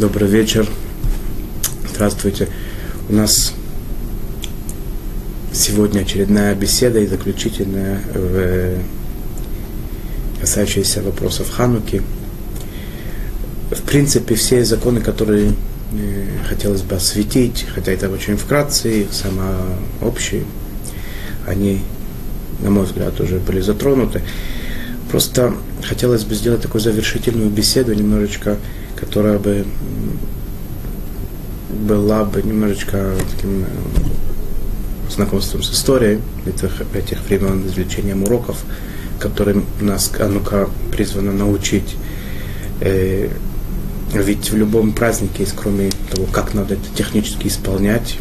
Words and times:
Добрый 0.00 0.30
вечер. 0.30 0.66
Здравствуйте. 1.92 2.48
У 3.10 3.12
нас 3.12 3.52
сегодня 5.52 6.00
очередная 6.00 6.54
беседа 6.54 7.00
и 7.00 7.06
заключительная, 7.06 8.00
в, 8.14 8.78
касающаяся 10.40 11.02
вопросов 11.02 11.50
Хануки. 11.50 12.00
В 13.70 13.82
принципе, 13.82 14.36
все 14.36 14.64
законы, 14.64 15.02
которые 15.02 15.52
э, 15.92 16.24
хотелось 16.48 16.80
бы 16.80 16.96
осветить, 16.96 17.66
хотя 17.74 17.92
это 17.92 18.08
очень 18.08 18.38
вкратце, 18.38 19.02
их 19.02 19.12
самые 19.12 19.58
общие, 20.00 20.44
они, 21.46 21.82
на 22.60 22.70
мой 22.70 22.86
взгляд, 22.86 23.20
уже 23.20 23.38
были 23.38 23.60
затронуты. 23.60 24.22
Просто 25.10 25.52
хотелось 25.82 26.24
бы 26.24 26.34
сделать 26.34 26.62
такую 26.62 26.80
завершительную 26.80 27.50
беседу, 27.50 27.92
немножечко, 27.92 28.56
которая 29.00 29.38
бы 29.38 29.64
была 31.70 32.24
бы 32.24 32.42
немножечко 32.42 33.14
таким 33.34 33.62
э, 33.62 33.66
знакомством 35.10 35.62
с 35.62 35.72
историей 35.72 36.20
этих, 36.46 36.82
этих 36.94 37.20
времен, 37.26 37.66
извлечением 37.66 38.24
уроков, 38.24 38.62
которым 39.18 39.64
нас 39.80 40.10
Анука 40.18 40.68
призвана 40.92 41.32
научить. 41.32 41.96
Э, 42.80 43.28
ведь 44.12 44.50
в 44.50 44.56
любом 44.56 44.92
празднике 44.92 45.46
кроме 45.54 45.90
того, 46.10 46.26
как 46.32 46.54
надо 46.54 46.74
это 46.74 46.88
технически 46.96 47.46
исполнять, 47.46 48.18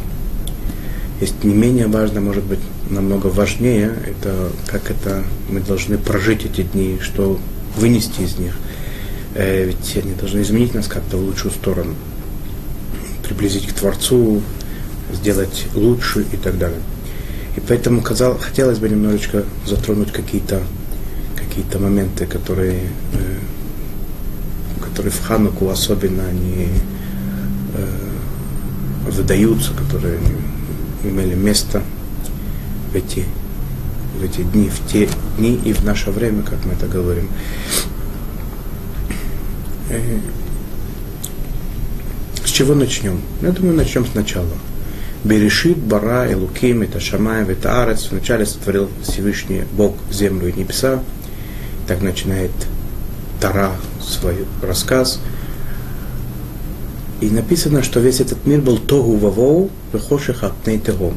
есть 1.19 1.43
не 1.43 1.53
менее 1.53 1.88
важно, 1.88 2.21
может 2.21 2.43
быть, 2.43 2.59
намного 2.89 3.27
важнее, 3.27 3.91
это 4.05 4.52
как 4.67 4.89
это 4.89 5.23
мы 5.49 5.59
должны 5.59 5.97
прожить 5.97 6.45
эти 6.45 6.61
дни, 6.61 6.97
что 7.02 7.39
вынести 7.75 8.21
из 8.21 8.38
них. 8.38 8.55
Э, 9.35 9.66
ведь 9.66 9.97
они 10.03 10.13
должны 10.13 10.41
изменить 10.41 10.73
нас 10.73 10.88
как-то 10.88 11.17
в 11.17 11.23
лучшую 11.23 11.52
сторону 11.52 11.95
приблизить 13.23 13.67
к 13.67 13.73
Творцу, 13.73 14.41
сделать 15.13 15.67
лучше 15.75 16.25
и 16.31 16.38
так 16.38 16.58
далее. 16.58 16.80
И 17.55 17.59
поэтому 17.59 18.02
казал, 18.02 18.38
хотелось 18.38 18.80
бы 18.80 18.89
немножечко 18.89 19.44
затронуть 19.66 20.11
какие-то 20.11 20.61
какие 21.36 21.81
моменты, 21.81 22.25
которые, 22.25 22.89
э, 23.13 23.38
которые 24.81 25.11
в 25.11 25.21
Хануку 25.21 25.69
особенно 25.69 26.23
они 26.25 26.67
э, 27.75 29.09
выдаются, 29.09 29.73
которые 29.73 30.19
имели 31.03 31.36
место 31.36 31.81
в 32.91 32.95
эти, 32.95 33.25
в 34.19 34.23
эти 34.23 34.41
дни, 34.41 34.69
в 34.69 34.91
те 34.91 35.09
дни 35.38 35.59
и 35.64 35.73
в 35.73 35.83
наше 35.83 36.11
время, 36.11 36.43
как 36.43 36.66
мы 36.66 36.73
это 36.73 36.88
говорим. 36.88 37.30
Э, 39.90 40.20
чего 42.59 42.76
начнем? 42.76 43.22
Я 43.42 43.52
думаю, 43.52 43.73
начнем 43.73 44.06
сначала. 44.06 44.52
Берешит, 45.23 45.78
Бара, 45.78 46.30
Элуким, 46.30 46.82
это 46.82 47.00
Шамай, 47.00 47.44
это 47.50 47.82
Арец. 47.82 48.10
Вначале 48.12 48.45
сотворил 48.45 48.90
Всевышний 49.02 49.64
Бог 49.72 49.95
землю 50.12 50.50
и 50.50 50.52
небеса. 50.52 51.00
Так 51.88 52.02
начинает 52.02 52.52
Тара 53.40 53.72
свой 54.02 54.45
рассказ. 54.62 55.22
И 57.22 57.30
написано, 57.30 57.82
что 57.82 58.02
весь 58.02 58.20
этот 58.20 58.45
мир 58.45 58.60
был 58.60 58.78
тогу 58.78 59.16
вавоу, 59.16 59.70
вехоших 59.94 60.44
апней 60.44 60.80
тегом. 60.80 61.14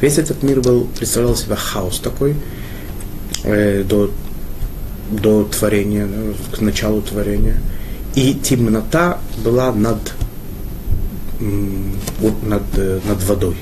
Весь 0.00 0.18
этот 0.18 0.42
мир 0.42 0.60
был, 0.60 0.88
представлял 0.96 1.36
себя 1.36 1.54
хаос 1.54 2.00
такой, 2.00 2.34
э, 3.44 3.84
до, 3.84 4.10
до 5.10 5.44
творения, 5.44 6.08
к 6.50 6.60
началу 6.60 7.00
творения. 7.00 7.60
И 8.14 8.34
темнота 8.34 9.18
была 9.44 9.72
над 9.72 9.98
над, 11.40 12.62
э, 12.76 13.00
над 13.08 13.22
водой. 13.24 13.56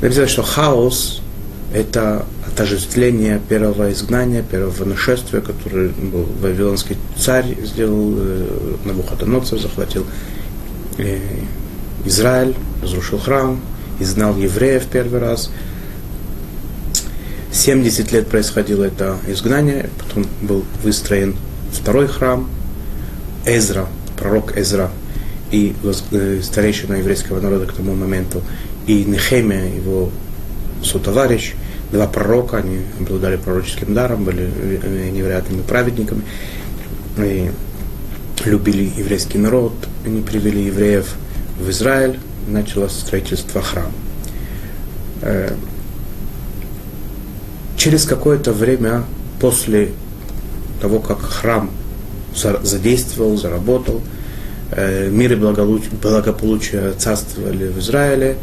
Написано, 0.00 0.28
что 0.28 0.42
хаос– 0.42 1.20
это 1.74 2.24
отождествление 2.46 3.40
первого 3.48 3.92
изгнания, 3.92 4.42
первого 4.42 4.84
нашествия, 4.84 5.40
которое 5.40 5.88
был 5.88 6.26
вавилонский 6.40 6.96
царь 7.18 7.56
сделал, 7.64 8.14
э, 8.16 8.76
Навуходоносор 8.84 9.58
захватил 9.58 10.06
э, 10.98 11.18
Израиль, 12.06 12.54
разрушил 12.82 13.18
храм, 13.18 13.60
изгнал 13.98 14.36
евреев 14.36 14.86
первый 14.86 15.20
раз. 15.20 15.50
70 17.52 18.12
лет 18.12 18.28
происходило 18.28 18.84
это 18.84 19.18
изгнание, 19.28 19.90
потом 19.98 20.24
был 20.40 20.64
выстроен 20.82 21.36
второй 21.72 22.06
храм. 22.08 22.48
Эзра, 23.56 23.86
пророк 24.16 24.56
Эзра 24.56 24.90
и 25.50 25.74
э, 26.12 26.40
старейшина 26.42 26.94
еврейского 26.94 27.40
народа 27.40 27.66
к 27.66 27.72
тому 27.72 27.94
моменту, 27.94 28.42
и 28.86 29.04
Нехемия, 29.04 29.66
его 29.74 30.10
сотоварищ, 30.84 31.54
два 31.90 32.06
пророка, 32.06 32.58
они 32.58 32.82
обладали 33.00 33.36
пророческим 33.36 33.94
даром, 33.94 34.24
были 34.24 34.48
э, 34.48 35.10
невероятными 35.10 35.62
праведниками, 35.62 36.22
и 37.18 37.50
любили 38.44 38.90
еврейский 38.96 39.38
народ, 39.38 39.72
они 40.04 40.22
привели 40.22 40.64
евреев 40.64 41.14
в 41.58 41.68
Израиль, 41.70 42.18
началось 42.46 42.92
строительство 42.92 43.60
храма. 43.60 43.92
Э, 45.22 45.54
через 47.76 48.04
какое-то 48.04 48.52
время 48.52 49.04
после 49.40 49.90
того, 50.80 51.00
как 51.00 51.20
храм 51.20 51.70
задействовал, 52.34 53.36
заработал, 53.36 54.02
Э, 54.72 55.08
мир 55.10 55.32
и 55.32 55.36
благополучие 55.36 56.92
царствовали 56.92 57.66
в 57.66 57.78
Израиле, 57.80 58.36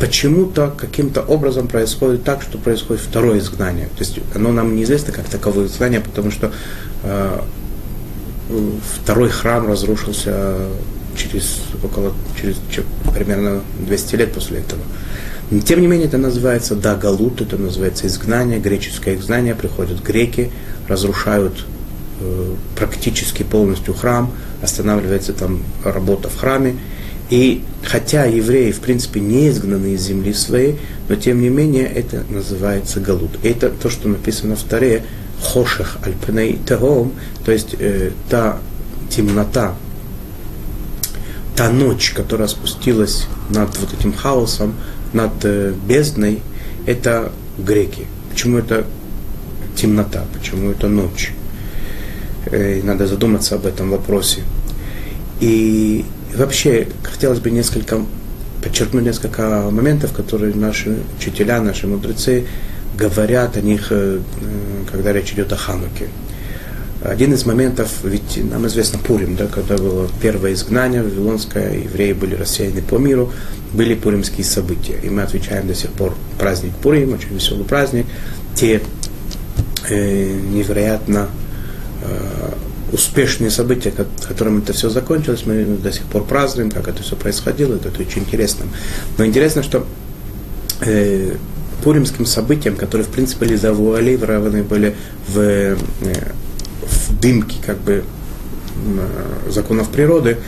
почему-то 0.00 0.72
каким-то 0.74 1.20
образом 1.20 1.68
происходит 1.68 2.24
так, 2.24 2.40
что 2.40 2.56
происходит 2.56 3.02
второе 3.02 3.40
изгнание. 3.40 3.88
То 3.88 4.04
есть 4.04 4.20
оно 4.34 4.52
нам 4.52 4.74
неизвестно 4.74 5.12
как 5.12 5.26
таковое 5.26 5.66
изгнание, 5.66 6.00
потому 6.00 6.30
что 6.30 6.50
э, 7.02 7.40
второй 9.02 9.28
храм 9.28 9.68
разрушился 9.68 10.56
через 11.14 11.58
около 11.82 12.14
через 12.40 12.56
примерно 13.14 13.60
200 13.80 14.16
лет 14.16 14.32
после 14.32 14.60
этого. 14.60 14.80
Но, 15.50 15.60
тем 15.60 15.82
не 15.82 15.86
менее, 15.86 16.06
это 16.06 16.16
называется 16.16 16.74
да, 16.74 16.94
галут, 16.94 17.42
это 17.42 17.58
называется 17.58 18.06
изгнание, 18.06 18.58
греческое 18.60 19.16
изгнание, 19.16 19.54
приходят 19.54 20.02
греки, 20.02 20.50
разрушают 20.88 21.66
практически 22.76 23.42
полностью 23.42 23.94
храм, 23.94 24.32
останавливается 24.62 25.32
там 25.32 25.62
работа 25.84 26.28
в 26.28 26.36
храме. 26.36 26.76
И 27.30 27.62
хотя 27.82 28.24
евреи, 28.24 28.70
в 28.70 28.80
принципе, 28.80 29.20
не 29.20 29.48
изгнаны 29.48 29.94
из 29.94 30.02
земли 30.02 30.34
своей, 30.34 30.78
но 31.08 31.16
тем 31.16 31.40
не 31.40 31.48
менее 31.48 31.86
это 31.86 32.24
называется 32.28 33.00
галут. 33.00 33.38
Это 33.42 33.70
то, 33.70 33.88
что 33.88 34.08
написано 34.08 34.56
в 34.56 34.62
Таре, 34.62 35.02
хошех 35.42 35.98
альпней 36.02 36.58
тагом, 36.66 37.12
то 37.44 37.52
есть 37.52 37.74
э, 37.78 38.10
та 38.28 38.58
темнота, 39.10 39.74
та 41.56 41.70
ночь, 41.70 42.10
которая 42.10 42.48
спустилась 42.48 43.26
над 43.50 43.76
вот 43.78 43.92
этим 43.92 44.12
хаосом, 44.12 44.74
над 45.12 45.32
э, 45.44 45.72
бездной, 45.86 46.42
это 46.86 47.32
греки. 47.58 48.06
Почему 48.30 48.58
это 48.58 48.84
темнота, 49.76 50.24
почему 50.32 50.70
это 50.70 50.88
ночь? 50.88 51.32
Э, 52.46 52.80
надо 52.82 53.06
задуматься 53.06 53.54
об 53.54 53.66
этом 53.66 53.90
вопросе. 53.90 54.42
И 55.40 56.04
вообще 56.34 56.88
хотелось 57.02 57.40
бы 57.40 57.50
несколько 57.50 58.00
подчеркнуть 58.62 59.04
несколько 59.04 59.68
моментов, 59.70 60.12
которые 60.12 60.54
наши 60.54 60.96
учителя, 61.18 61.60
наши 61.60 61.86
мудрецы 61.86 62.46
говорят 62.96 63.56
о 63.56 63.60
них, 63.60 63.88
э, 63.90 64.20
когда 64.90 65.12
речь 65.12 65.32
идет 65.32 65.52
о 65.52 65.56
Хануке. 65.56 66.08
Один 67.02 67.34
из 67.34 67.44
моментов, 67.44 67.90
ведь 68.02 68.42
нам 68.50 68.66
известно 68.66 68.98
Пурим, 68.98 69.36
да, 69.36 69.46
когда 69.46 69.76
было 69.76 70.08
первое 70.22 70.54
изгнание 70.54 71.02
вавилонское, 71.02 71.80
евреи 71.80 72.14
были 72.14 72.34
рассеяны 72.34 72.80
по 72.80 72.96
миру, 72.96 73.30
были 73.74 73.94
пуримские 73.94 74.44
события. 74.44 74.98
И 75.02 75.10
мы 75.10 75.22
отвечаем 75.22 75.66
до 75.66 75.74
сих 75.74 75.90
пор 75.90 76.14
праздник 76.38 76.72
Пурим, 76.76 77.12
очень 77.12 77.34
веселый 77.34 77.66
праздник. 77.66 78.06
Те 78.54 78.80
э, 79.90 80.32
невероятно 80.32 81.28
успешные 82.92 83.50
события, 83.50 83.92
которым 84.28 84.58
это 84.58 84.72
все 84.72 84.88
закончилось, 84.88 85.42
мы 85.46 85.64
до 85.64 85.92
сих 85.92 86.04
пор 86.04 86.24
празднуем, 86.24 86.70
как 86.70 86.86
это 86.86 87.02
все 87.02 87.16
происходило, 87.16 87.74
это 87.74 87.88
очень 88.00 88.22
интересно. 88.22 88.66
Но 89.18 89.26
интересно, 89.26 89.62
что 89.62 89.84
э, 90.80 91.34
пуримским 91.82 92.24
событиям, 92.24 92.76
которые, 92.76 93.06
в 93.06 93.10
принципе, 93.10 93.46
были 93.46 93.56
завуалированы, 93.56 94.62
были 94.62 94.94
в, 95.28 95.38
э, 95.38 95.76
в 96.82 97.20
дымке, 97.20 97.56
как 97.64 97.78
бы, 97.78 98.04
э, 98.86 99.50
законов 99.50 99.88
природы, 99.88 100.38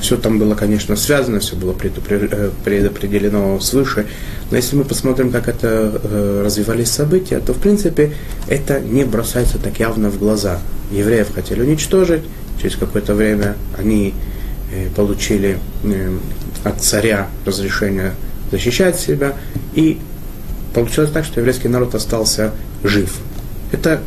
все 0.00 0.16
там 0.16 0.38
было, 0.38 0.54
конечно, 0.54 0.96
связано, 0.96 1.40
все 1.40 1.56
было 1.56 1.74
э, 1.80 2.50
предопределено 2.64 3.58
свыше. 3.60 4.06
Но 4.50 4.56
если 4.56 4.76
мы 4.76 4.84
посмотрим, 4.84 5.30
как 5.30 5.48
это 5.48 6.00
э, 6.02 6.42
развивались 6.44 6.90
события, 6.90 7.40
то, 7.40 7.52
в 7.52 7.58
принципе, 7.58 8.12
это 8.48 8.80
не 8.80 9.04
бросается 9.04 9.58
так 9.58 9.78
явно 9.78 10.10
в 10.10 10.18
глаза. 10.18 10.60
Евреев 10.90 11.34
хотели 11.34 11.60
уничтожить, 11.62 12.22
через 12.60 12.76
какое-то 12.76 13.14
время 13.14 13.56
они 13.78 14.14
получили 14.94 15.58
от 16.62 16.80
царя 16.80 17.28
разрешение 17.44 18.14
защищать 18.52 18.98
себя, 18.98 19.34
и 19.74 19.98
получилось 20.74 21.10
так, 21.10 21.24
что 21.24 21.40
еврейский 21.40 21.68
народ 21.68 21.94
остался 21.94 22.52
жив. 22.84 23.18
Это 23.72 24.00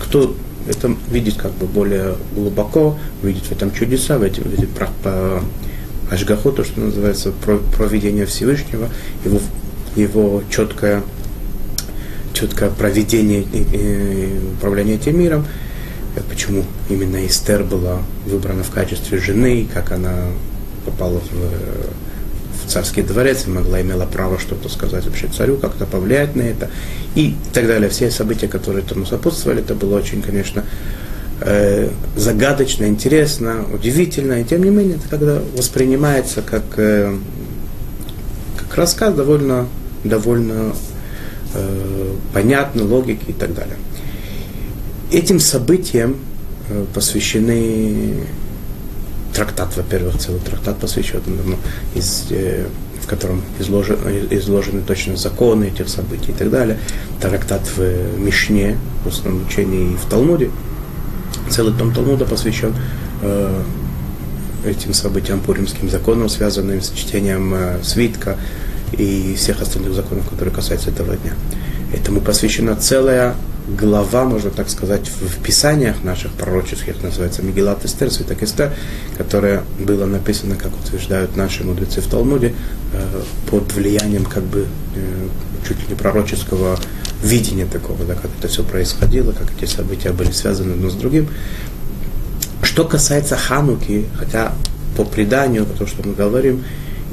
кто 0.00 0.36
это 0.68 0.94
видит 1.10 1.36
как 1.36 1.52
бы 1.52 1.66
более 1.66 2.16
глубоко, 2.34 2.98
видит 3.22 3.44
в 3.44 3.52
этом 3.52 3.72
чудеса, 3.72 4.18
в 4.18 4.22
этом 4.22 4.48
видит 4.50 4.70
про, 4.70 4.88
по 5.02 5.42
то, 6.52 6.64
что 6.64 6.80
называется 6.80 7.32
проведение 7.76 8.26
Всевышнего, 8.26 8.88
его, 9.24 9.40
его 9.96 10.42
четкое, 10.50 11.02
четкое 12.32 12.70
проведение 12.70 13.42
и 13.42 14.38
управление 14.58 14.96
этим 14.96 15.18
миром, 15.18 15.46
почему 16.28 16.64
именно 16.88 17.24
Эстер 17.26 17.64
была 17.64 18.02
выбрана 18.26 18.62
в 18.62 18.70
качестве 18.70 19.18
жены, 19.18 19.68
как 19.72 19.92
она 19.92 20.26
попала 20.84 21.20
в, 21.20 21.30
в 21.30 22.05
царский 22.66 23.02
дворец 23.02 23.44
и 23.46 23.50
могла, 23.50 23.80
имела 23.80 24.06
право 24.06 24.38
что-то 24.38 24.68
сказать 24.68 25.06
вообще 25.06 25.28
царю, 25.28 25.56
как-то 25.56 25.86
повлиять 25.86 26.36
на 26.36 26.42
это 26.42 26.70
и 27.14 27.34
так 27.52 27.66
далее. 27.66 27.88
Все 27.90 28.10
события, 28.10 28.48
которые 28.48 28.84
этому 28.84 29.06
сопутствовали, 29.06 29.60
это 29.60 29.74
было 29.74 29.96
очень, 29.96 30.22
конечно, 30.22 30.64
э, 31.40 31.90
загадочно, 32.16 32.84
интересно, 32.84 33.64
удивительно, 33.72 34.40
и 34.40 34.44
тем 34.44 34.62
не 34.64 34.70
менее, 34.70 34.96
это 34.96 35.08
когда 35.08 35.40
воспринимается 35.56 36.42
как, 36.42 36.64
э, 36.76 37.16
как 38.56 38.76
рассказ 38.76 39.14
довольно, 39.14 39.66
довольно 40.04 40.74
э, 41.54 42.14
понятный, 42.32 42.84
логики 42.84 43.24
и 43.28 43.32
так 43.32 43.54
далее. 43.54 43.76
Этим 45.12 45.38
событиям 45.38 46.16
э, 46.68 46.84
посвящены 46.92 48.26
трактат, 49.36 49.76
во-первых, 49.76 50.16
целый 50.18 50.40
трактат 50.40 50.78
посвящен 50.78 51.20
ну, 51.26 51.56
из, 51.94 52.26
э, 52.30 52.66
в 53.02 53.06
котором 53.06 53.42
изложены, 53.58 54.26
изложены 54.30 54.80
точно 54.80 55.16
законы 55.16 55.64
этих 55.64 55.90
событий 55.90 56.32
и 56.32 56.34
так 56.34 56.50
далее. 56.50 56.78
Трактат 57.20 57.60
в 57.76 58.18
Мишне, 58.18 58.78
в 59.04 59.08
основном 59.08 59.46
учении 59.46 59.92
и 59.92 59.96
в 59.96 60.06
Талмуде. 60.08 60.50
Целый 61.50 61.74
том 61.74 61.92
Талмуда 61.92 62.24
посвящен 62.24 62.74
э, 63.20 63.62
этим 64.64 64.94
событиям 64.94 65.40
пуримским 65.40 65.90
законам, 65.90 66.30
связанным 66.30 66.80
с 66.80 66.90
чтением 66.90 67.54
э, 67.54 67.80
свитка 67.82 68.38
и 68.92 69.34
всех 69.36 69.60
остальных 69.60 69.92
законов, 69.92 70.28
которые 70.30 70.54
касаются 70.54 70.88
этого 70.88 71.14
дня. 71.14 71.34
Этому 71.92 72.22
посвящена 72.22 72.74
целая 72.74 73.34
глава, 73.66 74.24
можно 74.24 74.50
так 74.50 74.68
сказать, 74.68 75.08
в 75.08 75.42
писаниях 75.42 76.04
наших 76.04 76.32
пророческих, 76.32 77.02
называется 77.02 77.42
Мегилат 77.42 77.84
Эстер, 77.84 78.10
Святок 78.10 78.42
Эстер, 78.42 78.72
которая 79.18 79.64
была 79.78 80.06
написана, 80.06 80.56
как 80.56 80.72
утверждают 80.78 81.36
наши 81.36 81.64
мудрецы 81.64 82.00
в 82.00 82.06
Талмуде, 82.06 82.54
э, 82.92 83.22
под 83.50 83.72
влиянием 83.72 84.24
как 84.24 84.44
бы 84.44 84.66
э, 84.94 85.28
чуть 85.66 85.78
ли 85.80 85.88
не 85.88 85.94
пророческого 85.94 86.78
видения 87.22 87.66
такого, 87.66 88.04
да, 88.04 88.14
как 88.14 88.30
это 88.38 88.46
все 88.48 88.62
происходило, 88.62 89.32
как 89.32 89.48
эти 89.60 89.68
события 89.68 90.12
были 90.12 90.30
связаны 90.30 90.72
одно 90.74 90.88
с 90.88 90.94
другим. 90.94 91.28
Что 92.62 92.84
касается 92.84 93.36
Хануки, 93.36 94.06
хотя 94.16 94.52
по 94.96 95.04
преданию, 95.04 95.66
то, 95.66 95.86
что 95.86 96.06
мы 96.06 96.14
говорим 96.14 96.64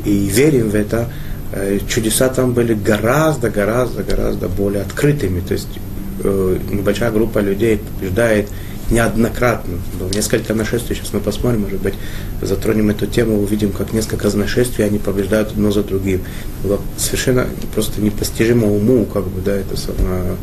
и 0.06 0.26
верим 0.28 0.70
в 0.70 0.76
это, 0.76 1.10
э, 1.52 1.80
чудеса 1.88 2.30
там 2.30 2.54
были 2.54 2.76
гораздо, 2.76 3.50
гораздо, 3.50 4.04
гораздо 4.04 4.50
более 4.50 4.84
открытыми. 4.84 5.42
То 5.42 5.54
есть 5.54 5.80
небольшая 6.24 7.12
группа 7.12 7.40
людей 7.40 7.80
побеждает 8.00 8.50
неоднократно. 8.90 9.80
Было 10.00 10.10
несколько 10.10 10.54
нашествий, 10.54 10.96
сейчас 10.96 11.14
мы 11.14 11.20
посмотрим, 11.20 11.62
может 11.62 11.82
быть, 11.82 11.96
затронем 12.42 12.90
эту 12.90 13.08
тему, 13.08 13.42
увидим, 13.42 13.72
как 13.72 13.94
несколько 13.94 14.30
нашествий 14.36 14.86
они 14.86 15.00
побеждают 15.00 15.52
одно 15.52 15.72
за 15.72 15.84
другим. 15.84 16.22
Было 16.64 16.80
совершенно 16.98 17.48
просто 17.74 18.02
непостижимо 18.02 18.68
уму, 18.68 19.06
как 19.06 19.26
бы, 19.26 19.42
да, 19.42 19.54
это 19.54 19.78
самая 19.78 20.36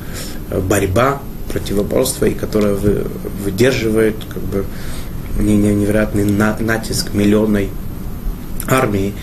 борьба, 0.62 1.20
противоборство, 1.52 2.26
и 2.26 2.34
которая 2.34 2.74
выдерживает 3.44 4.16
как 4.28 4.42
бы 4.42 4.64
невероятный 5.38 6.24
натиск 6.24 7.12
миллионной 7.14 7.68
армии, 8.66 9.14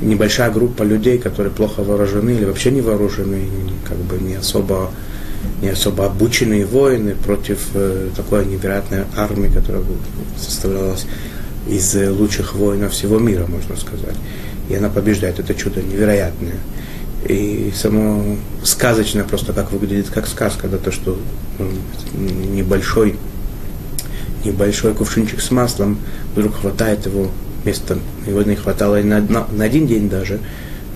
небольшая 0.00 0.50
группа 0.50 0.82
людей, 0.82 1.18
которые 1.18 1.52
плохо 1.52 1.82
вооружены 1.82 2.30
или 2.30 2.44
вообще 2.44 2.70
не 2.70 2.80
вооружены, 2.80 3.48
как 3.86 3.96
бы 3.98 4.18
не 4.18 4.34
особо 4.34 4.90
не 5.62 5.68
особо 5.68 6.06
обученные 6.06 6.66
воины 6.66 7.14
против 7.14 7.68
э, 7.74 8.10
такой 8.14 8.44
невероятной 8.46 9.04
армии, 9.16 9.48
которая 9.48 9.82
составлялась 10.38 11.06
из 11.68 11.94
э, 11.96 12.10
лучших 12.10 12.54
воинов 12.54 12.92
всего 12.92 13.18
мира, 13.18 13.46
можно 13.46 13.76
сказать. 13.76 14.16
И 14.68 14.74
она 14.74 14.88
побеждает. 14.88 15.38
Это 15.38 15.54
чудо 15.54 15.82
невероятное. 15.82 16.56
И 17.28 17.72
само 17.74 18.36
сказочное 18.62 19.24
просто 19.24 19.52
как 19.52 19.72
выглядит, 19.72 20.10
как 20.10 20.28
сказка, 20.28 20.68
да, 20.68 20.78
то, 20.78 20.92
что 20.92 21.18
небольшой, 22.14 23.16
небольшой 24.44 24.94
кувшинчик 24.94 25.40
с 25.40 25.50
маслом, 25.50 25.98
вдруг 26.34 26.60
хватает 26.60 27.06
его 27.06 27.30
места, 27.64 27.98
его 28.26 28.42
не 28.42 28.54
хватало 28.54 29.00
и 29.00 29.02
на, 29.02 29.20
на, 29.20 29.46
на 29.50 29.64
один 29.64 29.86
день 29.86 30.08
даже, 30.08 30.38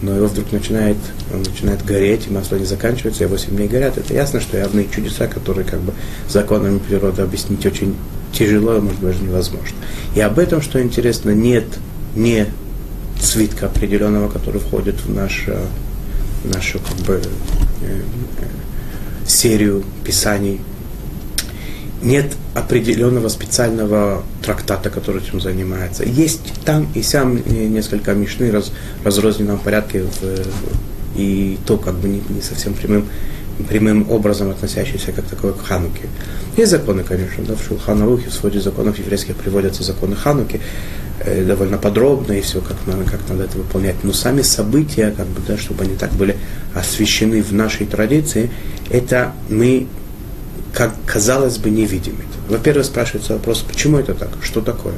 но 0.02 0.17
его 0.17 0.26
вдруг 0.26 0.52
начинает, 0.52 0.97
он 1.32 1.43
начинает 1.43 1.85
гореть, 1.85 2.26
и 2.26 2.31
масло 2.31 2.56
не 2.56 2.64
заканчивается, 2.64 3.25
и 3.25 3.26
8 3.26 3.55
дней 3.55 3.69
горят. 3.69 3.99
Это 3.99 4.14
ясно, 4.14 4.41
что 4.41 4.56
явные 4.56 4.88
чудеса, 4.88 5.26
которые 5.26 5.67
как 5.67 5.81
бы 5.81 5.93
законами 6.29 6.79
природы 6.79 7.23
объяснить 7.23 7.64
очень 7.67 7.94
тяжело, 8.32 8.76
и, 8.76 8.81
может 8.81 9.00
быть, 9.00 9.11
даже 9.12 9.25
невозможно. 9.25 9.76
И 10.14 10.20
об 10.20 10.38
этом, 10.38 10.62
что 10.62 10.82
интересно, 10.82 11.31
нет 11.31 11.67
не 12.14 12.47
свитка 13.20 13.67
определенного, 13.67 14.29
который 14.29 14.61
входит 14.61 14.97
в 15.05 15.14
нашу, 15.14 15.52
нашу 16.44 16.79
как 16.79 16.96
бы, 17.06 17.23
э, 17.82 18.00
э, 18.41 19.26
серию 19.26 19.85
писаний 20.05 20.61
нет 22.02 22.32
определенного 22.55 23.29
специального 23.29 24.23
трактата, 24.43 24.91
который 24.91 25.23
этим 25.23 25.41
занимается. 25.41 26.05
Есть 26.05 26.52
там 26.64 26.88
и 26.94 27.02
сям 27.02 27.38
несколько 27.47 28.14
мишны 28.14 28.50
раз, 28.50 28.73
разрозненном 29.05 29.58
порядке 29.58 30.03
в, 30.03 30.46
и 31.17 31.58
то 31.67 31.77
как 31.77 31.94
бы 31.94 32.08
не, 32.08 32.22
не 32.29 32.41
совсем 32.41 32.75
прямым, 32.75 33.06
прямым 33.69 34.10
образом 34.10 34.51
относящиеся 34.51 35.13
как 35.13 35.27
такое 35.27 35.53
к 35.53 35.65
Хануке. 35.65 36.08
Есть 36.56 36.70
законы, 36.70 37.05
конечно, 37.05 37.44
да, 37.44 37.55
в 37.55 37.63
Шулханарухе, 37.63 38.31
в 38.31 38.32
своде 38.32 38.60
законов 38.60 38.98
еврейских 38.98 39.36
приводятся 39.36 39.82
законы 39.82 40.17
Хануки, 40.17 40.60
э, 41.20 41.44
довольно 41.44 41.77
подробно 41.79 42.32
и 42.32 42.41
все, 42.41 42.60
как 42.60 42.77
надо, 42.86 43.05
как 43.05 43.20
надо 43.29 43.44
это 43.44 43.58
выполнять. 43.58 43.96
Но 44.03 44.13
сами 44.13 44.43
события, 44.43 45.13
как 45.15 45.27
бы, 45.27 45.41
да, 45.46 45.58
чтобы 45.58 45.84
они 45.84 45.96
так 45.96 46.13
были 46.13 46.36
освящены 46.75 47.43
в 47.43 47.53
нашей 47.53 47.86
традиции, 47.86 48.51
это 48.91 49.32
мы 49.48 49.86
как 50.72 50.94
казалось 51.06 51.58
бы, 51.58 51.70
не 51.70 51.86
видим 51.86 52.15
это. 52.15 52.53
Во-первых, 52.53 52.86
спрашивается 52.86 53.34
вопрос, 53.34 53.65
почему 53.67 53.98
это 53.98 54.15
так, 54.15 54.31
что 54.43 54.60
такое? 54.60 54.94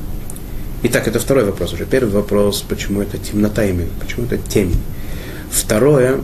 Итак, 0.85 1.07
это 1.07 1.21
второй 1.21 1.45
вопрос 1.45 1.73
уже. 1.73 1.87
Первый 1.87 2.11
вопрос, 2.11 2.65
почему 2.69 3.03
это 3.03 3.19
темнота 3.19 3.65
именно, 3.65 3.91
почему 4.01 4.27
это 4.27 4.37
темень. 4.37 4.81
Второе, 5.51 6.21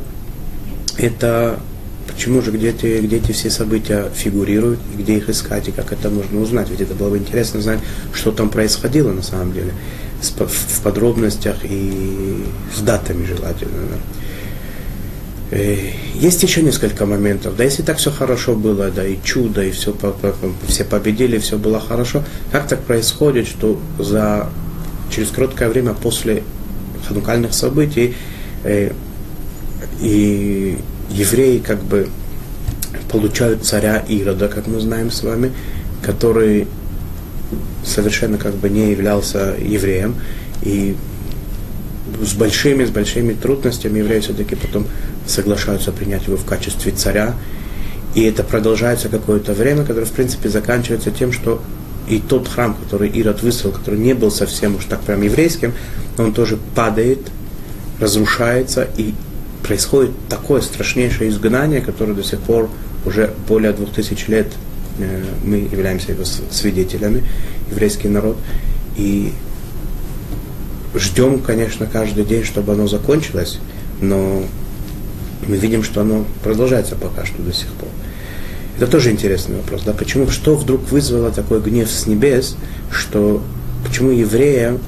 это 0.97 1.61
почему 2.09 2.43
же 2.43 2.51
где 2.51 2.71
эти, 2.71 3.01
где 3.01 3.19
эти 3.19 3.33
все 3.33 3.51
события 3.51 4.11
фигурируют, 4.13 4.81
где 4.97 5.19
их 5.19 5.29
искать 5.29 5.69
и 5.69 5.73
как 5.73 5.93
это 5.93 6.11
можно 6.11 6.41
узнать. 6.41 6.69
Ведь 6.71 6.81
это 6.81 6.95
было 6.95 7.11
бы 7.11 7.19
интересно 7.19 7.61
знать, 7.61 7.79
что 8.13 8.33
там 8.33 8.51
происходило 8.51 9.13
на 9.13 9.23
самом 9.23 9.53
деле, 9.53 9.73
в 10.21 10.81
подробностях 10.83 11.59
и 11.63 12.45
с 12.77 12.81
датами 12.81 13.25
желательно. 13.25 13.87
Да. 13.91 14.28
Э, 15.51 15.77
есть 16.15 16.43
еще 16.43 16.63
несколько 16.63 17.07
моментов. 17.07 17.57
Да, 17.57 17.65
если 17.65 17.83
так 17.83 17.99
все 17.99 18.11
хорошо 18.11 18.55
было, 18.55 18.91
да, 18.91 19.07
и 19.07 19.17
чудо, 19.23 19.65
и 19.65 19.71
все, 19.71 19.97
все 20.67 20.85
победили, 20.85 21.39
все 21.39 21.57
было 21.57 21.81
хорошо, 21.81 22.23
как 22.53 22.69
так 22.69 22.81
происходит, 22.83 23.47
что 23.47 23.81
за, 23.99 24.49
через 25.11 25.31
короткое 25.31 25.69
время 25.69 25.95
после 25.95 26.43
ханукальных 27.07 27.55
событий 27.55 28.15
э, 28.65 28.93
и 30.01 30.79
евреи 31.11 31.59
как 31.59 31.83
бы 31.83 32.09
получают 33.11 33.65
царя 33.65 34.05
Ирода, 34.09 34.49
как 34.49 34.67
мы 34.67 34.81
знаем 34.81 35.11
с 35.11 35.23
вами, 35.23 35.53
который 36.03 36.67
совершенно 37.85 38.37
как 38.37 38.55
бы 38.55 38.69
не 38.69 38.91
являлся 38.91 39.55
евреем, 39.59 40.17
и 40.63 40.95
с 42.23 42.35
большими, 42.35 42.85
с 42.85 42.91
большими 42.91 43.35
трудностями 43.35 43.99
евреи 43.99 44.21
все-таки 44.21 44.55
потом 44.55 44.87
соглашаются 45.27 45.93
принять 45.93 46.27
его 46.27 46.37
в 46.37 46.45
качестве 46.45 46.93
царя. 46.93 47.35
И 48.15 48.23
это 48.23 48.43
продолжается 48.43 49.09
какое-то 49.09 49.53
время, 49.53 49.85
которое, 49.85 50.07
в 50.07 50.13
принципе, 50.13 50.49
заканчивается 50.49 51.11
тем, 51.11 51.33
что 51.33 51.63
и 52.09 52.21
тот 52.21 52.49
храм, 52.49 52.75
который 52.75 53.09
Ирод 53.09 53.43
выстроил, 53.43 53.75
который 53.75 53.99
не 53.99 54.15
был 54.15 54.31
совсем 54.31 54.77
уж 54.77 54.87
так 54.87 55.01
прям 55.03 55.23
еврейским, 55.23 55.75
он 56.17 56.33
тоже 56.33 56.59
падает, 56.75 57.21
разрушается, 58.01 58.89
и 58.97 59.15
происходит 59.63 60.13
такое 60.29 60.63
страшнейшее 60.63 61.31
изгнание, 61.31 61.81
которое 61.81 62.15
до 62.15 62.25
сих 62.25 62.41
пор 62.41 62.71
уже 63.05 63.35
более 63.47 63.73
двух 63.73 63.93
тысяч 63.93 64.27
лет 64.29 64.49
э, 64.99 65.25
мы 65.45 65.57
являемся 65.57 66.13
его 66.13 66.25
свидетелями, 66.25 67.25
еврейский 67.71 68.09
народ, 68.09 68.39
и 68.97 69.33
ждем, 70.99 71.41
конечно, 71.41 71.87
каждый 71.87 72.25
день, 72.25 72.45
чтобы 72.45 72.73
оно 72.73 72.87
закончилось, 72.87 73.59
но 74.01 74.45
мы 75.47 75.57
видим, 75.57 75.83
что 75.83 76.03
оно 76.03 76.25
продолжается 76.43 76.97
пока 76.97 77.25
что 77.25 77.43
до 77.43 77.53
сих 77.53 77.69
пор. 77.69 77.89
Это 78.77 78.87
тоже 78.87 79.11
интересный 79.11 79.57
вопрос, 79.57 79.83
да, 79.85 79.93
почему, 79.93 80.29
что 80.29 80.55
вдруг 80.55 80.91
вызвало 80.91 81.33
такой 81.33 81.61
гнев 81.61 81.91
с 81.91 82.07
небес, 82.07 82.57
что, 82.93 83.43
почему 83.85 84.11
евреям, 84.11 84.79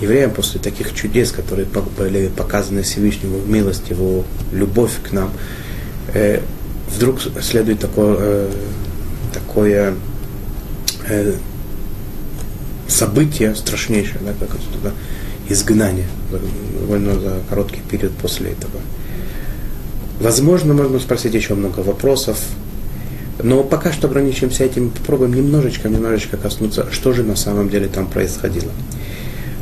евреям 0.00 0.30
после 0.30 0.60
таких 0.60 0.94
чудес, 0.94 1.32
которые 1.32 1.66
были 1.98 2.28
показаны 2.28 2.82
Всевышнему, 2.82 3.40
милость 3.44 3.90
его, 3.90 4.24
любовь 4.52 4.92
к 5.02 5.12
нам, 5.12 5.30
э, 6.14 6.40
вдруг 6.94 7.20
следует 7.40 7.80
такое, 7.80 8.16
э, 8.18 8.50
такое 9.34 9.94
э, 11.08 11.34
событие 12.86 13.54
страшнейшее, 13.54 14.20
да, 14.24 14.32
как 14.38 14.50
это, 14.50 14.62
да, 14.84 14.92
изгнание, 15.48 16.06
довольно 16.80 17.18
за 17.18 17.40
короткий 17.48 17.80
период 17.80 18.12
после 18.14 18.50
этого. 18.50 18.80
Возможно, 20.20 20.74
можно 20.74 20.98
спросить 20.98 21.34
еще 21.34 21.54
много 21.54 21.80
вопросов, 21.80 22.38
но 23.42 23.62
пока 23.62 23.92
что 23.92 24.08
ограничимся 24.08 24.64
этим, 24.64 24.90
попробуем 24.90 25.34
немножечко, 25.34 25.88
немножечко 25.88 26.36
коснуться, 26.36 26.86
что 26.90 27.12
же 27.12 27.22
на 27.22 27.36
самом 27.36 27.68
деле 27.68 27.88
там 27.88 28.06
происходило. 28.06 28.70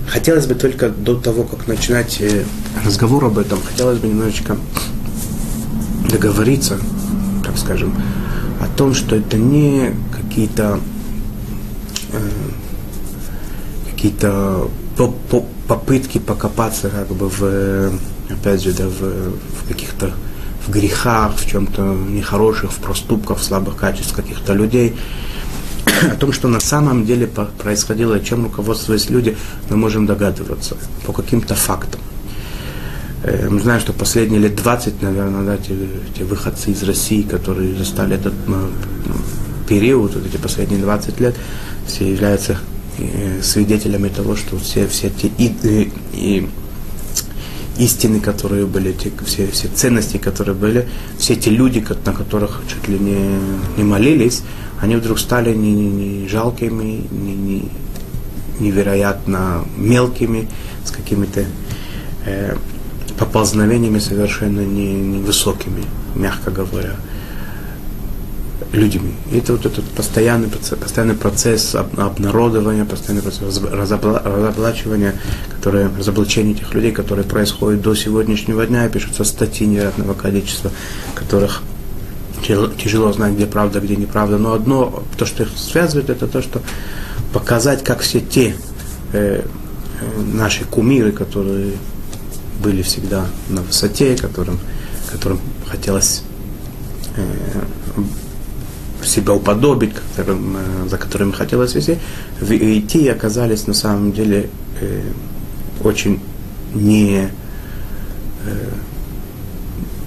Хотелось 0.06 0.46
бы 0.46 0.54
только 0.54 0.90
до 0.90 1.16
того, 1.16 1.44
как 1.44 1.66
начинать 1.66 2.20
э, 2.20 2.44
разговор 2.84 3.24
об 3.24 3.38
этом, 3.38 3.58
хотелось 3.60 3.98
бы 3.98 4.06
немножечко 4.06 4.56
договориться, 6.08 6.78
так 7.44 7.58
скажем, 7.58 7.94
о 8.60 8.68
том, 8.76 8.94
что 8.94 9.16
это 9.16 9.36
не 9.36 9.92
какие-то 10.12 10.78
э, 12.12 12.18
какие-то 13.90 14.68
попытки 14.96 16.18
покопаться 16.18 16.90
как 16.90 17.08
бы 17.08 17.28
в, 17.28 17.92
опять 18.30 18.62
же, 18.62 18.72
да, 18.72 18.86
в, 18.86 19.00
в 19.00 19.68
каких-то 19.68 20.12
в 20.66 20.70
грехах, 20.70 21.36
в 21.36 21.46
чем-то 21.46 21.82
нехороших, 21.82 22.72
в 22.72 22.76
проступках, 22.76 23.38
в 23.38 23.44
слабых 23.44 23.76
качествах 23.76 24.24
каких-то 24.24 24.54
людей, 24.54 24.96
о 26.12 26.16
том, 26.16 26.32
что 26.32 26.48
на 26.48 26.60
самом 26.60 27.04
деле 27.04 27.26
происходило, 27.62 28.18
чем 28.20 28.44
руководствуясь 28.44 29.10
люди, 29.10 29.36
мы 29.68 29.76
можем 29.76 30.06
догадываться 30.06 30.76
по 31.06 31.12
каким-то 31.12 31.54
фактам. 31.54 32.00
Э, 33.24 33.48
мы 33.50 33.60
знаем, 33.60 33.80
что 33.80 33.92
последние 33.92 34.40
лет 34.40 34.56
20, 34.56 35.02
наверное, 35.02 35.44
да, 35.44 35.56
те, 35.56 35.74
те 36.16 36.24
выходцы 36.24 36.70
из 36.70 36.82
России, 36.82 37.22
которые 37.22 37.74
застали 37.76 38.16
этот 38.16 38.34
ну, 38.46 38.68
период, 39.68 40.14
вот 40.14 40.26
эти 40.26 40.36
последние 40.36 40.80
20 40.80 41.20
лет, 41.20 41.34
все 41.86 42.10
являются 42.10 42.52
э, 42.52 42.56
свидетелями 43.42 44.08
того, 44.08 44.36
что 44.36 44.58
все, 44.58 44.86
все 44.86 45.10
те 45.10 45.28
и, 45.38 45.46
и, 45.62 45.92
и 46.12 46.48
истины, 47.78 48.20
которые 48.20 48.66
были, 48.66 48.92
те, 48.92 49.10
все, 49.24 49.46
все 49.48 49.68
ценности, 49.68 50.16
которые 50.16 50.54
были, 50.54 50.88
все 51.18 51.34
эти 51.34 51.48
люди, 51.48 51.84
на 52.04 52.12
которых 52.12 52.60
чуть 52.68 52.88
ли 52.88 52.98
не, 52.98 53.16
не 53.76 53.84
молились, 53.84 54.42
они 54.80 54.96
вдруг 54.96 55.18
стали 55.18 55.54
не, 55.54 55.72
не, 55.72 56.20
не 56.20 56.28
жалкими, 56.28 57.04
не, 57.10 57.34
не, 57.34 57.68
невероятно 58.60 59.64
мелкими, 59.76 60.48
с 60.84 60.90
какими-то 60.90 61.44
э, 62.26 62.56
поползновениями 63.18 63.98
совершенно 63.98 64.60
невысокими, 64.60 65.84
не 66.14 66.22
мягко 66.22 66.50
говоря 66.50 66.96
людьми. 68.72 69.14
Это 69.32 69.52
вот 69.52 69.66
этот 69.66 69.84
постоянный, 69.90 70.48
постоянный 70.48 71.14
процесс 71.14 71.74
обнародования, 71.74 72.84
постоянный 72.84 73.22
процесс 73.22 73.60
разоблачивания, 73.62 75.14
который, 75.50 75.88
разоблачения 75.96 76.52
этих 76.52 76.72
людей, 76.74 76.92
которые 76.92 77.24
происходят 77.24 77.82
до 77.82 77.94
сегодняшнего 77.94 78.66
дня, 78.66 78.86
и 78.86 78.90
пишутся 78.90 79.24
статьи 79.24 79.66
невероятного 79.66 80.14
количества, 80.14 80.70
которых 81.14 81.62
тяжело 82.46 83.12
знать, 83.12 83.34
где 83.34 83.46
правда, 83.46 83.80
где 83.80 83.96
неправда. 83.96 84.38
Но 84.38 84.52
одно, 84.52 85.02
то, 85.16 85.26
что 85.26 85.44
их 85.44 85.50
связывает, 85.56 86.10
это 86.10 86.26
то, 86.26 86.42
что 86.42 86.60
показать, 87.32 87.82
как 87.82 88.00
все 88.00 88.20
те 88.20 88.54
э, 89.12 89.42
э 89.42 90.22
наши 90.32 90.64
кумиры, 90.64 91.12
которые 91.12 91.72
были 92.62 92.82
всегда 92.82 93.26
на 93.48 93.62
высоте, 93.62 94.16
которым, 94.16 94.58
которым 95.10 95.40
хотелось 95.66 96.22
э, 97.16 97.22
себя 99.06 99.34
уподобить, 99.34 99.94
э, 100.16 100.86
за 100.88 100.98
которыми 100.98 101.32
хотелось 101.32 101.74
вести, 101.74 101.98
идти 102.40 103.08
оказались 103.08 103.66
на 103.66 103.74
самом 103.74 104.12
деле 104.12 104.50
э, 104.80 105.02
очень 105.82 106.20
не 106.74 107.28
э, 108.44 108.70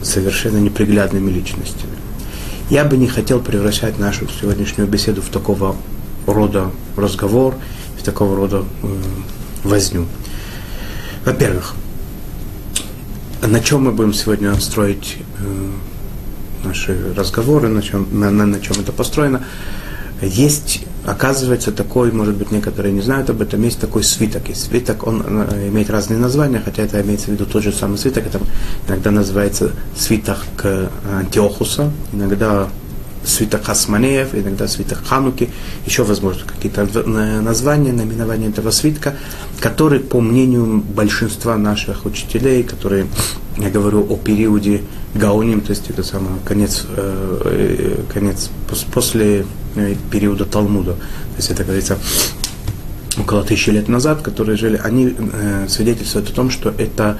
совершенно 0.04 0.58
неприглядными 0.58 1.32
личностями. 1.32 1.94
Я 2.70 2.84
бы 2.84 2.98
не 2.98 3.08
хотел 3.08 3.40
превращать 3.40 3.98
нашу 3.98 4.28
сегодняшнюю 4.28 4.90
беседу 4.90 5.22
в 5.22 5.30
такого 5.30 5.76
рода 6.26 6.72
разговор, 6.96 7.56
в 7.98 8.04
такого 8.04 8.36
рода 8.36 8.66
э, 8.84 8.88
возню. 9.64 10.06
Во-первых, 11.26 11.76
на 13.42 13.60
чем 13.62 13.86
мы 13.86 13.92
будем 13.92 14.14
сегодня 14.14 14.54
строить 14.60 15.18
э, 15.40 15.70
наши 16.64 16.98
разговоры, 17.16 17.68
на 17.68 17.82
чем, 17.82 18.08
на, 18.12 18.32
на, 18.32 18.46
на 18.46 18.60
чем 18.60 18.78
это 18.80 18.92
построено. 18.92 19.44
Есть, 20.22 20.84
оказывается, 21.06 21.72
такой, 21.72 22.12
может 22.12 22.36
быть, 22.36 22.52
некоторые 22.52 22.92
не 22.92 23.02
знают 23.02 23.30
об 23.30 23.42
этом, 23.42 23.62
есть 23.64 23.80
такой 23.80 24.04
свиток. 24.04 24.50
И 24.50 24.56
свиток, 24.56 25.06
он 25.06 25.24
э, 25.28 25.68
имеет 25.68 25.90
разные 25.92 26.18
названия, 26.18 26.62
хотя 26.64 26.84
это 26.84 27.00
имеется 27.02 27.28
в 27.28 27.30
виду 27.30 27.46
тот 27.46 27.64
же 27.64 27.72
самый 27.72 27.98
свиток. 27.98 28.26
Это 28.26 28.40
иногда 28.88 29.12
называется 29.12 29.72
свиток 29.96 30.40
Антиохуса, 31.12 31.92
иногда 32.14 32.68
свиток 33.28 33.66
Хасманеев, 33.66 34.34
иногда 34.34 34.68
свиток 34.68 35.06
Хануки, 35.06 35.50
еще, 35.86 36.04
возможно, 36.04 36.44
какие-то 36.46 36.86
названия, 37.42 37.92
наименования 37.92 38.50
этого 38.50 38.72
свитка, 38.72 39.16
который, 39.60 40.00
по 40.00 40.22
мнению 40.22 40.78
большинства 40.78 41.58
наших 41.58 42.06
учителей, 42.06 42.64
которые, 42.64 43.08
я 43.58 43.70
говорю 43.70 44.06
о 44.10 44.16
периоде 44.16 44.82
Гауним, 45.14 45.62
то 45.62 45.72
есть 45.72 45.90
это 45.90 46.04
самое, 46.04 46.36
конец, 46.46 46.86
э, 46.90 47.98
э 48.10 48.14
конец 48.14 48.50
после 48.94 49.46
э, 49.76 49.96
периода 50.12 50.46
Талмуда, 50.46 50.94
то 50.94 51.38
есть 51.38 51.52
это, 51.52 51.64
говорится, 51.64 51.98
около 53.18 53.44
тысячи 53.44 53.72
лет 53.72 53.88
назад, 53.88 54.22
которые 54.22 54.58
жили, 54.58 54.80
они 54.84 55.16
свидетельствуют 55.68 56.30
о 56.30 56.34
том, 56.34 56.52
что 56.52 56.70
это 56.78 57.18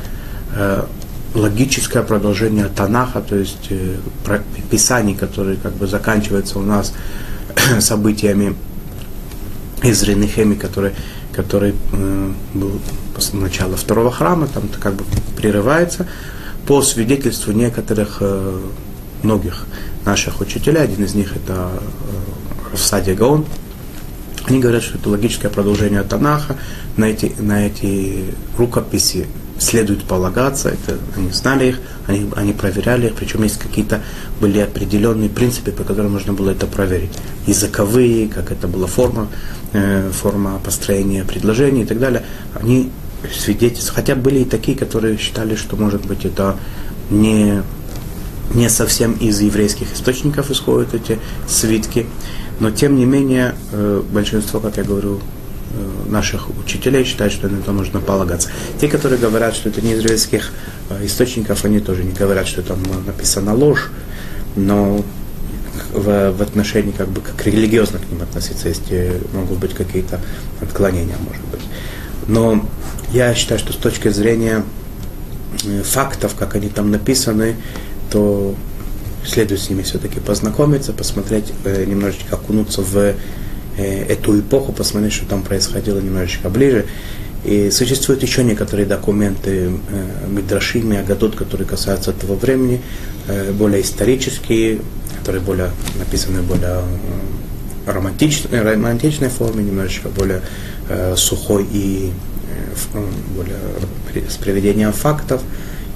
логическое 1.34 2.04
продолжение 2.04 2.68
Танаха, 2.68 3.22
то 3.22 3.36
есть 3.36 3.68
э, 3.70 3.98
писаний, 4.70 5.16
которые 5.16 5.58
как 5.58 5.74
бы 5.74 5.88
заканчиваются 5.88 6.60
у 6.60 6.62
нас 6.62 6.94
событиями 7.80 8.56
из 9.84 10.02
Ренехеми, 10.04 10.56
который, 10.56 10.94
который 11.34 11.76
э, 11.92 12.32
был 12.54 12.80
после 13.16 13.40
начала 13.40 13.76
второго 13.76 14.12
храма, 14.12 14.48
там 14.48 14.64
как 14.80 14.96
бы 14.96 15.04
прерывается 15.36 16.08
по 16.66 16.82
свидетельству 16.82 17.52
некоторых, 17.54 18.18
э, 18.20 18.60
многих 19.24 19.66
наших 20.06 20.42
учителей, 20.42 20.82
один 20.82 21.04
из 21.06 21.14
них 21.16 21.36
это 21.36 21.72
э, 22.74 23.16
Гаон, 23.16 23.46
они 24.46 24.60
говорят, 24.60 24.84
что 24.84 24.98
это 24.98 25.10
логическое 25.10 25.50
продолжение 25.50 26.04
Танаха, 26.04 26.56
на 26.96 27.06
эти, 27.06 27.34
на 27.40 27.68
эти 27.68 28.34
рукописи 28.58 29.28
следует 29.60 30.04
полагаться, 30.04 30.70
это, 30.70 30.98
они 31.16 31.32
знали 31.32 31.70
их, 31.70 31.80
они, 32.06 32.30
они 32.36 32.54
проверяли 32.54 33.08
их, 33.08 33.16
причем 33.16 33.44
есть 33.44 33.58
какие-то 33.58 34.02
были 34.40 34.60
определенные 34.60 35.30
принципы, 35.30 35.72
по 35.72 35.84
которым 35.84 36.14
можно 36.14 36.34
было 36.34 36.52
это 36.52 36.68
проверить. 36.68 37.12
Языковые, 37.48 38.28
как 38.28 38.52
это 38.52 38.68
была 38.68 38.88
форма, 38.88 39.28
э, 39.74 40.10
форма 40.12 40.60
построения 40.64 41.24
предложений 41.24 41.84
и 41.84 41.86
так 41.86 42.00
далее. 42.00 42.24
Они 42.54 42.92
свидетельств. 43.34 43.94
Хотя 43.94 44.16
были 44.16 44.40
и 44.40 44.46
такие, 44.46 44.78
которые 44.78 45.18
считали, 45.18 45.56
что, 45.56 45.76
может 45.76 46.06
быть, 46.06 46.26
это 46.26 46.58
не, 47.10 47.64
не 48.54 48.70
совсем 48.70 49.14
из 49.14 49.40
еврейских 49.40 49.94
источников 49.94 50.52
исходят 50.52 50.94
эти 50.94 51.20
свитки. 51.48 52.06
Но, 52.60 52.72
тем 52.72 52.96
не 52.96 53.06
менее, 53.06 53.56
э, 53.72 54.02
большинство, 54.12 54.60
как 54.60 54.78
я 54.78 54.84
говорю, 54.84 55.20
наших 56.08 56.50
учителей 56.58 57.04
считают, 57.04 57.34
что 57.34 57.48
на 57.48 57.60
это 57.60 57.72
нужно 57.72 58.00
полагаться. 58.00 58.50
Те, 58.80 58.88
которые 58.88 59.20
говорят, 59.20 59.56
что 59.56 59.70
это 59.70 59.82
не 59.82 59.94
из 59.94 60.00
еврейских 60.00 60.52
э, 60.90 61.06
источников, 61.06 61.66
они 61.66 61.80
тоже 61.80 62.04
не 62.04 62.14
говорят, 62.14 62.48
что 62.48 62.62
там 62.62 62.80
написана 63.06 63.54
ложь, 63.54 63.92
но 64.56 65.04
в, 65.94 66.32
в 66.32 66.42
отношении 66.42 66.92
как 66.92 67.10
бы 67.10 67.22
как 67.22 67.46
религиозно 67.46 68.00
к 68.00 68.10
ним 68.10 68.22
относиться, 68.22 68.70
если 68.70 69.22
могут 69.34 69.60
быть 69.60 69.74
какие-то 69.74 70.20
отклонения, 70.62 71.16
может 71.20 71.46
быть. 71.48 71.62
Но 72.28 72.66
я 73.12 73.34
считаю, 73.36 73.60
что 73.60 73.74
с 73.74 73.78
точки 73.78 74.10
зрения 74.10 74.64
э, 75.66 75.84
фактов, 75.84 76.36
как 76.36 76.56
они 76.56 76.70
там 76.70 76.92
написаны, 76.92 77.56
то 78.10 78.56
следует 79.26 79.62
с 79.62 79.70
ними 79.70 79.82
все-таки 79.82 80.20
познакомиться, 80.20 80.94
посмотреть, 80.94 81.54
э, 81.66 81.86
немножечко 81.86 82.36
окунуться 82.36 82.82
в 82.82 83.14
э, 83.78 84.06
эту 84.06 84.40
эпоху, 84.40 84.74
посмотреть, 84.74 85.14
что 85.14 85.26
там 85.26 85.44
происходило 85.44 86.00
немножечко 86.00 86.50
ближе. 86.50 86.86
И 87.48 87.70
существуют 87.72 88.24
еще 88.24 88.44
некоторые 88.44 88.86
документы 88.86 89.70
э, 89.90 90.28
Мидрашим 90.28 90.92
и 90.92 90.98
Агадот, 90.98 91.36
которые 91.36 91.66
касаются 91.66 92.12
этого 92.12 92.36
времени, 92.36 92.82
э, 93.28 93.54
более 93.54 93.82
исторические, 93.82 94.82
которые 95.20 95.42
более 95.42 95.70
написаны 95.98 96.42
более 96.42 96.82
э, 97.86 97.90
романтичной, 97.90 98.62
романтичной 98.62 99.30
форме, 99.30 99.64
немножечко 99.64 100.10
более 100.10 100.42
сухой 101.16 101.66
и 101.72 102.12
более 103.36 103.58
с 104.30 104.36
приведением 104.36 104.92
фактов. 104.92 105.42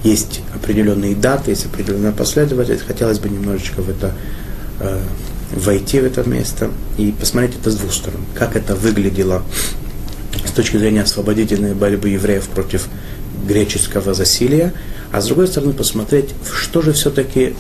Есть 0.04 0.42
определенные 0.54 1.16
даты, 1.16 1.52
есть 1.52 1.66
определенная 1.66 2.12
последовательность. 2.12 2.86
Хотелось 2.86 3.20
бы 3.20 3.30
немножечко 3.30 3.82
в 3.82 3.90
это 3.90 4.14
войти 5.54 6.00
в 6.00 6.06
это 6.06 6.28
место 6.28 6.72
и 6.98 7.12
посмотреть 7.12 7.56
это 7.60 7.72
с 7.72 7.76
двух 7.76 7.94
сторон. 7.94 8.22
Как 8.36 8.56
это 8.56 8.76
выглядело 8.76 9.44
с 10.46 10.52
точки 10.52 10.78
зрения 10.78 11.02
освободительной 11.02 11.74
борьбы 11.74 12.10
евреев 12.10 12.48
против 12.50 12.88
греческого 13.48 14.14
засилия, 14.14 14.74
а 15.12 15.22
с 15.22 15.28
другой 15.28 15.48
стороны 15.48 15.74
посмотреть, 15.74 16.30
что 16.54 16.82
же 16.82 16.94
все-таки 16.94 17.56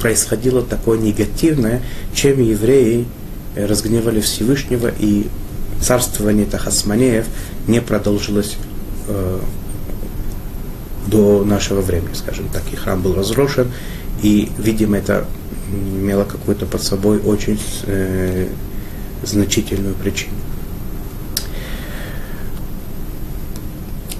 происходило 0.00 0.62
такое 0.62 0.98
негативное, 0.98 1.82
чем 2.14 2.40
евреи 2.40 3.06
разгневали 3.56 4.20
Всевышнего 4.20 4.90
и 4.98 5.26
царствование 5.80 6.46
Тахасманеев 6.46 7.26
не 7.66 7.80
продолжилось 7.80 8.56
э, 9.08 9.40
до 11.06 11.44
нашего 11.44 11.80
времени, 11.82 12.14
скажем 12.14 12.48
так. 12.48 12.62
И 12.72 12.76
храм 12.76 13.00
был 13.00 13.14
разрушен, 13.14 13.70
и, 14.22 14.50
видимо, 14.58 14.96
это 14.98 15.26
имело 15.72 16.24
какую-то 16.24 16.66
под 16.66 16.82
собой 16.82 17.18
очень 17.18 17.60
э, 17.86 18.48
значительную 19.22 19.94
причину. 19.94 20.34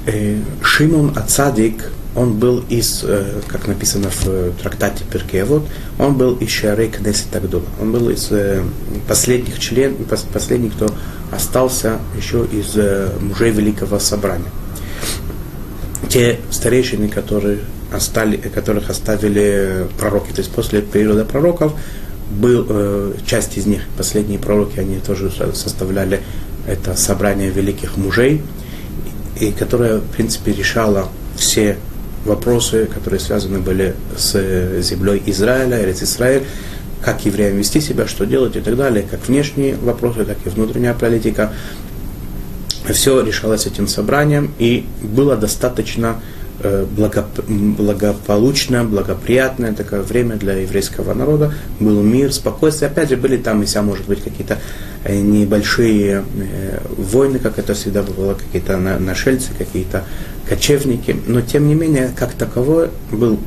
Э, 0.04 0.36
Шимон 0.62 1.12
Ацадик, 1.16 1.90
он 2.16 2.34
был 2.38 2.64
из, 2.68 3.04
э, 3.04 3.40
как 3.46 3.68
написано 3.68 4.10
в 4.10 4.52
трактате 4.60 5.04
Перкевод, 5.10 5.66
он 5.98 6.16
был 6.16 6.34
из 6.36 6.50
Шарей 6.50 6.90
Кнесет 6.90 7.34
Агдула. 7.36 7.64
Он 7.80 7.92
был 7.92 8.10
из 8.10 8.28
э, 8.30 8.62
последних 9.06 9.60
членов, 9.60 9.98
последних, 10.32 10.74
кто 10.74 10.92
остался 11.30 11.98
еще 12.16 12.46
из 12.50 12.76
мужей 13.20 13.52
Великого 13.52 13.98
Собрания. 13.98 14.50
Те 16.08 16.40
старейшины, 16.50 17.08
которые 17.08 17.60
остали, 17.92 18.36
которых 18.36 18.90
оставили 18.90 19.86
пророки, 19.98 20.32
то 20.32 20.40
есть 20.40 20.50
после 20.50 20.82
периода 20.82 21.24
пророков, 21.24 21.72
был, 22.30 22.66
э, 22.68 23.14
часть 23.26 23.58
из 23.58 23.66
них, 23.66 23.82
последние 23.96 24.38
пророки, 24.38 24.78
они 24.80 24.98
тоже 24.98 25.30
составляли 25.54 26.20
это 26.66 26.96
собрание 26.96 27.50
великих 27.50 27.96
мужей, 27.96 28.42
и 29.38 29.52
которая, 29.52 29.98
в 29.98 30.08
принципе, 30.08 30.52
решала 30.52 31.08
все 31.36 31.76
вопросы, 32.24 32.86
которые 32.86 33.20
связаны 33.20 33.58
были 33.58 33.94
с 34.16 34.80
землей 34.80 35.22
Израиля, 35.26 35.90
Израиль, 35.90 36.44
как 37.02 37.24
евреям 37.26 37.56
вести 37.56 37.80
себя, 37.80 38.06
что 38.06 38.24
делать 38.24 38.56
и 38.56 38.60
так 38.60 38.76
далее, 38.76 39.04
как 39.10 39.26
внешние 39.26 39.74
вопросы, 39.74 40.24
так 40.24 40.36
и 40.44 40.48
внутренняя 40.48 40.94
политика. 40.94 41.52
Все 42.88 43.20
решалось 43.20 43.66
этим 43.66 43.88
собранием, 43.88 44.54
и 44.58 44.86
было 45.02 45.36
достаточно 45.36 46.20
Э, 46.20 46.41
благополучное, 46.62 48.84
благоприятное 48.84 49.72
такое 49.72 50.02
время 50.02 50.36
для 50.36 50.54
еврейского 50.54 51.14
народа. 51.14 51.52
Был 51.80 52.02
мир, 52.02 52.32
спокойствие. 52.32 52.90
Опять 52.90 53.10
же, 53.10 53.16
были 53.16 53.36
там 53.36 53.62
и 53.62 53.66
вся, 53.66 53.82
может 53.82 54.06
быть, 54.06 54.22
какие-то 54.22 54.58
э, 55.04 55.18
небольшие 55.18 56.24
э, 56.36 56.78
войны, 56.96 57.38
как 57.38 57.58
это 57.58 57.74
всегда 57.74 58.02
было, 58.02 58.34
какие-то 58.34 58.76
нашельцы, 58.78 59.50
какие-то 59.56 60.04
кочевники. 60.48 61.16
Но, 61.26 61.40
тем 61.40 61.68
не 61.68 61.74
менее, 61.74 62.10
как 62.16 62.32
таковое 62.32 62.90
был, 63.10 63.38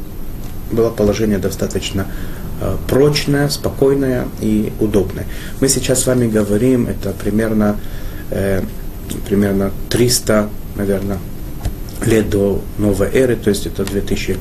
было 0.72 0.90
положение 0.90 1.38
достаточно 1.38 2.08
прочное, 2.88 3.50
спокойное 3.50 4.30
и 4.40 4.72
удобное. 4.80 5.26
Мы 5.60 5.68
сейчас 5.68 6.04
с 6.04 6.08
вами 6.08 6.26
говорим, 6.26 6.88
это 6.88 7.12
примерно, 7.12 7.78
примерно 9.28 9.72
300, 9.90 10.50
наверное, 10.78 11.20
лет 12.04 12.30
до 12.30 12.62
новой 12.78 13.10
эры, 13.10 13.36
то 13.36 13.50
есть 13.50 13.66
это 13.66 13.86
2000, 13.86 14.38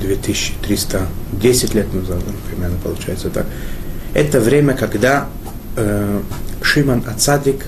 2310 0.00 1.74
э, 1.74 1.78
лет 1.78 1.92
назад, 1.92 2.22
примерно 2.50 2.76
получается 2.82 3.30
так. 3.30 3.46
Это 4.14 4.40
время, 4.40 4.74
когда 4.74 5.28
э, 5.76 6.20
Шиман 6.62 7.04
Ацадик, 7.06 7.66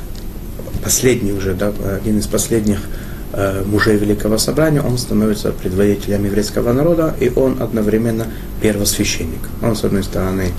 последний 0.82 1.32
уже, 1.32 1.54
да, 1.54 1.72
один 1.96 2.18
из 2.18 2.26
последних 2.26 2.80
э, 3.32 3.62
мужей 3.64 3.96
Великого 3.96 4.38
Собрания, 4.38 4.80
он 4.80 4.98
становится 4.98 5.52
предводителем 5.52 6.24
еврейского 6.24 6.72
народа, 6.72 7.14
и 7.20 7.30
он 7.34 7.62
одновременно 7.62 8.26
первосвященник. 8.60 9.40
Он, 9.62 9.76
с 9.76 9.84
одной 9.84 10.04
стороны, 10.04 10.52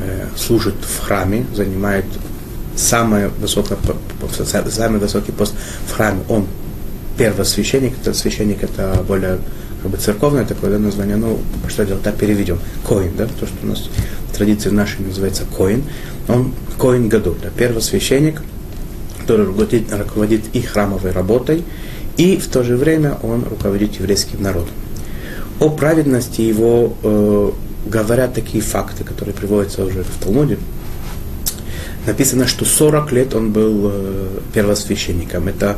э, 0.00 0.26
служит 0.36 0.74
в 0.80 1.00
храме, 1.00 1.46
занимает 1.54 2.04
самое 2.76 3.28
высокое, 3.28 3.78
самый 4.70 4.98
высокий 5.00 5.32
пост 5.32 5.54
в 5.86 5.92
храме, 5.92 6.20
он 6.28 6.46
первосвященник, 7.16 7.94
это 8.00 8.14
священник 8.14 8.62
это 8.62 9.04
более 9.06 9.38
как 9.82 9.90
бы 9.90 9.96
церковное 9.96 10.44
такое 10.44 10.70
да, 10.70 10.78
название, 10.78 11.16
ну, 11.16 11.40
что 11.68 11.84
делать, 11.84 12.02
так 12.02 12.16
переведем. 12.16 12.58
Коин, 12.86 13.12
да, 13.16 13.26
то, 13.26 13.46
что 13.46 13.56
у 13.62 13.66
нас 13.66 13.88
традиции 14.32 14.70
нашей 14.70 15.04
называется 15.04 15.44
коин. 15.56 15.82
Он 16.28 16.54
коин 16.78 17.08
году, 17.08 17.34
да, 17.42 17.48
первосвященник, 17.50 18.42
который 19.20 19.46
руководит, 19.46 19.92
руководит 19.92 20.42
и 20.52 20.60
храмовой 20.60 21.10
работой, 21.10 21.64
и 22.16 22.36
в 22.36 22.46
то 22.48 22.62
же 22.62 22.76
время 22.76 23.18
он 23.22 23.44
руководит 23.44 23.94
еврейским 23.98 24.42
народом. 24.42 24.74
О 25.58 25.68
праведности 25.68 26.40
его 26.40 26.96
э, 27.02 27.50
говорят 27.86 28.34
такие 28.34 28.62
факты, 28.62 29.04
которые 29.04 29.34
приводятся 29.34 29.84
уже 29.84 30.04
в 30.04 30.22
Талмуде, 30.22 30.58
написано, 32.06 32.46
что 32.46 32.64
40 32.64 33.12
лет 33.12 33.34
он 33.34 33.52
был 33.52 33.90
э, 33.92 34.28
первосвященником. 34.52 35.48
Это 35.48 35.76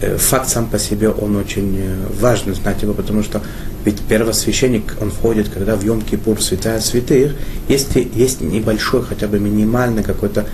э, 0.00 0.16
факт 0.16 0.48
сам 0.48 0.66
по 0.66 0.78
себе, 0.78 1.08
он 1.08 1.36
очень 1.36 1.78
э, 1.78 1.96
важный 2.20 2.54
знать 2.54 2.82
его, 2.82 2.94
потому 2.94 3.22
что 3.22 3.42
ведь 3.84 4.00
первосвященник, 4.00 4.96
он 5.00 5.10
входит, 5.10 5.48
когда 5.48 5.76
в 5.76 5.84
Йом-Кипур 5.84 6.40
святая 6.40 6.80
святых, 6.80 7.34
если 7.68 8.08
есть 8.14 8.40
небольшой, 8.40 9.02
хотя 9.02 9.26
бы 9.26 9.38
минимальный 9.38 10.02
какой-то 10.02 10.46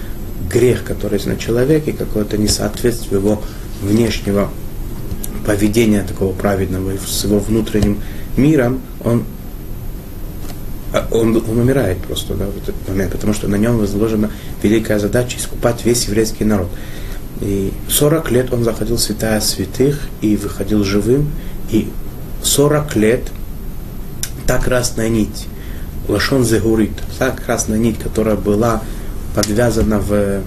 грех, 0.51 0.85
который 0.85 1.15
есть 1.15 1.27
на 1.27 1.37
человеке, 1.37 1.93
какое-то 1.93 2.37
несоответствие 2.39 3.21
его 3.21 3.41
внешнего 3.83 4.51
поведения 5.47 6.03
такого 6.03 6.33
праведного 6.33 6.93
с 7.07 7.25
его 7.25 7.39
внутренним 7.39 8.03
миром, 8.37 8.81
он 9.05 9.25
он, 11.11 11.37
он 11.37 11.59
умирает 11.59 11.99
просто 11.99 12.35
да, 12.35 12.47
в 12.47 12.57
этот 12.57 12.75
момент, 12.89 13.13
потому 13.13 13.33
что 13.33 13.47
на 13.47 13.55
нем 13.55 13.79
возложена 13.79 14.31
великая 14.63 14.99
задача 14.99 15.39
искупать 15.39 15.85
весь 15.85 16.07
еврейский 16.07 16.45
народ. 16.45 16.69
И 17.41 17.73
40 17.89 18.31
лет 18.31 18.53
он 18.53 18.65
заходил 18.65 18.97
в 18.97 19.01
святая 19.01 19.41
святых 19.41 20.01
и 20.21 20.37
выходил 20.37 20.85
живым, 20.85 21.31
и 21.71 21.89
40 22.43 22.97
лет 22.97 23.23
та 24.47 24.59
красная 24.59 25.09
нить, 25.09 25.47
лашон 26.09 26.45
зегурит, 26.45 26.93
та 27.19 27.31
красная 27.31 27.79
нить, 27.79 27.99
которая 27.99 28.37
была 28.37 28.83
подвязана 29.35 30.01
в, 30.01 30.13
э, 30.13 30.43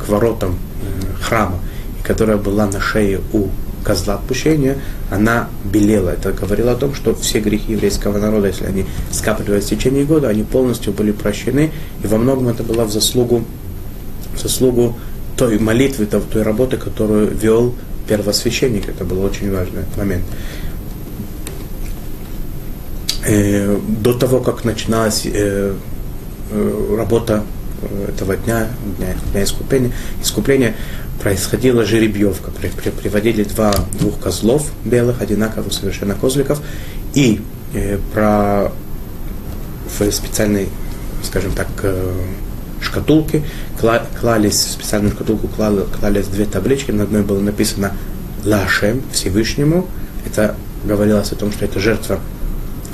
к 0.00 0.08
воротам 0.08 0.58
э, 0.82 1.22
храма, 1.22 1.58
и 2.00 2.02
которая 2.02 2.36
была 2.36 2.66
на 2.66 2.80
шее 2.80 3.20
у 3.32 3.48
козла 3.88 4.16
отпущения, 4.16 4.76
она 5.10 5.48
белела. 5.64 6.10
Это 6.10 6.32
говорило 6.32 6.72
о 6.72 6.76
том, 6.76 6.94
что 6.94 7.14
все 7.14 7.40
грехи 7.40 7.72
еврейского 7.72 8.18
народа, 8.18 8.48
если 8.48 8.66
они 8.66 8.84
скапливались 9.10 9.64
в 9.64 9.68
течение 9.70 10.04
года, 10.04 10.28
они 10.28 10.42
полностью 10.42 10.92
были 10.92 11.10
прощены, 11.10 11.72
и 12.04 12.06
во 12.06 12.18
многом 12.18 12.48
это 12.48 12.62
было 12.62 12.84
в 12.84 12.92
заслугу, 12.92 13.44
в 14.34 14.42
заслугу 14.42 14.94
той 15.38 15.58
молитвы, 15.58 16.04
той 16.04 16.42
работы, 16.42 16.76
которую 16.76 17.34
вел 17.34 17.74
первосвященник. 18.06 18.90
Это 18.90 19.04
был 19.04 19.24
очень 19.24 19.50
важный 19.50 19.84
момент. 19.96 20.24
Э, 23.26 23.78
до 24.02 24.12
того, 24.12 24.40
как 24.40 24.66
начиналась 24.66 25.24
э, 25.24 25.72
э, 26.50 26.94
работа 26.94 27.42
этого 28.08 28.36
дня, 28.36 28.68
дня, 28.98 29.14
дня 29.32 29.44
искупления, 29.44 29.92
искупления, 30.22 30.74
происходила 31.22 31.84
жеребьевка. 31.84 32.50
При, 32.50 32.68
при, 32.68 32.90
приводили 32.90 33.44
два, 33.44 33.74
двух 33.98 34.20
козлов 34.20 34.70
белых, 34.84 35.20
одинаковых 35.22 35.72
совершенно 35.72 36.14
козликов, 36.14 36.60
и 37.14 37.40
э, 37.74 37.98
про 38.12 38.72
в 39.98 40.12
специальной, 40.12 40.68
скажем 41.24 41.52
так, 41.52 41.68
э, 41.82 42.14
шкатулке 42.80 43.42
кла, 43.80 44.02
клались, 44.20 44.64
в 44.64 44.72
специальную 44.72 45.14
шкатулку 45.14 45.48
клали, 45.48 45.84
клались 45.98 46.26
две 46.26 46.44
таблички, 46.44 46.90
на 46.90 47.04
одной 47.04 47.22
было 47.22 47.40
написано 47.40 47.92
Лашем, 48.44 49.02
Всевышнему. 49.12 49.86
Это 50.24 50.54
говорилось 50.84 51.32
о 51.32 51.36
том, 51.36 51.52
что 51.52 51.64
это 51.64 51.80
жертва 51.80 52.20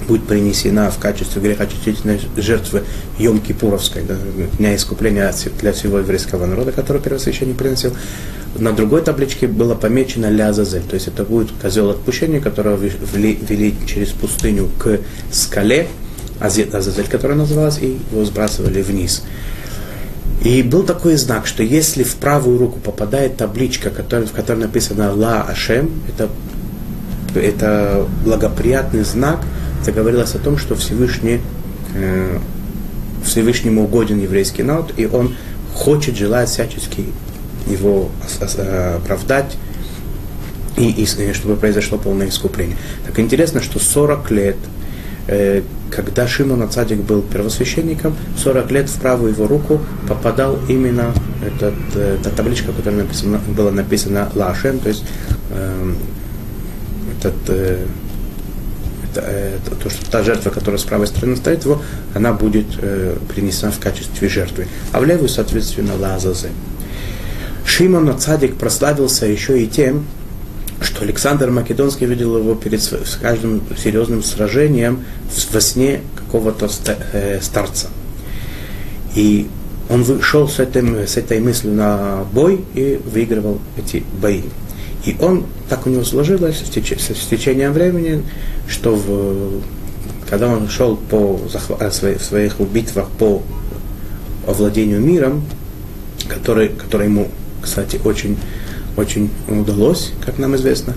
будет 0.06 0.26
принесена 0.26 0.90
в 0.90 0.98
качестве 0.98 1.42
грехочистительной 1.42 2.20
жертвы 2.36 2.82
Йом-Кипуровской, 3.18 4.06
да, 4.06 4.16
дня 4.58 4.76
искупления 4.76 5.32
для 5.60 5.72
всего 5.72 5.98
еврейского 5.98 6.46
народа, 6.46 6.72
который 6.72 7.00
первосвященник 7.00 7.56
приносил. 7.56 7.92
На 8.56 8.72
другой 8.72 9.02
табличке 9.02 9.48
было 9.48 9.74
помечено 9.74 10.30
Лязазель, 10.30 10.82
то 10.82 10.94
есть 10.94 11.08
это 11.08 11.24
будет 11.24 11.50
козел 11.60 11.90
отпущения, 11.90 12.40
которого 12.40 12.76
вели, 12.76 13.38
вели 13.48 13.74
через 13.86 14.10
пустыню 14.10 14.70
к 14.78 15.00
скале, 15.32 15.88
Азазель, 16.40 17.08
которая 17.08 17.36
называлась, 17.36 17.78
и 17.80 17.98
его 18.12 18.24
сбрасывали 18.24 18.82
вниз. 18.82 19.22
И 20.44 20.62
был 20.62 20.82
такой 20.82 21.16
знак, 21.16 21.46
что 21.46 21.62
если 21.62 22.02
в 22.02 22.16
правую 22.16 22.58
руку 22.58 22.78
попадает 22.78 23.36
табличка, 23.36 23.90
в 23.90 24.32
которой 24.32 24.58
написано 24.58 25.14
Ла 25.14 25.42
Ашем, 25.42 25.90
это, 26.08 26.28
это 27.34 28.06
благоприятный 28.24 29.04
знак, 29.04 29.40
это 29.84 29.92
говорилось 29.92 30.34
о 30.34 30.38
том, 30.38 30.56
что 30.56 30.74
Всевышний, 30.76 31.40
э, 31.94 32.38
Всевышнему 33.22 33.84
угоден 33.84 34.18
еврейский 34.18 34.62
народ, 34.62 34.94
и 34.96 35.04
он 35.04 35.36
хочет, 35.74 36.16
желает 36.16 36.48
всячески 36.48 37.04
его 37.66 38.08
оправдать, 38.96 39.56
и, 40.78 40.90
и 40.90 41.32
чтобы 41.34 41.56
произошло 41.56 41.98
полное 41.98 42.28
искупление. 42.28 42.78
Так 43.06 43.18
интересно, 43.18 43.60
что 43.60 43.78
40 43.78 44.30
лет 44.30 44.56
э, 45.26 45.62
когда 45.90 46.26
Шимон 46.26 46.62
Ацадик 46.62 46.98
был 47.00 47.20
первосвященником, 47.20 48.16
40 48.42 48.70
лет 48.72 48.88
в 48.88 48.98
правую 49.00 49.32
его 49.32 49.46
руку 49.46 49.80
попадал 50.08 50.58
именно 50.68 51.12
этот, 51.44 51.74
э, 51.94 52.16
эта 52.20 52.30
табличка, 52.30 52.72
которая 52.72 53.02
написана, 53.02 53.38
была 53.54 53.70
написана 53.70 54.30
Лашем, 54.34 54.78
то 54.80 54.88
есть 54.88 55.04
э, 55.50 55.92
этот, 57.18 57.34
э, 57.48 57.52
это, 57.52 57.52
э, 57.52 57.86
то, 59.14 59.90
что 59.90 60.10
та 60.10 60.22
жертва, 60.22 60.50
которая 60.50 60.78
с 60.78 60.84
правой 60.84 61.06
стороны 61.06 61.36
стоит 61.36 61.64
его, 61.64 61.82
она 62.14 62.32
будет 62.32 62.66
э, 62.78 63.16
принесена 63.32 63.72
в 63.72 63.78
качестве 63.78 64.28
жертвы. 64.28 64.66
А 64.92 65.00
в 65.00 65.04
левую, 65.04 65.28
соответственно, 65.28 65.96
Лазазе. 65.98 66.48
Шимон 67.66 68.08
Ацадик 68.08 68.56
прославился 68.56 69.26
еще 69.26 69.62
и 69.62 69.66
тем, 69.66 70.06
что 70.80 71.02
Александр 71.02 71.50
Македонский 71.50 72.06
видел 72.06 72.36
его 72.36 72.54
перед 72.54 72.80
каждым 73.20 73.62
серьезным 73.76 74.22
сражением 74.22 75.04
во 75.52 75.60
сне 75.60 76.00
какого-то 76.16 76.68
э, 77.12 77.40
старца. 77.40 77.88
И 79.14 79.48
он 79.88 80.04
шел 80.22 80.48
с, 80.48 80.58
этим, 80.58 80.96
с 81.06 81.16
этой 81.16 81.40
мыслью 81.40 81.74
на 81.74 82.24
бой 82.32 82.64
и 82.74 83.00
выигрывал 83.04 83.60
эти 83.76 84.04
бои. 84.20 84.42
И 85.04 85.16
он, 85.20 85.44
так 85.68 85.86
у 85.86 85.90
него 85.90 86.04
сложилось 86.04 86.58
с, 86.58 86.70
теч, 86.70 86.92
с 86.92 87.26
течением 87.26 87.72
времени, 87.72 88.22
что 88.68 88.94
в, 88.94 89.62
когда 90.28 90.48
он 90.48 90.68
шел 90.68 90.96
по, 90.96 91.36
в 91.36 91.90
своих 91.90 92.60
битвах 92.60 93.08
по 93.18 93.42
овладению 94.46 95.00
миром, 95.00 95.44
который, 96.28 96.68
который 96.68 97.06
ему, 97.06 97.28
кстати, 97.62 98.00
очень 98.04 98.38
очень 98.96 99.30
удалось, 99.48 100.12
как 100.24 100.38
нам 100.38 100.54
известно, 100.56 100.94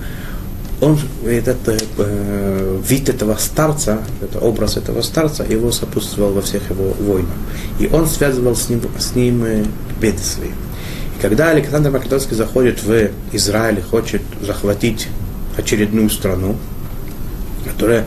он, 0.80 1.00
этот 1.26 1.58
э, 1.98 2.82
вид 2.88 3.10
этого 3.10 3.36
старца, 3.38 4.00
это 4.22 4.40
образ 4.40 4.78
этого 4.78 5.02
старца, 5.02 5.44
его 5.44 5.72
сопутствовал 5.72 6.34
во 6.34 6.42
всех 6.42 6.70
его 6.70 6.94
войнах. 7.00 7.34
И 7.80 7.88
он 7.88 8.06
связывал 8.06 8.56
с 8.56 8.70
ним, 8.70 8.82
с 9.00 9.16
ним 9.16 9.44
э, 9.44 9.66
беды 10.00 10.20
свои. 10.20 10.50
И 11.18 11.20
когда 11.20 11.50
Александр 11.50 11.90
Македонский 11.90 12.36
заходит 12.36 12.84
в 12.84 13.10
Израиль 13.32 13.80
и 13.80 13.82
хочет 13.82 14.22
захватить 14.42 15.08
очередную 15.58 16.10
страну, 16.12 16.56
которая, 17.66 18.06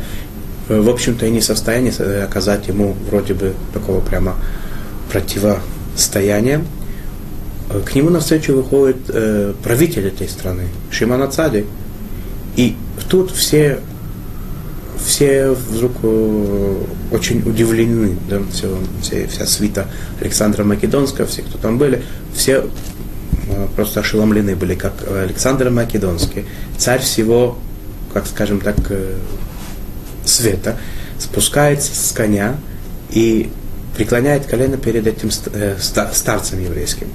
э, 0.68 0.80
в 0.80 0.88
общем-то, 0.88 1.26
и 1.26 1.30
не 1.30 1.40
в 1.40 1.44
состоянии 1.44 2.22
оказать 2.22 2.68
ему 2.68 2.94
вроде 3.08 3.34
бы 3.34 3.54
такого 3.74 4.00
прямо 4.00 4.36
противостояния, 5.10 6.64
к 7.84 7.94
нему 7.94 8.10
навстречу 8.10 8.54
выходит 8.54 8.96
э, 9.08 9.54
правитель 9.62 10.08
этой 10.08 10.28
страны, 10.28 10.68
Шиман 10.90 11.22
Ацади. 11.22 11.66
И 12.56 12.76
тут 13.08 13.30
все, 13.30 13.80
все 15.04 15.50
вдруг 15.50 15.92
э, 16.02 16.76
очень 17.12 17.48
удивлены, 17.48 18.16
да, 18.28 18.40
все, 18.52 18.76
все, 19.02 19.26
вся 19.26 19.46
свита 19.46 19.86
Александра 20.20 20.64
Македонского, 20.64 21.26
все, 21.26 21.42
кто 21.42 21.58
там 21.58 21.78
были, 21.78 22.02
все 22.34 22.52
э, 22.54 22.68
просто 23.76 24.00
ошеломлены 24.00 24.56
были, 24.56 24.74
как 24.74 24.92
Александр 25.08 25.70
Македонский, 25.70 26.44
царь 26.78 27.00
всего, 27.00 27.58
как 28.12 28.26
скажем 28.26 28.60
так, 28.60 28.76
э, 28.90 29.16
света, 30.24 30.76
спускается 31.18 31.94
с 31.94 32.12
коня 32.12 32.56
и 33.10 33.50
преклоняет 33.96 34.46
колено 34.46 34.76
перед 34.76 35.06
этим 35.06 35.30
э, 35.52 35.76
старцем 35.78 36.62
еврейским 36.62 37.08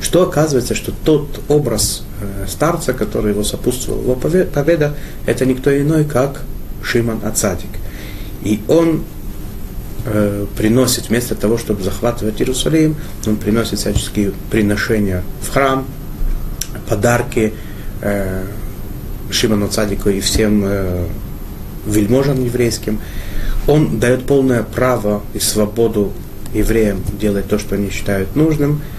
что 0.00 0.22
оказывается, 0.22 0.74
что 0.74 0.92
тот 0.92 1.40
образ 1.48 2.04
э, 2.20 2.46
старца, 2.48 2.94
который 2.94 3.32
его 3.32 3.44
сопутствовал, 3.44 4.02
его 4.02 4.14
победа, 4.14 4.94
это 5.26 5.46
никто 5.46 5.78
иной, 5.78 6.04
как 6.04 6.42
Шиман 6.82 7.20
Ацадик. 7.24 7.68
И 8.42 8.62
он 8.68 9.04
э, 10.04 10.46
приносит, 10.56 11.08
вместо 11.08 11.34
того, 11.34 11.58
чтобы 11.58 11.82
захватывать 11.82 12.40
Иерусалим, 12.40 12.96
он 13.26 13.36
приносит 13.36 13.78
всяческие 13.78 14.32
приношения 14.50 15.22
в 15.42 15.50
храм, 15.52 15.86
подарки 16.88 17.54
э, 18.02 18.44
Шиману 19.30 19.68
Цадику 19.68 20.08
и 20.08 20.20
всем 20.20 20.62
э, 20.64 21.06
вельможам 21.86 22.44
еврейским. 22.44 23.00
Он 23.66 23.98
дает 23.98 24.26
полное 24.26 24.62
право 24.62 25.22
и 25.34 25.38
свободу 25.38 26.12
евреям 26.54 27.02
делать 27.20 27.48
то, 27.48 27.58
что 27.58 27.74
они 27.74 27.90
считают 27.90 28.36
нужным– 28.36 28.82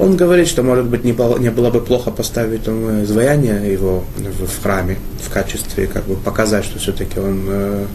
он 0.00 0.16
говорит, 0.16 0.48
что, 0.48 0.62
может 0.62 0.86
быть, 0.86 1.04
не 1.04 1.12
было, 1.12 1.36
не 1.38 1.50
было 1.50 1.70
бы 1.70 1.82
плохо 1.82 2.10
поставить 2.10 2.66
он, 2.66 3.04
изваяние 3.04 3.70
его 3.70 4.02
в, 4.16 4.46
в 4.46 4.62
храме 4.62 4.96
в 5.22 5.30
качестве, 5.30 5.86
как 5.86 6.06
бы 6.06 6.16
показать, 6.16 6.64
что 6.64 6.78
все-таки 6.78 7.20
он 7.20 7.44
э, 7.46 7.86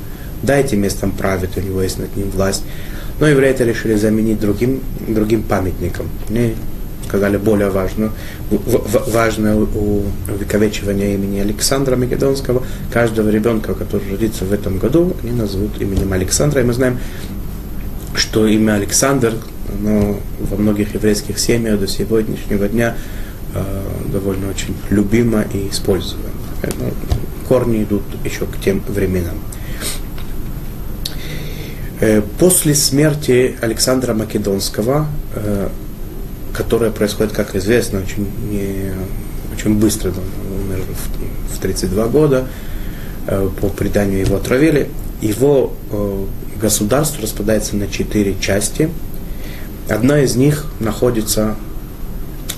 да, 0.45 0.57
этим 0.57 0.81
местом 0.81 1.11
правит, 1.11 1.57
у 1.57 1.61
него 1.61 1.81
есть 1.81 1.99
над 1.99 2.15
ним 2.15 2.29
власть. 2.29 2.63
Но 3.19 3.27
евреи 3.27 3.51
это 3.51 3.63
решили 3.63 3.95
заменить 3.95 4.39
другим, 4.39 4.81
другим 5.07 5.43
памятником. 5.43 6.07
И 6.29 6.55
сказали 7.07 7.37
более 7.37 7.69
важно, 7.69 8.11
важное 8.49 9.55
увековечивание 9.55 11.13
имени 11.15 11.39
Александра 11.39 11.95
Македонского. 11.95 12.63
Каждого 12.91 13.29
ребенка, 13.29 13.73
который 13.73 14.09
родится 14.11 14.43
в 14.45 14.51
этом 14.51 14.79
году, 14.79 15.15
они 15.23 15.31
назовут 15.31 15.79
именем 15.79 16.11
Александра. 16.13 16.61
И 16.61 16.65
мы 16.65 16.73
знаем, 16.73 16.97
что 18.15 18.47
имя 18.47 18.73
Александр 18.73 19.33
оно 19.79 20.17
во 20.39 20.57
многих 20.57 20.93
еврейских 20.93 21.39
семьях 21.39 21.79
до 21.79 21.87
сегодняшнего 21.87 22.67
дня 22.67 22.95
э, 23.53 23.63
довольно 24.11 24.49
очень 24.49 24.75
любимо 24.89 25.43
и 25.53 25.69
используемо. 25.69 26.29
Корни 27.47 27.83
идут 27.83 28.03
еще 28.23 28.45
к 28.45 28.59
тем 28.63 28.81
временам. 28.87 29.35
Э, 31.99 32.21
после 32.39 32.75
смерти 32.75 33.55
Александра 33.61 34.13
Македонского, 34.13 35.07
э, 35.35 35.69
которая 36.53 36.91
происходит, 36.91 37.33
как 37.33 37.55
известно, 37.55 37.99
очень, 37.99 38.27
очень 39.55 39.79
быстро, 39.79 40.09
он 40.09 40.15
умер 40.65 40.83
в, 41.49 41.55
в 41.55 41.59
32 41.59 42.07
года, 42.07 42.47
э, 43.27 43.49
по 43.61 43.69
преданию 43.69 44.19
его 44.19 44.37
отравили, 44.37 44.89
его 45.21 45.73
государство 46.61 47.21
распадается 47.21 47.75
на 47.75 47.87
четыре 47.87 48.35
части– 48.39 48.89
Одна 49.87 50.21
из 50.21 50.35
них 50.35 50.65
находится 50.79 51.55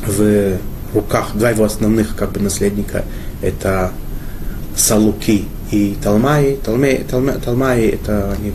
в 0.06 0.58
руках, 0.94 1.32
два 1.36 1.50
его 1.50 1.66
основных 1.66 2.16
как 2.16 2.32
бы 2.32 2.40
наследника, 2.40 3.04
это 3.42 3.92
Салуки 4.78 5.46
и 5.72 5.98
Талмаи. 6.02 6.58
Талмаи, 6.64 7.04
Талмаи, 7.10 7.38
Талмаи 7.44 7.88
это 7.90 8.34
они, 8.34 8.54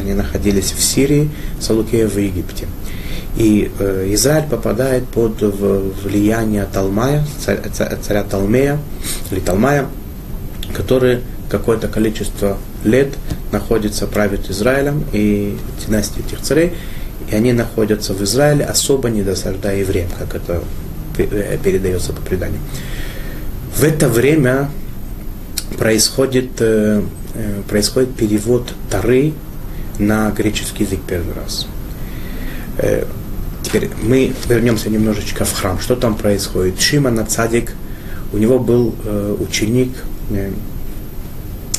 они 0.00 0.14
находились 0.14 0.72
в 0.72 0.82
Сирии, 0.82 1.30
Салуки 1.60 2.04
в 2.04 2.16
Египте. 2.18 2.66
И 3.36 3.70
э, 3.78 4.10
Израиль 4.12 4.48
попадает 4.48 5.04
под 5.08 5.40
влияние 5.40 6.66
Талмая, 6.72 7.24
царя, 7.44 7.62
царя 8.00 8.22
Талмея, 8.22 8.78
или 9.30 9.40
Талмая, 9.40 9.86
который 10.74 11.20
какое-то 11.50 11.88
количество 11.88 12.56
лет 12.84 13.14
находится, 13.52 14.06
правит 14.06 14.50
Израилем 14.50 15.04
и 15.12 15.56
династия 15.86 16.20
этих 16.20 16.40
царей 16.40 16.72
и 17.30 17.34
они 17.34 17.52
находятся 17.52 18.12
в 18.12 18.22
Израиле, 18.22 18.64
особо 18.64 19.08
не 19.08 19.22
досаждая 19.22 19.78
евреям, 19.78 20.08
как 20.18 20.34
это 20.34 20.62
э, 21.18 21.58
передается 21.62 22.12
по 22.12 22.20
преданию. 22.20 22.60
В 23.74 23.82
это 23.82 24.08
время 24.08 24.70
происходит, 25.76 26.60
э, 26.60 27.02
э, 27.34 27.62
происходит 27.68 28.14
перевод 28.14 28.72
Тары 28.90 29.32
на 29.98 30.30
греческий 30.30 30.84
язык 30.84 31.00
первый 31.06 31.34
раз. 31.34 31.66
Теперь 33.62 33.90
мы 34.02 34.32
вернемся 34.48 34.90
немножечко 34.90 35.44
в 35.44 35.52
храм. 35.52 35.78
Что 35.78 35.94
там 35.94 36.16
происходит? 36.16 36.80
Шиман 36.80 37.24
Цадик, 37.26 37.72
у 38.32 38.38
него 38.38 38.58
был 38.58 38.94
ученик 39.38 39.90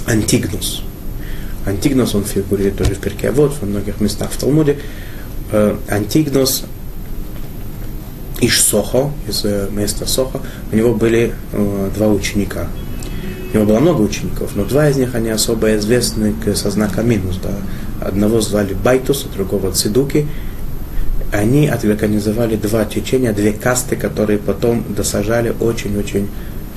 Антигнус. 0.07 0.83
Антигнос, 1.65 2.15
он 2.15 2.23
фигурирует 2.23 2.77
тоже 2.77 2.95
в 2.95 2.99
Перке, 2.99 3.31
вот 3.31 3.55
во 3.59 3.67
многих 3.67 3.99
местах 3.99 4.31
в 4.31 4.37
Талмуде. 4.37 4.77
Э, 5.51 5.77
из 8.41 8.61
Сохо, 8.61 9.11
из 9.27 9.45
э, 9.45 9.69
места 9.71 10.05
Сохо, 10.05 10.41
у 10.71 10.75
него 10.75 10.93
были 10.93 11.33
э, 11.53 11.89
два 11.95 12.07
ученика. 12.07 12.67
У 13.55 13.58
него 13.58 13.67
было 13.67 13.79
много 13.79 14.01
учеников, 14.01 14.51
но 14.55 14.65
два 14.65 14.89
из 14.89 14.97
них, 14.97 15.15
они 15.15 15.29
особо 15.29 15.77
известны 15.77 16.35
со 16.55 16.69
знаком 16.69 17.07
минус. 17.07 17.39
Да. 17.41 17.51
Одного 18.05 18.41
звали 18.41 18.73
Байтус, 18.73 19.25
а 19.25 19.33
другого 19.33 19.71
Цидуки. 19.71 20.27
Они 21.31 21.69
организовали 21.69 22.57
два 22.57 22.83
течения, 22.83 23.31
две 23.31 23.53
касты, 23.53 23.95
которые 23.95 24.39
потом 24.39 24.83
досаждали 24.89 25.55
очень-очень 25.57 26.27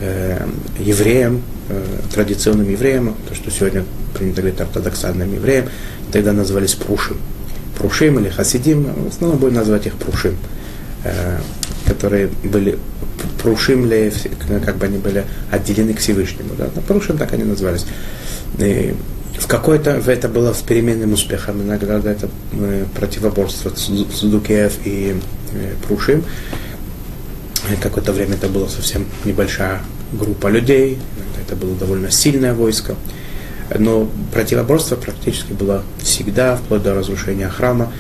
э, 0.01 0.47
евреям, 0.79 1.43
э, 1.69 1.83
традиционным 2.15 2.71
евреям, 2.71 3.17
то, 3.29 3.35
что 3.35 3.51
сегодня 3.51 3.85
принято 4.17 4.43
говорить 4.43 4.61
ортодоксальным 4.61 5.35
евреям, 5.35 5.67
тогда 6.13 6.33
назывались 6.33 6.75
Прушим. 6.75 7.17
Прушим 7.77 8.21
или 8.21 8.29
Хасидим, 8.29 8.85
в 8.85 9.09
основном 9.09 9.41
будем 9.41 9.55
назвать 9.55 9.87
их 9.87 9.95
Прушим. 9.95 10.37
Э, 11.03 11.39
которые 11.87 12.29
были 12.45 12.79
прушимли, 13.43 14.13
как 14.65 14.77
бы 14.77 14.87
они 14.87 14.99
были 14.99 15.25
отделены 15.51 15.95
к 15.95 15.99
Всевышнему. 15.99 16.51
Да? 16.57 16.69
Прушим 16.87 17.17
так 17.19 17.33
они 17.33 17.45
назывались. 17.45 17.87
И 18.59 18.95
в 19.39 19.47
какой-то 19.47 19.91
это 19.91 20.29
было 20.29 20.53
с 20.53 20.59
переменным 20.59 21.13
успехом. 21.13 21.63
Иногда 21.63 21.99
это 21.99 22.29
э, 22.53 22.85
противоборство 22.95 23.73
Судукеев 23.75 24.73
и 24.85 25.17
э, 25.53 25.75
Прушим. 25.87 26.25
Какое-то 27.83 28.13
время 28.13 28.35
это 28.35 28.49
была 28.49 28.69
совсем 28.69 29.07
небольшая 29.25 29.81
группа 30.13 30.49
людей, 30.49 30.99
это 31.45 31.55
было 31.55 31.75
довольно 31.75 32.11
сильное 32.11 32.55
войско. 32.55 32.95
Но 33.79 34.09
противоборство 34.33 34.97
практически 34.97 35.53
было 35.53 35.83
всегда, 36.03 36.57
вплоть 36.57 36.83
до 36.83 36.95
разрушения 36.95 37.49
храма. 37.49 37.93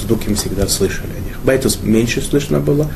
Цдуким 0.00 0.34
всегда 0.34 0.66
слышали 0.66 1.10
о 1.16 1.28
них. 1.28 1.38
Байтус 1.44 1.78
меньше 1.82 2.20
слышно 2.20 2.58
было. 2.58 2.90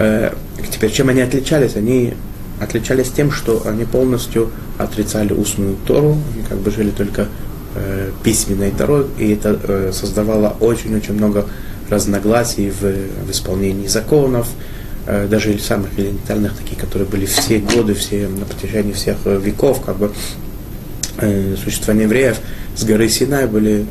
Э, 0.00 0.32
теперь, 0.72 0.92
чем 0.92 1.08
они 1.08 1.22
отличались? 1.22 1.74
Они 1.74 2.14
отличались 2.60 3.10
тем, 3.10 3.32
что 3.32 3.66
они 3.66 3.84
полностью 3.84 4.50
отрицали 4.78 5.32
устную 5.32 5.76
Тору, 5.86 6.16
они 6.34 6.44
как 6.48 6.58
бы 6.58 6.70
жили 6.70 6.90
только 6.90 7.26
э, 7.74 8.12
письменной 8.22 8.70
Торой, 8.70 9.06
и 9.18 9.32
это 9.32 9.58
э, 9.60 9.90
создавало 9.92 10.56
очень-очень 10.60 11.14
много 11.14 11.46
разногласий 11.90 12.70
в, 12.70 12.82
в 13.26 13.30
исполнении 13.30 13.88
законов, 13.88 14.48
э, 15.06 15.26
даже 15.26 15.58
самых 15.58 15.98
элементарных, 15.98 16.56
таких, 16.56 16.78
которые 16.78 17.08
были 17.08 17.26
все 17.26 17.58
годы, 17.58 17.94
все, 17.94 18.28
на 18.28 18.44
протяжении 18.44 18.92
всех 18.92 19.16
веков, 19.26 19.82
как 19.84 19.96
бы 19.96 20.12
э, 21.18 21.56
существования 21.62 22.04
евреев 22.04 22.38
с 22.76 22.84
горы 22.84 23.08
Синай 23.08 23.48
были 23.48 23.84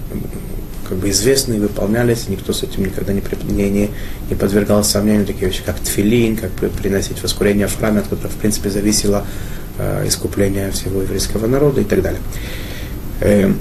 как 0.87 0.97
бы 0.97 1.09
известны, 1.09 1.59
выполнялись, 1.59 2.27
никто 2.29 2.53
с 2.53 2.63
этим 2.63 2.85
никогда 2.85 3.13
не, 3.13 3.21
не, 3.43 3.69
не, 3.69 3.89
не 4.29 4.35
подвергал 4.35 4.83
сомнению 4.83 5.25
такие 5.25 5.47
вещи, 5.47 5.61
как 5.65 5.79
тфилин, 5.79 6.37
как 6.37 6.51
приносить 6.51 7.21
воскурение 7.21 7.67
в 7.67 7.77
храме, 7.77 7.99
от 7.99 8.07
которого, 8.07 8.31
в 8.31 8.35
принципе, 8.35 8.69
зависело 8.69 9.25
э, 9.77 10.07
искупление 10.07 10.71
всего 10.71 11.01
еврейского 11.01 11.47
народа 11.47 11.81
и 11.81 11.83
так 11.83 12.01
далее. 12.01 12.21
Э, 13.21 13.51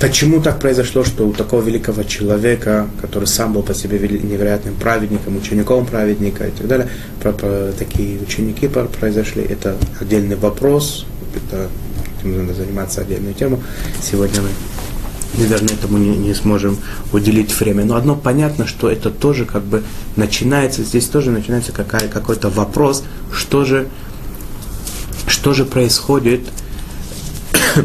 почему 0.00 0.40
так 0.40 0.60
произошло, 0.60 1.04
что 1.04 1.26
у 1.26 1.32
такого 1.32 1.62
великого 1.62 2.02
человека, 2.02 2.88
который 3.00 3.26
сам 3.26 3.52
был 3.52 3.62
по 3.62 3.74
себе 3.74 3.98
невероятным 3.98 4.74
праведником, 4.74 5.36
учеником 5.36 5.86
праведника 5.86 6.46
и 6.46 6.50
так 6.50 6.66
далее, 6.66 6.88
про, 7.22 7.32
про, 7.32 7.72
такие 7.78 8.20
ученики 8.20 8.68
произошли, 8.68 9.42
это 9.42 9.76
отдельный 10.00 10.36
вопрос, 10.36 11.06
это 11.34 11.68
этим 12.20 12.36
надо 12.36 12.54
заниматься 12.54 13.00
отдельную 13.00 13.34
тему. 13.34 13.62
Сегодня 14.02 14.42
мы 14.42 14.48
наверное, 15.38 15.74
этому 15.74 15.98
не, 15.98 16.16
не 16.16 16.34
сможем 16.34 16.78
уделить 17.12 17.58
время. 17.58 17.84
Но 17.84 17.96
одно 17.96 18.16
понятно, 18.16 18.66
что 18.66 18.90
это 18.90 19.10
тоже 19.10 19.44
как 19.44 19.62
бы 19.62 19.82
начинается, 20.16 20.82
здесь 20.82 21.06
тоже 21.06 21.30
начинается 21.30 21.72
какая, 21.72 22.08
какой-то 22.08 22.48
вопрос, 22.48 23.04
что 23.32 23.64
же, 23.64 23.88
что 25.26 25.54
же 25.54 25.64
происходит, 25.64 26.40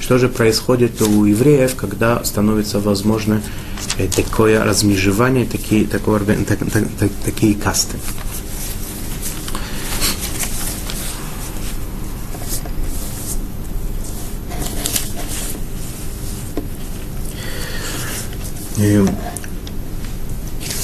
что 0.00 0.18
же 0.18 0.28
происходит 0.28 1.00
у 1.02 1.24
евреев, 1.24 1.74
когда 1.74 2.22
становится 2.24 2.80
возможно 2.80 3.42
э, 3.98 4.08
такое 4.08 4.64
размежевание, 4.64 5.46
такие, 5.46 5.86
такое, 5.86 6.20
так, 6.20 6.58
так, 6.58 6.88
так, 6.98 7.10
такие 7.24 7.54
касты. 7.54 7.96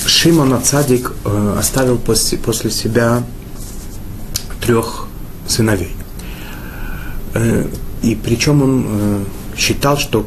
Шимон 0.06 0.62
Цадик 0.62 1.12
э, 1.24 1.56
оставил 1.58 1.96
после, 1.96 2.36
после 2.36 2.70
себя 2.70 3.22
трех 4.60 5.06
сыновей. 5.48 5.96
Э, 7.32 7.66
и 8.02 8.14
причем 8.14 8.62
он 8.62 8.86
э, 8.86 9.24
считал, 9.56 9.96
что 9.96 10.26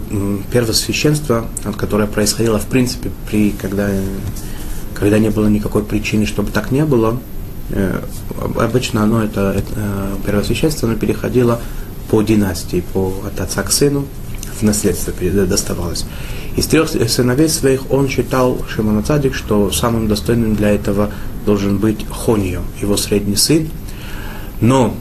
первосвященство, 0.52 1.46
которое 1.78 2.08
происходило 2.08 2.60
в 2.60 2.66
принципе, 2.66 3.12
при, 3.30 3.52
когда, 3.52 3.90
когда 4.96 5.20
не 5.20 5.30
было 5.30 5.48
никакой 5.48 5.84
причины, 5.84 6.26
чтобы 6.26 6.52
так 6.52 6.72
не 6.72 6.86
было, 6.86 7.20
обычно 8.58 9.04
оно, 9.04 9.24
это, 9.24 9.56
это 9.58 10.18
первосвященство, 10.26 10.90
оно 10.90 10.98
переходило 10.98 11.60
по 12.10 12.22
династии, 12.22 12.84
по, 12.94 13.14
от 13.26 13.40
отца 13.40 13.64
к 13.64 13.72
сыну, 13.72 14.06
в 14.60 14.64
наследство 14.64 15.14
доставалось. 15.46 16.06
Из 16.56 16.68
трех 16.68 16.90
сыновей 16.90 17.50
своих 17.50 17.92
он 17.92 18.08
считал 18.08 18.64
Шимон 18.70 19.04
Цадик, 19.04 19.34
что 19.34 19.72
самым 19.72 20.08
достойным 20.08 20.56
для 20.56 20.70
этого 20.72 21.10
должен 21.46 21.78
быть 21.78 22.06
Хонио, 22.10 22.62
его 22.80 22.96
средний 22.96 23.36
сын. 23.36 23.70
Но 24.62 24.96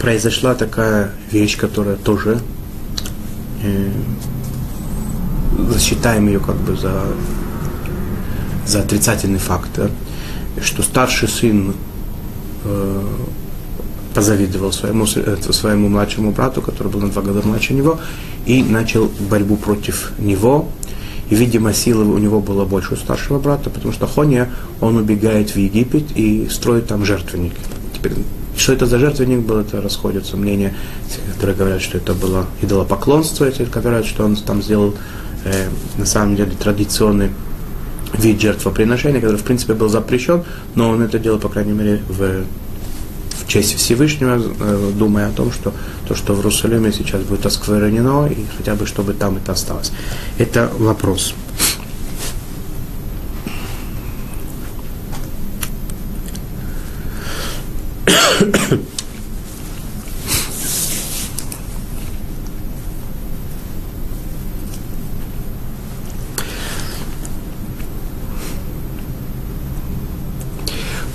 произошла 0.00 0.54
такая 0.54 1.12
вещь, 1.32 1.58
которая 1.58 1.96
тоже 1.96 2.40
э, 3.62 3.90
засчитаем 5.70 6.28
ее 6.28 6.38
как 6.38 6.56
бы 6.56 6.76
за, 6.76 7.02
за 8.66 8.80
отрицательный 8.80 9.38
факт, 9.38 9.68
да? 9.76 9.90
что 10.62 10.82
старший 10.82 11.28
сын 11.28 11.74
э, 12.64 13.02
позавидовал 14.14 14.72
своему, 14.72 15.06
э, 15.14 15.36
своему 15.52 15.88
младшему 15.88 16.32
брату, 16.32 16.62
который 16.62 16.88
был 16.88 17.00
на 17.00 17.08
два 17.08 17.22
года 17.22 17.46
младше 17.46 17.74
него, 17.74 17.98
и 18.46 18.62
начал 18.62 19.10
борьбу 19.30 19.56
против 19.56 20.12
него. 20.18 20.68
И, 21.30 21.34
видимо, 21.34 21.72
силы 21.72 22.04
у 22.04 22.18
него 22.18 22.40
было 22.40 22.64
больше 22.64 22.94
у 22.94 22.96
старшего 22.96 23.38
брата, 23.38 23.70
потому 23.70 23.92
что 23.92 24.06
Хония, 24.06 24.50
он 24.80 24.96
убегает 24.96 25.50
в 25.50 25.56
Египет 25.56 26.16
и 26.16 26.48
строит 26.50 26.86
там 26.88 27.04
жертвенник. 27.04 27.52
Теперь, 27.94 28.12
что 28.56 28.72
это 28.72 28.86
за 28.86 28.98
жертвенник 28.98 29.40
был, 29.40 29.58
это 29.58 29.80
расходятся 29.80 30.36
мнения, 30.36 30.74
которые 31.34 31.56
говорят, 31.56 31.82
что 31.82 31.98
это 31.98 32.14
было 32.14 32.46
идолопоклонство, 32.62 33.50
те 33.50 33.64
говорят, 33.64 34.06
что 34.06 34.24
он 34.24 34.34
там 34.34 34.60
сделал 34.60 34.94
э, 35.44 35.68
на 35.98 36.06
самом 36.06 36.34
деле 36.34 36.52
традиционный 36.58 37.30
вид 38.18 38.40
жертвоприношения, 38.40 39.20
который, 39.20 39.36
в 39.36 39.44
принципе, 39.44 39.74
был 39.74 39.88
запрещен, 39.88 40.42
но 40.74 40.90
он 40.90 41.02
это 41.02 41.20
делал, 41.20 41.38
по 41.38 41.48
крайней 41.48 41.72
мере, 41.72 42.02
в 42.08 42.44
честь 43.50 43.76
Всевышнего, 43.76 44.40
э, 44.40 44.92
думая 44.94 45.28
о 45.28 45.32
том, 45.32 45.52
что 45.52 45.72
то, 46.06 46.14
что 46.14 46.34
в 46.34 46.38
Иерусалиме 46.38 46.92
сейчас 46.92 47.22
будет 47.22 47.46
осквернено, 47.46 48.28
и 48.28 48.46
хотя 48.56 48.74
бы 48.74 48.86
чтобы 48.86 49.12
там 49.12 49.36
это 49.36 49.52
осталось. 49.52 49.92
Это 50.38 50.70
вопрос. 50.78 51.34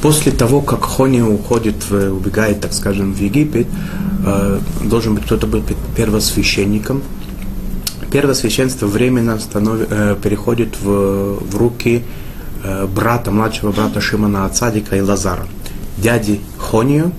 После 0.05 0.31
того, 0.31 0.61
как 0.61 0.83
Хони 0.83 1.21
уходит, 1.21 1.91
убегает, 1.91 2.61
так 2.61 2.73
скажем, 2.73 3.11
в 3.11 3.19
Египет, 3.19 3.65
э, 4.23 4.59
должен 4.83 5.15
быть 5.15 5.23
кто-то 5.23 5.47
быть 5.47 5.63
первосвященником. 5.97 7.01
Первосвященство 8.11 8.85
временно 8.85 9.39
станов, 9.39 9.79
э, 9.89 10.15
переходит 10.21 10.77
в, 10.79 11.39
в 11.39 11.57
руки 11.57 12.03
э, 12.63 12.85
брата, 12.85 13.31
младшего 13.31 13.71
брата 13.71 13.99
Шимона 13.99 14.45
Ацадика 14.45 14.95
и 14.95 15.01
Лазара, 15.01 15.47
дяди 15.97 16.39
Хонию. 16.59 17.11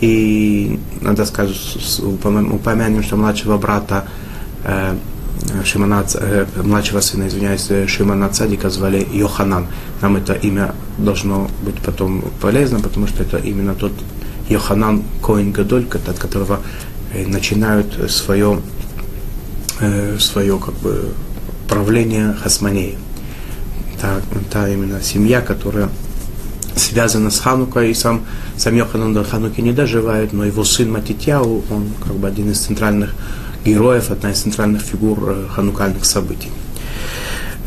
И, 0.00 0.78
надо 1.00 1.24
сказать, 1.26 1.56
упомянем, 1.98 3.02
что 3.02 3.16
младшего 3.16 3.58
брата 3.58 4.04
э, 5.52 5.64
Шимона, 5.64 6.04
э, 6.14 6.46
младшего 6.62 7.00
сына, 7.00 7.28
извиняюсь, 7.28 7.66
э, 7.70 7.86
Шимона 7.86 8.28
Цадика 8.28 8.70
звали 8.70 9.06
Йоханан. 9.12 9.66
Нам 10.00 10.16
это 10.16 10.34
имя 10.34 10.74
должно 10.98 11.48
быть 11.62 11.80
потом 11.84 12.24
полезно, 12.40 12.80
потому 12.80 13.06
что 13.06 13.22
это 13.22 13.38
именно 13.38 13.74
тот 13.74 13.92
Йоханан 14.48 15.02
Коин 15.22 15.52
Гадоль, 15.52 15.86
от 15.92 16.18
которого 16.18 16.60
начинают 17.26 18.10
свое, 18.10 18.60
свое 20.18 20.58
как 20.58 20.74
бы, 20.74 21.12
правление 21.68 22.34
Хасманеи. 22.42 22.98
Та, 24.00 24.20
та 24.50 24.68
именно 24.68 25.00
семья, 25.00 25.40
которая 25.40 25.88
связана 26.76 27.30
с 27.30 27.38
Ханукой, 27.38 27.90
и 27.90 27.94
сам, 27.94 28.22
сам 28.56 28.76
Йоханан 28.76 29.14
до 29.14 29.24
Хануки 29.24 29.60
не 29.60 29.72
доживает, 29.72 30.32
но 30.32 30.44
его 30.44 30.64
сын 30.64 30.90
Матитяу, 30.90 31.64
он 31.70 31.88
как 32.02 32.14
бы 32.14 32.28
один 32.28 32.50
из 32.50 32.58
центральных 32.58 33.14
героев, 33.64 34.10
одна 34.10 34.30
из 34.32 34.40
центральных 34.40 34.82
фигур 34.82 35.48
ханукальных 35.54 36.04
событий. 36.04 36.50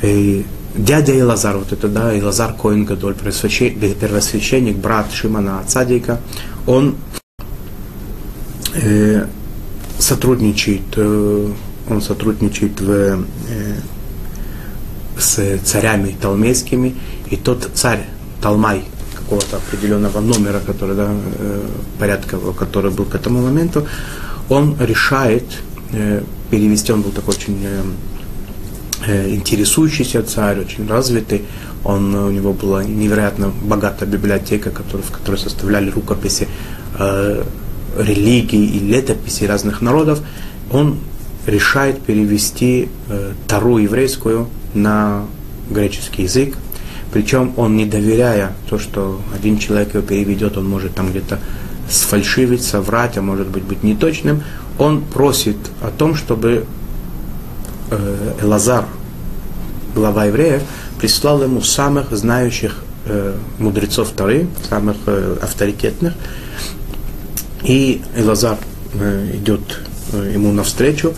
И 0.01 0.45
дядя 0.75 1.17
Илазар, 1.17 1.57
вот 1.57 1.71
это, 1.71 1.87
да, 1.87 2.17
Илазар 2.17 2.53
Коин 2.53 2.85
Гадоль, 2.85 3.15
первосвященник, 3.15 4.77
брат 4.77 5.11
Шимана 5.11 5.63
Цадика, 5.67 6.19
он 6.65 6.95
э, 8.75 9.25
сотрудничает, 9.97 10.81
э, 10.95 11.51
он 11.89 12.01
сотрудничает 12.01 12.79
в, 12.79 12.91
э, 12.91 13.17
с 15.17 15.59
царями 15.63 16.15
талмейскими, 16.21 16.95
и 17.29 17.35
тот 17.35 17.69
царь 17.73 18.05
Талмай, 18.41 18.83
какого-то 19.15 19.57
определенного 19.57 20.19
номера, 20.21 20.59
который, 20.59 20.95
да, 20.95 21.09
э, 21.11 21.65
порядка, 21.99 22.37
который 22.57 22.91
был 22.91 23.05
к 23.05 23.15
этому 23.15 23.41
моменту, 23.41 23.87
он 24.47 24.77
решает 24.79 25.43
э, 25.43 25.66
перевести, 26.49 26.91
он 26.91 27.01
был 27.01 27.11
такой 27.11 27.35
очень 27.35 27.59
э, 27.63 27.81
Э, 29.05 29.29
интересующийся 29.29 30.23
царь, 30.23 30.59
очень 30.59 30.87
развитый. 30.87 31.43
Он, 31.83 32.15
у 32.15 32.31
него 32.31 32.51
была 32.53 32.83
невероятно 32.83 33.51
богатая 33.61 34.07
библиотека, 34.07 34.71
который, 34.71 35.01
в 35.01 35.11
которой 35.11 35.35
составляли 35.35 35.91
рукописи 35.91 36.47
э, 36.97 37.43
религий 37.97 38.65
и 38.65 38.79
летописи 38.79 39.43
разных 39.43 39.81
народов. 39.81 40.21
Он 40.71 40.97
решает 41.45 42.01
перевести 42.01 42.89
э, 43.07 43.33
Тару 43.47 43.77
еврейскую 43.77 44.49
на 44.73 45.25
греческий 45.69 46.23
язык. 46.23 46.57
Причем 47.13 47.53
он, 47.55 47.77
не 47.77 47.85
доверяя 47.85 48.53
то, 48.67 48.79
что 48.79 49.21
один 49.33 49.59
человек 49.59 49.93
его 49.93 50.03
переведет, 50.03 50.57
он 50.57 50.67
может 50.67 50.95
там 50.95 51.11
где-то 51.11 51.39
сфальшивить, 51.87 52.63
соврать, 52.63 53.17
а 53.17 53.21
может 53.21 53.47
быть 53.47 53.63
быть 53.63 53.83
неточным, 53.83 54.43
он 54.77 55.01
просит 55.01 55.57
о 55.81 55.89
том, 55.89 56.15
чтобы 56.15 56.65
э, 57.89 58.33
Элазар, 58.41 58.85
глава 59.95 60.25
евреев, 60.25 60.61
прислал 60.99 61.43
ему 61.43 61.61
самых 61.61 62.11
знающих 62.11 62.83
э, 63.05 63.35
мудрецов 63.59 64.09
Тары, 64.11 64.47
самых 64.69 64.97
э, 65.05 65.37
авторитетных. 65.41 66.13
И 67.63 68.01
Элазар 68.15 68.57
э, 68.93 69.31
идет 69.35 69.61
ему 70.13 70.51
навстречу, 70.51 71.13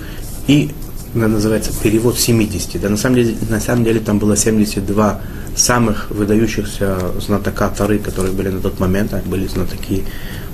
и 0.48 0.72
называется 1.14 1.72
перевод 1.84 2.18
70. 2.18 2.82
Да, 2.82 2.90
на, 2.90 2.98
самом 2.98 3.16
деле, 3.16 3.38
на 3.50 3.60
самом 3.60 3.84
деле 3.84 4.00
там 4.00 4.20
было 4.20 4.36
72 4.36 5.22
самых 5.56 6.10
выдающихся 6.10 6.98
знатока 7.20 7.70
Тары, 7.70 8.00
которые 8.00 8.34
были 8.34 8.50
на 8.50 8.62
тот 8.62 8.80
момент, 8.80 9.14
они 9.14 9.28
были 9.28 9.48
знатоки 9.48 10.06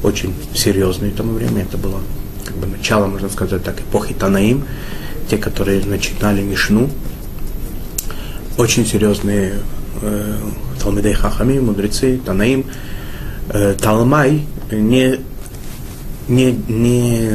очень 0.03 0.33
серьезные 0.53 1.11
в 1.11 1.15
то 1.15 1.23
время. 1.23 1.63
Это 1.63 1.77
было 1.77 1.99
как 2.45 2.55
бы 2.55 2.67
начало, 2.67 3.07
можно 3.07 3.29
сказать 3.29 3.63
так, 3.63 3.79
эпохи 3.79 4.13
Танаим 4.13 4.65
те, 5.29 5.37
которые 5.37 5.83
начинали 5.85 6.41
Мишну, 6.41 6.89
очень 8.57 8.85
серьезные 8.85 9.55
э, 10.01 10.35
Талмидей 10.81 11.13
Хахами, 11.13 11.59
мудрецы, 11.59 12.19
Танаим, 12.23 12.65
э, 13.49 13.75
Талмай, 13.79 14.45
не, 14.71 15.19
не, 16.27 16.51
не 16.67 17.29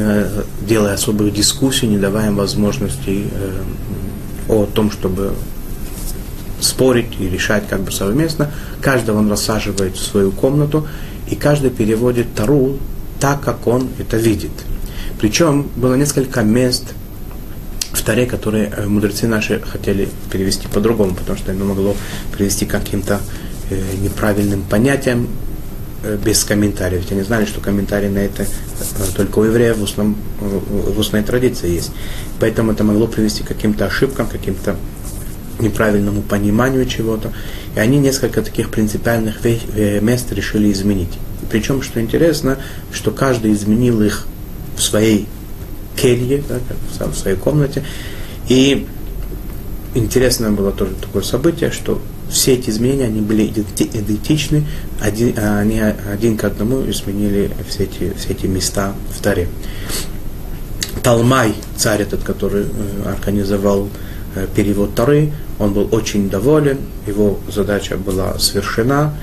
делая 0.61 0.93
особых 0.93 1.33
дискуссий, 1.33 1.87
не 1.87 1.97
давая 1.97 2.27
им 2.27 2.35
возможностей 2.35 3.27
э, 3.31 3.61
о 4.49 4.65
том, 4.65 4.91
чтобы 4.91 5.33
спорить 6.59 7.19
и 7.19 7.27
решать 7.27 7.67
как 7.67 7.81
бы 7.81 7.91
совместно, 7.91 8.51
каждого 8.81 9.19
он 9.19 9.29
рассаживает 9.29 9.95
в 9.95 10.03
свою 10.03 10.31
комнату, 10.31 10.87
и 11.29 11.35
каждый 11.35 11.71
переводит 11.71 12.33
Тару 12.33 12.77
так, 13.19 13.41
как 13.41 13.67
он 13.67 13.89
это 13.99 14.17
видит. 14.17 14.51
Причем 15.21 15.69
было 15.77 15.95
несколько 15.95 16.41
мест– 16.41 16.83
в 18.01 18.03
Таре, 18.03 18.25
которые 18.25 18.71
э, 18.75 18.87
мудрецы 18.87 19.27
наши 19.27 19.59
хотели 19.59 20.09
перевести 20.31 20.67
по-другому, 20.67 21.13
потому 21.13 21.37
что 21.37 21.51
оно 21.51 21.65
могло 21.65 21.95
привести 22.31 22.65
к 22.65 22.71
каким-то 22.71 23.19
э, 23.69 23.79
неправильным 24.01 24.63
понятиям 24.63 25.27
э, 26.03 26.17
без 26.17 26.43
комментариев. 26.43 27.01
Ведь 27.01 27.11
они 27.11 27.21
знали, 27.21 27.45
что 27.45 27.61
комментарии 27.61 28.07
на 28.07 28.19
это 28.19 28.45
только 29.15 29.39
у 29.39 29.43
евреев 29.43 29.77
в, 29.77 29.83
устном, 29.83 30.15
в 30.39 30.97
устной 30.97 31.23
традиции 31.23 31.69
есть. 31.69 31.91
Поэтому 32.39 32.71
это 32.71 32.83
могло 32.83 33.07
привести 33.07 33.43
к 33.43 33.47
каким-то 33.47 33.85
ошибкам, 33.85 34.27
каким-то 34.27 34.75
неправильному 35.59 36.23
пониманию 36.23 36.85
чего-то. 36.87 37.31
И 37.75 37.79
они 37.79 37.99
несколько 37.99 38.41
таких 38.41 38.71
принципиальных 38.71 39.45
мест 40.01 40.31
решили 40.31 40.71
изменить. 40.71 41.19
Причем, 41.51 41.83
что 41.83 42.01
интересно, 42.01 42.57
что 42.91 43.11
каждый 43.11 43.53
изменил 43.53 44.01
их 44.01 44.25
в 44.81 44.83
своей 44.83 45.27
келье, 45.95 46.43
да, 46.49 46.59
в 47.05 47.15
своей 47.15 47.37
комнате. 47.37 47.83
И 48.49 48.87
интересное 49.93 50.49
было 50.49 50.71
тоже 50.71 50.93
такое 50.99 51.21
событие, 51.21 51.71
что 51.71 52.01
все 52.29 52.53
эти 52.53 52.69
изменения, 52.69 53.05
они 53.05 53.21
были 53.21 53.45
идентичны, 53.47 54.65
один, 54.99 55.37
они 55.37 55.79
один 55.79 56.37
к 56.37 56.45
одному 56.45 56.89
изменили 56.89 57.51
все 57.67 57.83
эти, 57.83 58.13
все 58.17 58.29
эти 58.29 58.47
места 58.47 58.93
в 59.15 59.21
Таре. 59.21 59.47
Талмай, 61.03 61.53
царь 61.77 62.03
этот, 62.03 62.23
который 62.23 62.63
э, 62.63 63.09
организовал 63.09 63.89
э, 64.35 64.47
перевод 64.55 64.95
Тары, 64.95 65.31
он 65.59 65.73
был 65.73 65.89
очень 65.91 66.29
доволен, 66.29 66.77
его 67.07 67.39
задача 67.53 67.97
была 67.97 68.37
совершена, 68.39 69.13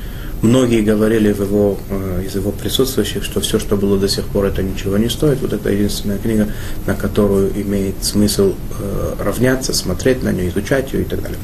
Многие 0.40 0.82
говорили 0.82 1.32
в 1.32 1.42
его, 1.42 1.78
э, 1.90 2.22
из 2.24 2.36
его 2.36 2.52
присутствующих, 2.52 3.24
что 3.24 3.40
все, 3.40 3.58
что 3.58 3.76
было 3.76 3.98
до 3.98 4.08
сих 4.08 4.24
пор, 4.24 4.46
это 4.46 4.62
ничего 4.62 4.96
не 4.96 5.08
стоит. 5.08 5.40
Вот 5.40 5.52
это 5.52 5.68
единственная 5.68 6.18
книга, 6.18 6.48
на 6.86 6.94
которую 6.94 7.50
имеет 7.60 8.04
смысл 8.04 8.52
э, 8.80 9.14
равняться, 9.18 9.72
смотреть 9.72 10.22
на 10.22 10.30
нее, 10.30 10.50
изучать 10.50 10.92
ее 10.92 11.02
и 11.02 11.04
так 11.04 11.22
далее. 11.22 11.38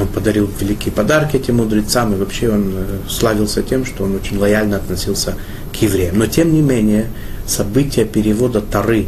Он 0.00 0.08
подарил 0.08 0.50
великие 0.58 0.90
подарки 0.90 1.36
этим 1.36 1.58
мудрецам, 1.58 2.12
и 2.12 2.16
вообще 2.16 2.50
он 2.50 2.72
э, 2.74 2.98
славился 3.08 3.62
тем, 3.62 3.84
что 3.84 4.02
он 4.02 4.16
очень 4.16 4.36
лояльно 4.36 4.78
относился 4.78 5.36
к 5.72 5.76
евреям. 5.76 6.18
Но 6.18 6.26
тем 6.26 6.52
не 6.52 6.60
менее, 6.60 7.06
событие 7.46 8.04
перевода 8.04 8.60
Тары 8.60 9.06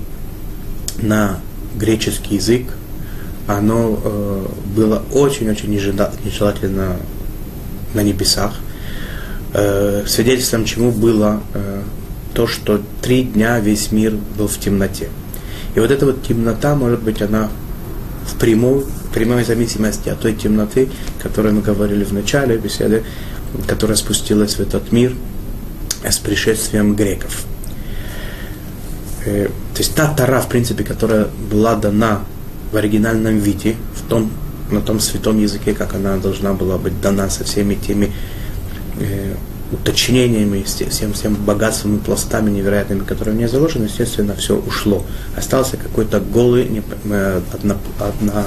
на 1.03 1.41
греческий 1.75 2.37
язык, 2.37 2.69
оно 3.49 4.01
было 4.75 5.03
очень-очень 5.13 5.69
нежелательно 5.69 6.97
на 7.93 8.03
небесах 8.03 8.55
э, 9.55 10.05
свидетельством 10.07 10.65
чему 10.65 10.91
было 10.91 11.41
э, 11.55 11.83
то, 12.35 12.47
что 12.47 12.83
три 13.01 13.23
дня 13.23 13.61
весь 13.61 13.93
мир 13.93 14.15
был 14.37 14.49
в 14.49 14.59
темноте. 14.59 15.09
И 15.75 15.81
вот 15.81 15.91
эта 15.91 16.05
вот 16.05 16.23
темнота, 16.23 16.75
может 16.75 17.03
быть, 17.03 17.23
она 17.23 17.49
в 18.27 18.37
прямой, 18.39 18.85
прямой 19.13 19.45
зависимости 19.45 20.09
от 20.09 20.21
той 20.21 20.35
темноты, 20.35 20.89
о 21.19 21.23
которой 21.23 21.53
мы 21.53 21.63
говорили 21.63 22.05
в 22.05 22.13
начале 22.13 22.57
беседы, 22.59 23.05
которая 23.67 23.97
спустилась 23.97 24.57
в 24.57 24.61
этот 24.61 24.93
мир 24.93 25.15
с 26.09 26.19
пришествием 26.19 26.97
греков. 26.97 27.45
Э, 29.25 29.49
то 29.75 29.79
есть 29.79 29.95
та 29.95 30.13
Тара, 30.13 30.41
в 30.41 30.49
принципе, 30.49 30.85
которая 30.85 31.29
была 31.51 31.77
дана 31.77 32.21
в 32.73 32.77
оригинальном 32.77 33.39
виде, 33.39 33.77
в 33.95 34.09
том, 34.09 34.31
на 34.71 34.81
том 34.81 34.99
святом 34.99 35.39
языке, 35.39 35.75
как 35.75 35.95
она 35.95 36.17
должна 36.17 36.55
была 36.55 36.77
быть 36.79 37.01
дана 37.01 37.31
со 37.31 37.45
всеми 37.45 37.75
теми 37.75 38.13
э, 39.01 39.35
уточнениями, 39.73 40.63
всем, 40.63 41.13
всем 41.13 41.35
богатством 41.35 41.97
и 41.97 42.01
пластами 42.01 42.51
невероятными, 42.51 43.01
которые 43.01 43.35
в 43.35 43.39
ней 43.39 43.47
заложены, 43.47 43.85
естественно, 43.85 44.35
все 44.37 44.57
ушло. 44.57 45.05
Остался 45.37 45.77
какой-то 45.77 46.21
голый, 46.21 46.83
э, 47.05 47.41
одно, 47.53 47.77
одно, 47.99 48.45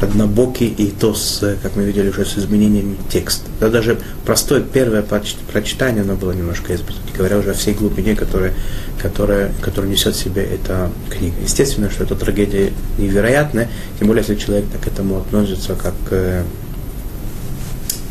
однобокий, 0.00 0.66
и 0.66 0.90
то, 0.90 1.14
с, 1.14 1.56
как 1.62 1.76
мы 1.76 1.84
видели 1.84 2.08
уже, 2.08 2.24
с 2.24 2.36
изменениями 2.36 2.96
текст. 3.10 3.44
Да 3.60 3.68
даже 3.68 3.98
простое 4.24 4.60
первое 4.60 5.04
прочитание, 5.52 6.02
оно 6.02 6.14
было 6.16 6.32
немножко 6.32 6.74
избито, 6.74 6.98
говоря 7.16 7.38
уже 7.38 7.50
о 7.50 7.54
всей 7.54 7.74
глубине, 7.74 8.14
которая, 8.14 8.52
которая, 9.00 9.52
которая 9.60 9.90
несет 9.90 10.14
в 10.14 10.18
себе 10.18 10.42
эта 10.42 10.90
книга. 11.10 11.36
Естественно, 11.42 11.90
что 11.90 12.04
эта 12.04 12.14
трагедия 12.14 12.72
невероятная, 12.98 13.68
тем 13.98 14.08
более, 14.08 14.24
если 14.26 14.42
человек 14.42 14.66
так 14.70 14.82
к 14.82 14.86
этому 14.86 15.18
относится, 15.18 15.74
как 15.74 15.94
э, 16.10 16.44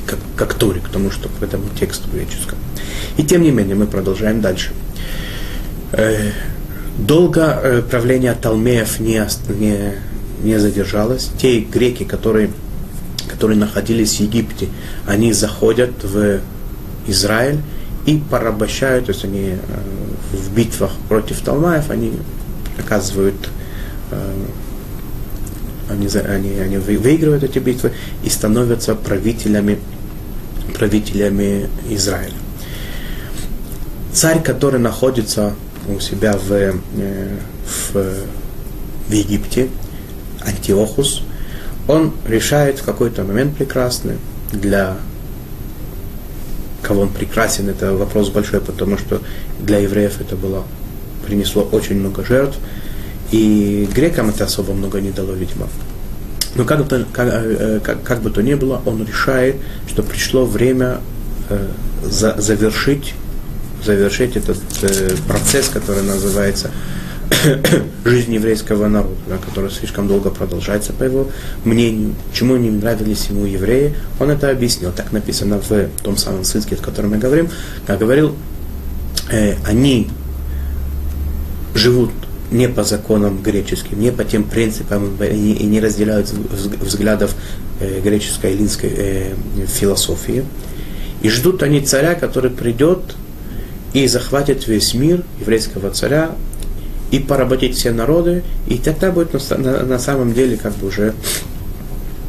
как, 0.06 0.20
как 0.36 0.54
Торе, 0.54 0.82
к 0.82 0.90
тому, 0.90 1.12
что 1.12 1.30
к 1.30 1.44
этому 1.44 1.66
тексту 1.80 2.10
греческому. 2.12 2.62
И 3.18 3.24
тем 3.24 3.42
не 3.42 3.52
менее, 3.52 3.76
мы 3.76 3.88
продолжаем 3.88 4.42
дальше. 4.42 4.72
Э, 5.92 6.32
долго 6.98 7.60
э, 7.64 7.82
правление 7.82 8.34
Талмеев 8.34 9.00
не, 9.00 9.26
не, 9.60 9.94
не 10.44 10.60
задержалось. 10.60 11.32
Те 11.38 11.60
греки, 11.60 12.04
которые, 12.04 12.52
которые 13.30 13.58
находились 13.58 14.18
в 14.18 14.20
Египте, 14.20 14.68
они 15.08 15.34
заходят 15.34 16.04
в 16.04 16.40
Израиль 17.08 17.60
и 18.06 18.22
порабощают, 18.30 19.06
то 19.06 19.12
есть 19.14 19.24
они 19.24 19.52
э, 19.52 19.58
в 20.34 20.54
битвах 20.54 20.92
против 21.08 21.40
Талмаев, 21.42 21.90
они 21.90 22.14
оказывают, 22.78 23.50
они, 25.90 26.08
они, 26.08 26.60
они 26.60 26.78
выигрывают 26.78 27.44
эти 27.44 27.60
битвы 27.60 27.94
и 28.24 28.30
становятся 28.30 28.96
правителями, 28.96 29.80
правителями 30.78 31.70
Израиля. 31.90 32.34
Царь, 34.14 34.42
который 34.42 34.80
находится 34.80 35.54
у 35.88 36.00
себя 36.00 36.34
в, 36.34 36.52
э, 36.52 36.74
в, 37.94 37.94
в 39.08 39.12
Египте, 39.12 39.70
Антиохус, 40.42 41.22
он 41.88 42.14
решает 42.28 42.80
в 42.80 42.84
какой-то 42.84 43.24
момент 43.24 43.56
прекрасный 43.56 44.18
для 44.52 44.98
кого 46.82 47.02
он 47.02 47.10
прекрасен, 47.10 47.68
это 47.70 47.94
вопрос 47.94 48.30
большой, 48.30 48.62
потому 48.62 48.98
что 48.98 49.22
для 49.60 49.80
евреев 49.80 50.22
это 50.22 50.36
было, 50.36 50.64
принесло 51.26 51.68
очень 51.72 52.00
много 52.00 52.24
жертв, 52.24 52.58
и 53.32 53.90
грекам 53.94 54.30
это 54.30 54.46
особо 54.46 54.74
много 54.74 55.02
не 55.02 55.12
дало, 55.12 55.34
видимо. 55.34 55.68
Но 56.56 56.64
как 56.64 56.86
бы, 56.86 57.06
как, 57.12 57.28
э, 57.32 57.80
как, 57.84 58.04
как 58.04 58.22
бы 58.22 58.30
то 58.30 58.42
ни 58.42 58.54
было, 58.54 58.82
он 58.86 59.06
решает, 59.06 59.58
что 59.88 60.04
пришло 60.04 60.46
время 60.46 61.02
э, 61.50 61.68
за, 62.04 62.40
завершить, 62.40 63.14
завершить 63.84 64.38
этот 64.38 64.58
э, 64.82 65.16
процесс, 65.28 65.68
который 65.70 66.04
называется 66.04 66.72
жизнь 68.06 68.34
еврейского 68.34 68.88
народа, 68.88 69.16
да, 69.28 69.38
которая 69.38 69.70
слишком 69.70 70.08
долго 70.08 70.30
продолжается, 70.30 70.94
по 70.94 71.04
его 71.04 71.30
мнению, 71.64 72.16
чему 72.34 72.56
не 72.56 72.70
нравились 72.70 73.28
ему 73.30 73.46
евреи, 73.46 73.96
он 74.20 74.30
это 74.30 74.50
объяснил. 74.50 74.92
Так 74.92 75.12
написано 75.12 75.60
в 75.60 75.90
том 76.04 76.18
самом 76.18 76.44
ссылке, 76.44 76.76
о 76.76 76.84
котором 76.84 77.14
я 77.14 77.20
говорил. 77.20 77.50
Как 77.86 78.00
говорил, 78.00 78.36
э, 79.30 79.56
они 79.66 80.10
живут 81.74 82.12
не 82.52 82.68
по 82.70 82.84
законам 82.84 83.42
греческим, 83.42 84.00
не 84.00 84.12
по 84.12 84.24
тем 84.24 84.44
принципам 84.44 85.16
и 85.24 85.64
не 85.64 85.80
разделяют 85.80 86.30
взглядов 86.30 87.36
э, 87.80 88.02
греческой 88.02 88.54
и 88.54 88.58
линской 88.58 88.92
э, 88.96 89.34
философии. 89.68 90.46
И 91.22 91.30
ждут 91.30 91.64
они 91.64 91.82
царя, 91.82 92.16
который 92.16 92.52
придет 92.52 93.16
и 93.94 94.08
захватит 94.08 94.68
весь 94.68 94.94
мир 94.94 95.24
еврейского 95.40 95.90
царя, 95.92 96.36
и 97.12 97.20
поработить 97.20 97.76
все 97.76 97.92
народы, 97.92 98.44
и 98.68 98.78
тогда 98.78 99.12
будет 99.12 99.34
на 99.34 100.00
самом 100.00 100.34
деле 100.34 100.58
как 100.58 100.74
бы 100.74 100.88
уже 100.88 101.14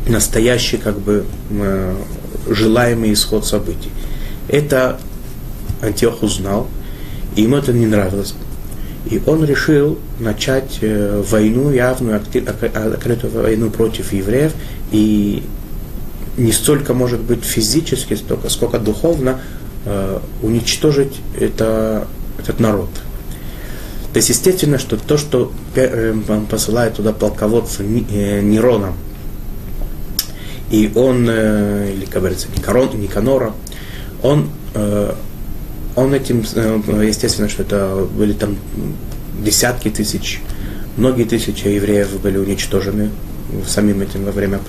настоящий 0.06 0.76
как 0.76 0.98
бы 1.00 1.24
э, 1.50 1.96
желаемый 2.48 3.12
исход 3.12 3.46
событий. 3.46 3.90
Это 4.48 5.00
Антиох 5.82 6.22
узнал, 6.22 6.68
и 7.34 7.42
ему 7.42 7.56
это 7.56 7.72
не 7.72 7.86
нравилось. 7.86 8.34
И 9.10 9.22
он 9.24 9.44
решил 9.44 9.98
начать 10.18 10.78
э, 10.80 11.22
войну, 11.28 11.70
явную, 11.70 12.16
открытую 12.16 13.32
войну 13.32 13.70
против 13.70 14.12
евреев, 14.12 14.52
и 14.90 15.44
не 16.36 16.52
столько, 16.52 16.92
может 16.92 17.20
быть, 17.20 17.44
физически, 17.44 18.14
столько, 18.14 18.48
сколько 18.48 18.78
духовно 18.78 19.40
э, 19.84 20.18
уничтожить 20.42 21.20
это, 21.38 22.08
этот 22.38 22.58
народ. 22.58 22.90
То 24.12 24.18
есть, 24.18 24.30
естественно, 24.30 24.78
что 24.78 24.96
то, 24.96 25.18
что 25.18 25.52
э, 25.74 26.14
он 26.28 26.46
посылает 26.46 26.94
туда 26.94 27.12
полководца 27.12 27.82
э, 27.82 28.40
Нерона, 28.40 28.94
и 30.70 30.90
он, 30.96 31.28
э, 31.30 31.92
или, 31.94 32.06
как 32.06 32.22
говорится, 32.22 32.48
Никанора, 32.48 33.52
он, 34.22 34.50
он 35.96 36.14
этим, 36.14 36.40
естественно, 36.40 37.48
что 37.48 37.62
это 37.62 38.06
были 38.16 38.32
там 38.32 38.56
десятки 39.42 39.88
тысяч, 39.88 40.40
многие 40.96 41.24
тысячи 41.24 41.66
евреев 41.66 42.20
были 42.20 42.38
уничтожены 42.38 43.10
самим 43.66 44.00
этим 44.02 44.24
во 44.24 44.32
время 44.32 44.60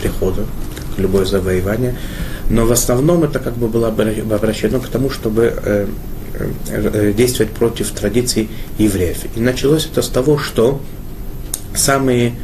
прихода, 0.00 0.46
как 0.76 0.98
любое 0.98 1.24
завоевание. 1.24 1.96
Но 2.48 2.66
в 2.66 2.72
основном 2.72 3.22
это 3.22 3.38
как 3.38 3.56
бы 3.56 3.68
было 3.68 3.88
обращено 3.88 4.80
к 4.80 4.88
тому, 4.88 5.10
чтобы 5.10 5.88
Э, 6.68 7.12
действовать 7.14 7.52
против 7.52 7.90
традиций 7.90 8.48
евреев. 8.78 9.18
И 9.36 9.40
началось 9.40 9.86
это 9.86 10.00
с 10.00 10.08
того, 10.08 10.38
что 10.38 10.80
самые 11.74 12.34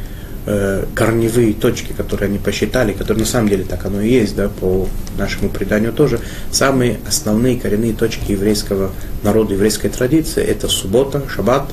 э, 0.47 0.85
корневые 0.95 1.53
точки, 1.53 1.91
которые 1.91 2.29
они 2.29 2.39
посчитали, 2.39 2.93
которые 2.93 3.25
на 3.25 3.29
самом 3.29 3.49
деле 3.49 3.65
так 3.65 3.85
оно 3.85 4.01
и 4.01 4.09
есть, 4.09 4.35
да, 4.35 4.47
по 4.47 4.87
нашему 5.17 5.49
преданию 5.49 5.93
тоже, 5.93 6.19
самые 6.51 6.99
основные 7.07 7.59
коренные 7.59 7.93
точки 7.93 8.31
еврейского 8.31 8.91
народа, 9.23 9.53
еврейской 9.53 9.89
традиции, 9.89 10.43
это 10.43 10.69
суббота, 10.69 11.21
шаббат, 11.29 11.69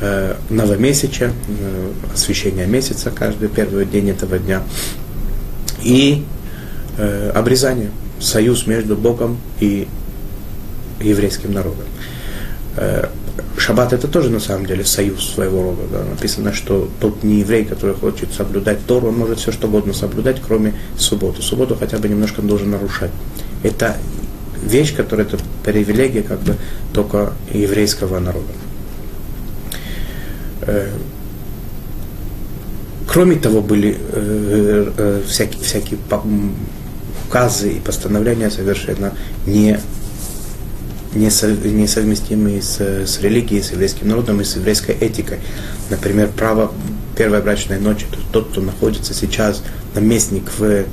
э, 0.00 0.36
новомесяча, 0.50 1.32
э, 1.48 1.90
освящение 2.14 2.66
месяца 2.66 3.10
каждый 3.10 3.48
первый 3.48 3.86
день 3.86 4.10
этого 4.10 4.38
дня, 4.38 4.62
и 5.82 6.24
э, 6.98 7.30
обрезание, 7.34 7.90
союз 8.20 8.66
между 8.66 8.94
Богом 8.94 9.38
и 9.58 9.88
еврейским 11.00 11.52
народом. 11.52 11.84
Э, 13.62 13.64
шаббат 13.64 13.92
это 13.92 14.08
тоже 14.08 14.30
на 14.30 14.40
самом 14.40 14.66
деле 14.66 14.84
союз 14.84 15.34
своего 15.34 15.62
рода. 15.62 15.82
Да. 15.90 16.04
Написано, 16.04 16.52
что 16.52 16.88
тот 17.00 17.22
не 17.22 17.40
еврей, 17.40 17.64
который 17.64 17.94
хочет 17.94 18.32
соблюдать 18.32 18.84
Тору, 18.86 19.08
он 19.08 19.18
может 19.18 19.38
все 19.38 19.52
что 19.52 19.68
угодно 19.68 19.92
соблюдать, 19.92 20.40
кроме 20.46 20.74
субботы. 20.96 21.42
Субботу 21.42 21.76
хотя 21.76 21.98
бы 21.98 22.08
немножко 22.08 22.42
должен 22.42 22.70
нарушать. 22.70 23.10
Это 23.62 23.96
вещь, 24.62 24.94
которая 24.94 25.26
это 25.26 25.38
привилегия 25.64 26.22
как 26.22 26.40
бы 26.40 26.56
только 26.92 27.32
еврейского 27.52 28.18
народа. 28.18 28.52
Э, 30.62 30.88
кроме 33.06 33.36
того, 33.36 33.60
были 33.60 33.96
э, 33.98 35.22
всякие, 35.26 35.62
всякие 35.62 35.98
указы 37.28 37.72
и 37.72 37.80
постановления 37.80 38.50
совершенно 38.50 39.12
не 39.46 39.78
несовместимые 41.14 42.62
с, 42.62 42.80
с 42.80 43.20
религией, 43.20 43.62
с 43.62 43.72
еврейским 43.72 44.08
народом 44.08 44.40
и 44.40 44.44
с 44.44 44.56
еврейской 44.56 44.92
этикой. 44.92 45.38
Например, 45.90 46.28
право 46.28 46.72
первой 47.16 47.42
брачной 47.42 47.78
ночи, 47.78 48.06
то 48.10 48.18
тот, 48.32 48.50
кто 48.50 48.60
находится 48.60 49.14
сейчас 49.14 49.62
наместник 49.94 50.50
в, 50.58 50.62
э, 50.64 50.84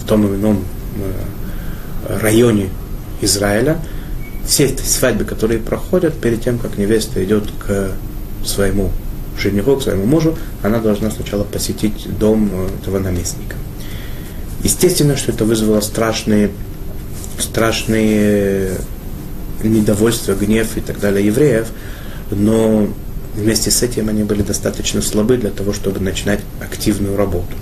в 0.00 0.06
том 0.06 0.26
или 0.26 0.36
ином 0.36 0.64
э, 0.96 2.18
районе 2.20 2.68
Израиля, 3.20 3.78
все 4.46 4.64
эти 4.64 4.82
свадьбы, 4.82 5.24
которые 5.24 5.60
проходят 5.60 6.18
перед 6.20 6.42
тем, 6.42 6.58
как 6.58 6.78
невеста 6.78 7.22
идет 7.24 7.50
к 7.58 7.92
своему 8.44 8.90
жениху, 9.38 9.76
к 9.76 9.82
своему 9.82 10.06
мужу, 10.06 10.36
она 10.62 10.78
должна 10.78 11.10
сначала 11.10 11.44
посетить 11.44 12.06
дом 12.18 12.50
э, 12.52 12.68
этого 12.80 12.98
наместника. 12.98 13.56
Естественно, 14.62 15.16
что 15.16 15.32
это 15.32 15.44
вызвало 15.44 15.80
страшные, 15.80 16.50
страшные 17.38 18.72
недовольство, 19.62 20.34
гнев 20.34 20.76
и 20.76 20.80
так 20.80 21.00
далее 21.00 21.26
евреев, 21.26 21.68
но 22.30 22.88
вместе 23.34 23.70
с 23.70 23.82
этим 23.82 24.08
они 24.08 24.24
были 24.24 24.42
достаточно 24.42 25.02
слабы 25.02 25.36
для 25.36 25.50
того, 25.50 25.72
чтобы 25.72 26.00
начинать 26.00 26.40
активную 26.60 27.16
работу. 27.16 27.56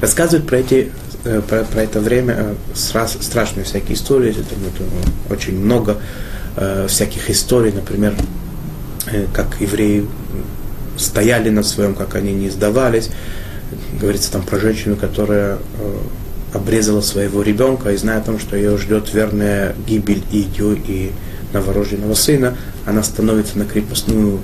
Рассказывают 0.00 0.46
про, 0.46 0.58
эти, 0.58 0.90
э, 1.24 1.42
про, 1.46 1.64
про 1.64 1.82
это 1.82 2.00
время 2.00 2.34
э, 2.38 2.54
страшные 2.74 3.64
всякие 3.64 3.94
истории, 3.94 4.30
это, 4.30 4.40
это 4.40 5.32
очень 5.32 5.58
много 5.58 5.98
э, 6.56 6.86
всяких 6.88 7.28
историй, 7.30 7.72
например, 7.72 8.14
э, 9.10 9.26
как 9.32 9.60
евреи 9.60 10.06
стояли 10.96 11.50
на 11.50 11.62
своем, 11.62 11.94
как 11.94 12.14
они 12.14 12.32
не 12.32 12.50
сдавались. 12.50 13.10
Говорится 14.00 14.32
там 14.32 14.42
про 14.42 14.58
женщину, 14.58 14.96
которая 14.96 15.56
э, 15.56 15.98
обрезала 16.54 17.00
своего 17.00 17.42
ребенка 17.42 17.92
и 17.92 17.96
зная 17.96 18.18
о 18.18 18.22
том, 18.22 18.38
что 18.38 18.56
ее 18.56 18.76
ждет 18.76 19.12
верная 19.12 19.74
гибель 19.86 20.22
и 20.30 20.38
ее, 20.38 20.76
и 20.76 21.12
новорожденного 21.52 22.14
сына, 22.14 22.56
она 22.86 23.02
становится 23.02 23.58
на 23.58 23.64
крепостную 23.64 24.40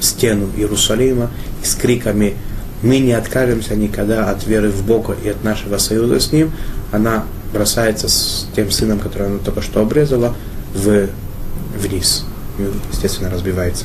стену 0.00 0.48
Иерусалима 0.56 1.30
и 1.62 1.66
с 1.66 1.74
криками 1.74 2.34
«Мы 2.82 2.98
не 2.98 3.12
откажемся 3.12 3.76
никогда 3.76 4.30
от 4.30 4.46
веры 4.46 4.70
в 4.70 4.84
Бога 4.84 5.14
и 5.22 5.28
от 5.28 5.44
нашего 5.44 5.78
союза 5.78 6.18
с 6.18 6.32
Ним», 6.32 6.52
она 6.92 7.24
бросается 7.52 8.08
с 8.08 8.48
тем 8.56 8.70
сыном, 8.70 8.98
который 8.98 9.28
она 9.28 9.38
только 9.38 9.60
что 9.60 9.80
обрезала, 9.80 10.34
в, 10.74 11.08
вниз. 11.76 12.24
И, 12.58 12.66
естественно, 12.92 13.30
разбивается. 13.30 13.84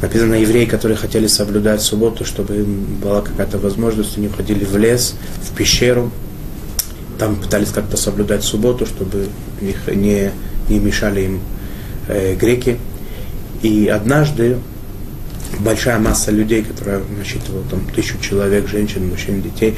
Написано, 0.00 0.34
евреи, 0.34 0.64
которые 0.64 0.96
хотели 0.96 1.26
соблюдать 1.26 1.82
субботу, 1.82 2.24
чтобы 2.24 2.56
им 2.56 2.84
была 3.02 3.20
какая-то 3.20 3.58
возможность, 3.58 4.16
они 4.16 4.28
уходили 4.28 4.64
в 4.64 4.76
лес, 4.76 5.14
в 5.42 5.56
пещеру, 5.56 6.12
там 7.18 7.36
пытались 7.36 7.70
как-то 7.70 7.96
соблюдать 7.96 8.44
субботу, 8.44 8.86
чтобы 8.86 9.28
их 9.60 9.88
не, 9.88 10.30
не 10.68 10.78
мешали 10.78 11.22
им 11.22 11.40
э, 12.08 12.34
греки. 12.34 12.78
И 13.62 13.88
однажды 13.88 14.58
большая 15.60 15.98
масса 15.98 16.30
людей, 16.30 16.62
которая 16.62 17.00
насчитывала 17.18 17.62
там 17.70 17.80
тысячу 17.94 18.18
человек, 18.20 18.68
женщин, 18.68 19.08
мужчин, 19.08 19.42
детей, 19.42 19.74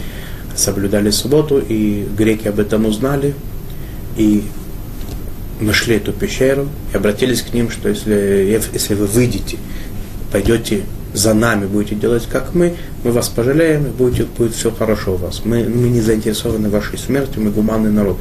соблюдали 0.55 1.11
субботу, 1.11 1.59
и 1.59 2.07
греки 2.17 2.49
об 2.49 2.59
этом 2.59 2.87
узнали, 2.87 3.35
и 4.17 4.45
нашли 5.61 5.97
эту 5.97 6.13
пещеру, 6.13 6.69
и 6.93 6.97
обратились 6.97 7.43
к 7.43 7.53
ним, 7.53 7.71
что 7.71 7.89
если, 7.89 8.61
если 8.73 8.95
вы 8.95 9.07
выйдете 9.07 9.59
пойдете 10.31 10.83
за 11.13 11.35
нами, 11.35 11.67
будете 11.67 11.97
делать 11.97 12.27
как 12.31 12.55
мы, 12.55 12.75
мы 13.03 13.11
вас 13.11 13.29
пожалеем, 13.29 13.87
и 13.87 13.91
будет, 13.91 14.29
будет 14.29 14.55
все 14.55 14.71
хорошо 14.71 15.15
у 15.15 15.17
вас. 15.17 15.43
Мы, 15.45 15.65
мы 15.65 15.89
не 15.89 16.01
заинтересованы 16.01 16.69
вашей 16.69 16.99
смерти, 16.99 17.39
мы 17.39 17.51
гуманный 17.51 17.91
народ. 17.91 18.19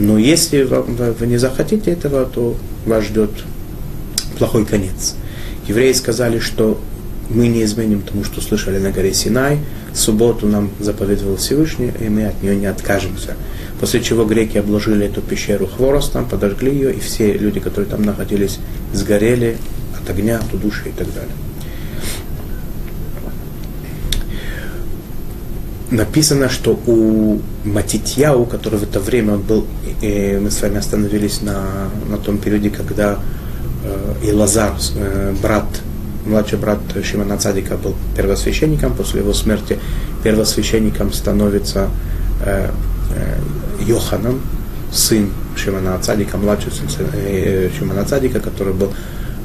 Но 0.00 0.16
если 0.16 0.62
вы 0.62 1.26
не 1.26 1.36
захотите 1.36 1.90
этого, 1.90 2.24
то 2.24 2.56
вас 2.86 3.04
ждет 3.04 3.30
плохой 4.38 4.64
конец. 4.64 5.14
Евреи 5.68 5.92
сказали, 5.92 6.38
что 6.38 6.80
мы 7.28 7.48
не 7.48 7.62
изменим 7.64 8.00
тому, 8.00 8.24
что 8.24 8.40
слышали 8.40 8.78
на 8.78 8.92
горе 8.92 9.12
Синай. 9.12 9.58
Субботу 9.92 10.46
нам 10.46 10.70
заповедовал 10.80 11.36
Всевышний, 11.36 11.92
и 12.00 12.08
мы 12.08 12.24
от 12.24 12.42
нее 12.42 12.56
не 12.56 12.64
откажемся. 12.64 13.36
После 13.78 14.00
чего 14.00 14.24
греки 14.24 14.56
обложили 14.56 15.04
эту 15.04 15.20
пещеру 15.20 15.66
хворостом, 15.66 16.26
подожгли 16.26 16.72
ее, 16.72 16.94
и 16.94 16.98
все 16.98 17.34
люди, 17.34 17.60
которые 17.60 17.90
там 17.90 18.02
находились, 18.02 18.58
сгорели 18.94 19.58
от 20.00 20.08
огня, 20.08 20.38
от 20.38 20.54
удушья 20.54 20.88
и 20.88 20.92
так 20.92 21.08
далее. 21.12 21.34
Написано, 25.90 26.48
что 26.48 26.78
у 26.86 27.40
Матитьяу, 27.64 28.46
который 28.46 28.78
в 28.78 28.82
это 28.82 29.00
время 29.00 29.34
он 29.34 29.42
был, 29.42 29.66
и 30.00 30.38
мы 30.40 30.50
с 30.50 30.62
вами 30.62 30.78
остановились 30.78 31.42
на, 31.42 31.88
на 32.08 32.16
том 32.16 32.38
периоде, 32.38 32.70
когда 32.70 33.18
э, 33.84 34.14
Илазар, 34.22 34.74
э, 34.94 35.34
брат, 35.42 35.66
младший 36.24 36.58
брат 36.58 36.78
Шимана 37.02 37.38
Цадика 37.38 37.76
был 37.76 37.94
первосвященником, 38.16 38.94
после 38.94 39.20
его 39.20 39.32
смерти 39.32 39.78
первосвященником 40.22 41.12
становится 41.12 41.88
э, 42.44 42.70
э, 43.14 43.84
Йоханан, 43.84 44.40
сын 44.92 45.30
Шимана 45.56 45.98
Цадика, 46.00 46.36
младший 46.36 46.72
сын 46.72 46.86
э, 47.14 47.70
Шимана 47.76 48.04
Цадика, 48.04 48.40
который 48.40 48.74
был 48.74 48.92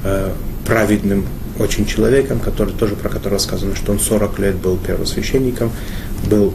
э, 0.04 0.32
праведным 0.66 1.26
очень 1.60 1.86
человеком, 1.86 2.40
который 2.40 2.74
тоже 2.74 2.96
про 2.96 3.10
которого 3.10 3.40
сказано, 3.40 3.76
что 3.76 3.92
он 3.92 4.00
40 4.00 4.40
лет 4.40 4.56
был 4.56 4.78
первосвященником, 4.78 5.72
был 6.30 6.54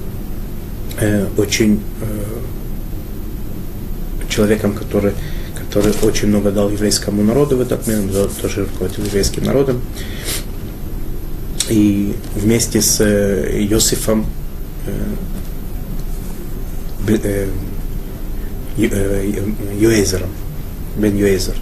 э, 0.98 1.26
очень 1.36 1.80
э, 2.03 2.40
человеком, 4.28 4.72
который, 4.72 5.12
который 5.55 5.92
очень 6.03 6.28
много 6.28 6.51
дал 6.51 6.70
еврейскому 6.70 7.22
народу 7.22 7.57
в 7.57 7.61
этот 7.61 7.86
момент, 7.86 8.12
тоже 8.40 8.64
руководил 8.64 9.05
еврейским 9.05 9.44
народом. 9.44 9.80
И 11.68 12.14
вместе 12.34 12.80
с 12.82 13.01
э, 13.01 13.64
Иосифом 13.70 14.26
э, 17.07 17.14
э, 17.22 17.48
Юэзером, 19.78 20.30
Бен 20.96 21.16
Юэзер, 21.16 21.57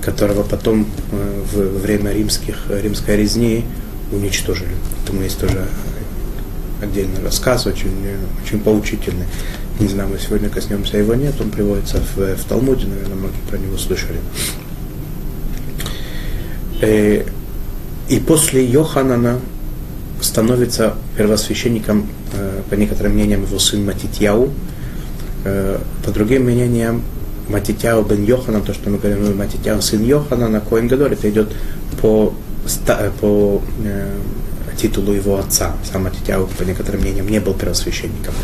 которого 0.00 0.42
потом 0.42 0.86
э, 1.12 1.42
в 1.52 1.80
время 1.80 2.12
римских, 2.12 2.66
римской 2.70 3.16
резни 3.16 3.64
уничтожили. 4.12 4.74
Поэтому 4.96 5.22
есть 5.22 5.38
тоже 5.38 5.66
отдельный 6.82 7.22
рассказ, 7.22 7.66
очень, 7.66 7.92
очень 8.42 8.60
поучительный. 8.60 9.26
Не 9.78 9.88
знаю, 9.88 10.08
мы 10.10 10.18
сегодня 10.18 10.48
коснемся 10.48 10.96
его 10.96 11.14
нет, 11.14 11.34
он 11.40 11.50
приводится 11.50 11.98
в, 12.14 12.36
в 12.36 12.44
Талмуде, 12.44 12.86
наверное, 12.86 13.16
многие 13.16 13.40
про 13.48 13.58
него 13.58 13.76
слышали. 13.76 14.18
Э, 16.80 17.24
и 18.08 18.18
после 18.20 18.64
Йоханана 18.64 19.40
становится 20.20 20.94
первосвященником, 21.16 22.08
э, 22.32 22.62
по 22.68 22.74
некоторым 22.74 23.12
мнениям, 23.12 23.42
его 23.42 23.58
сын 23.58 23.84
Матитьяу, 23.84 24.50
по 26.04 26.10
другим 26.10 26.42
мнениям, 26.42 27.02
Матитяу 27.50 28.04
бен 28.04 28.24
Йоханан, 28.24 28.62
то, 28.62 28.72
что 28.72 28.90
мы 28.90 28.98
говорим, 28.98 29.24
ну, 29.24 29.34
Матитяу 29.34 29.82
сын 29.82 30.02
Йоханана, 30.02 30.60
Коин 30.60 30.88
Гадоль, 30.88 31.12
это 31.14 31.28
идет 31.28 31.52
по, 32.00 32.32
по 33.20 33.62
э, 33.84 34.18
титулу 34.80 35.12
его 35.12 35.38
отца. 35.38 35.74
Сам 35.84 36.04
Матитяу, 36.04 36.46
по 36.46 36.62
некоторым 36.62 37.00
мнениям, 37.00 37.28
не 37.28 37.40
был 37.40 37.54
первосвященником. 37.54 38.34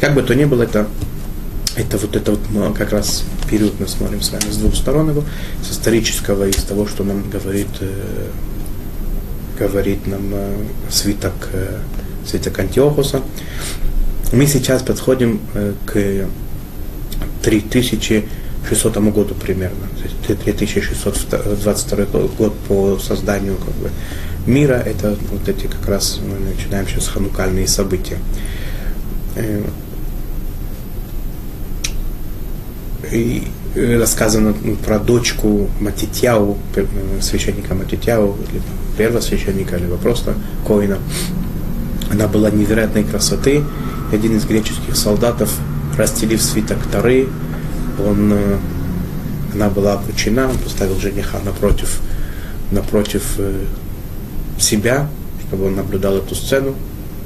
Как 0.00 0.14
бы 0.14 0.22
то 0.22 0.34
ни 0.34 0.44
было, 0.44 0.62
это, 0.62 0.86
это 1.76 1.98
вот 1.98 2.16
это 2.16 2.32
вот 2.32 2.40
мы 2.50 2.72
как 2.74 2.92
раз 2.92 3.24
период 3.50 3.78
мы 3.78 3.86
смотрим 3.86 4.22
с 4.22 4.30
вами 4.30 4.50
с 4.50 4.56
двух 4.56 4.74
сторон 4.74 5.10
его, 5.10 5.24
с 5.62 5.72
исторического, 5.72 6.48
из 6.48 6.62
того, 6.62 6.86
что 6.86 7.04
нам 7.04 7.28
говорит, 7.30 7.68
э, 7.80 8.28
говорит 9.58 10.06
нам 10.06 10.22
э, 10.32 10.56
свиток, 10.90 11.34
э, 11.52 11.78
свиток 12.26 12.58
Антиохуса. 12.58 13.22
Мы 14.32 14.46
сейчас 14.46 14.82
подходим 14.82 15.40
э, 15.54 15.74
к 15.84 16.26
3000 17.42 18.24
600 18.68 18.96
году 19.12 19.34
примерно. 19.34 19.86
3622 20.26 22.06
год 22.38 22.54
по 22.68 22.98
созданию 22.98 23.56
как 23.56 23.74
бы, 23.74 23.90
мира. 24.46 24.74
Это 24.74 25.16
вот 25.30 25.48
эти 25.48 25.66
как 25.66 25.88
раз 25.88 26.20
мы 26.20 26.38
начинаем 26.38 26.86
сейчас 26.86 27.08
ханукальные 27.08 27.68
события. 27.68 28.18
Э, 29.36 29.62
и 33.12 33.46
рассказано 33.76 34.54
про 34.84 34.98
дочку 34.98 35.68
Матитяу, 35.80 36.56
священника 37.20 37.74
Матитяу, 37.74 38.36
либо 38.52 38.64
первосвященника, 38.96 39.76
либо 39.76 39.96
просто 39.96 40.34
Коина. 40.66 40.98
Она 42.10 42.26
была 42.26 42.50
невероятной 42.50 43.04
красоты. 43.04 43.62
Один 44.12 44.36
из 44.36 44.44
греческих 44.44 44.96
солдатов, 44.96 45.52
расстелив 45.96 46.40
свиток 46.42 46.78
Тары, 46.90 47.28
он, 47.98 48.34
она 49.54 49.68
была 49.68 49.94
обручена, 49.94 50.48
он 50.48 50.58
поставил 50.58 50.98
жениха 50.98 51.38
напротив, 51.44 52.00
напротив 52.70 53.22
э, 53.38 53.64
себя, 54.58 55.08
чтобы 55.46 55.66
он 55.66 55.76
наблюдал 55.76 56.16
эту 56.16 56.34
сцену, 56.34 56.74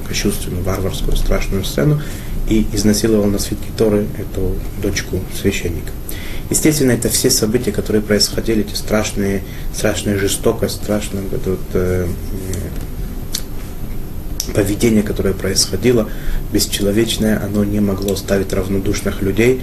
кощунственную, 0.07 0.63
варварскую, 0.63 1.15
страшную 1.15 1.63
сцену, 1.63 2.01
и 2.49 2.67
изнасиловал 2.73 3.25
на 3.25 3.39
свитке 3.39 3.69
Торы 3.77 4.07
эту 4.17 4.55
дочку 4.81 5.19
священника. 5.39 5.91
Естественно, 6.49 6.91
это 6.91 7.07
все 7.07 7.29
события, 7.29 7.71
которые 7.71 8.01
происходили, 8.01 8.65
эти 8.65 8.75
страшные, 8.75 9.41
страшная 9.73 10.17
жестокость, 10.17 10.75
страшное 10.75 11.23
вот 11.31 11.45
вот, 11.45 11.59
э, 11.73 12.07
поведение, 14.53 15.01
которое 15.01 15.33
происходило, 15.33 16.09
бесчеловечное, 16.51 17.41
оно 17.41 17.63
не 17.63 17.79
могло 17.79 18.13
оставить 18.13 18.51
равнодушных 18.51 19.21
людей, 19.21 19.61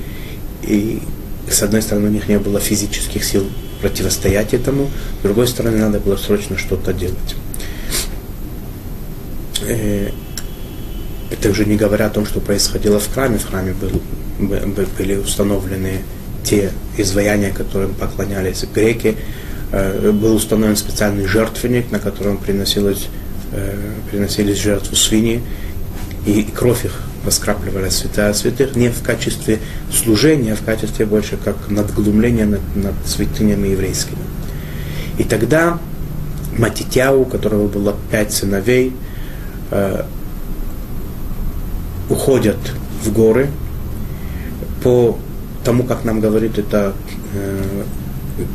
и 0.62 1.00
с 1.50 1.62
одной 1.62 1.82
стороны 1.82 2.09
у 2.09 2.12
них 2.12 2.28
не 2.28 2.38
было 2.38 2.61
физических 2.61 3.24
сил 3.24 3.46
противостоять 3.80 4.54
этому, 4.54 4.90
с 5.20 5.22
другой 5.22 5.46
стороны 5.46 5.78
надо 5.78 6.00
было 6.00 6.16
срочно 6.16 6.59
что-то 6.59 6.92
делать. 6.92 7.36
Э, 9.66 10.11
это 11.30 11.50
уже 11.50 11.64
не 11.64 11.76
говоря 11.76 12.06
о 12.06 12.11
том, 12.11 12.26
что 12.26 12.40
происходило 12.40 12.98
в 12.98 13.12
храме. 13.12 13.38
В 13.38 13.46
храме 13.46 13.74
был, 13.74 14.00
были 14.98 15.16
установлены 15.16 16.02
те 16.42 16.72
изваяния, 16.96 17.50
которым 17.50 17.94
поклонялись 17.94 18.64
греки. 18.74 19.16
Э, 19.72 20.11
был 20.11 20.34
установлен 20.34 20.76
специальный 20.76 21.26
жертвенник, 21.26 21.90
на 21.90 21.98
котором 21.98 22.38
приносилось, 22.38 23.09
э, 23.52 23.74
приносились 24.11 24.59
жертву 24.59 24.96
свиньи, 24.96 25.42
и 26.26 26.42
кровь 26.42 26.84
их 26.84 27.07
раскрапливали 27.24 27.88
святая 27.90 28.32
святых 28.32 28.76
не 28.76 28.88
в 28.90 29.02
качестве 29.02 29.58
служения, 29.92 30.52
а 30.52 30.56
в 30.56 30.64
качестве 30.64 31.06
больше 31.06 31.36
как 31.36 31.56
надглумления 31.68 32.46
над, 32.46 32.60
над 32.76 32.94
святынями 33.06 33.68
еврейскими. 33.68 34.18
И 35.18 35.24
тогда 35.24 35.78
Матитяу, 36.56 37.22
у 37.22 37.24
которого 37.24 37.68
было 37.68 37.94
пять 38.10 38.32
сыновей, 38.32 38.92
э, 39.70 40.04
уходят 42.08 42.58
в 43.04 43.12
горы 43.12 43.48
по 44.82 45.18
тому, 45.64 45.84
как 45.84 46.04
нам 46.04 46.20
говорит 46.20 46.58
это 46.58 46.94
э, 47.34 47.84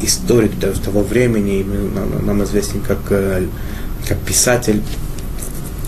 историк 0.01 0.51
того 0.83 1.03
времени, 1.03 1.63
нам, 1.63 2.25
нам 2.25 2.43
известен 2.43 2.81
как, 2.81 2.99
э, 3.09 3.45
как 4.07 4.17
писатель 4.19 4.81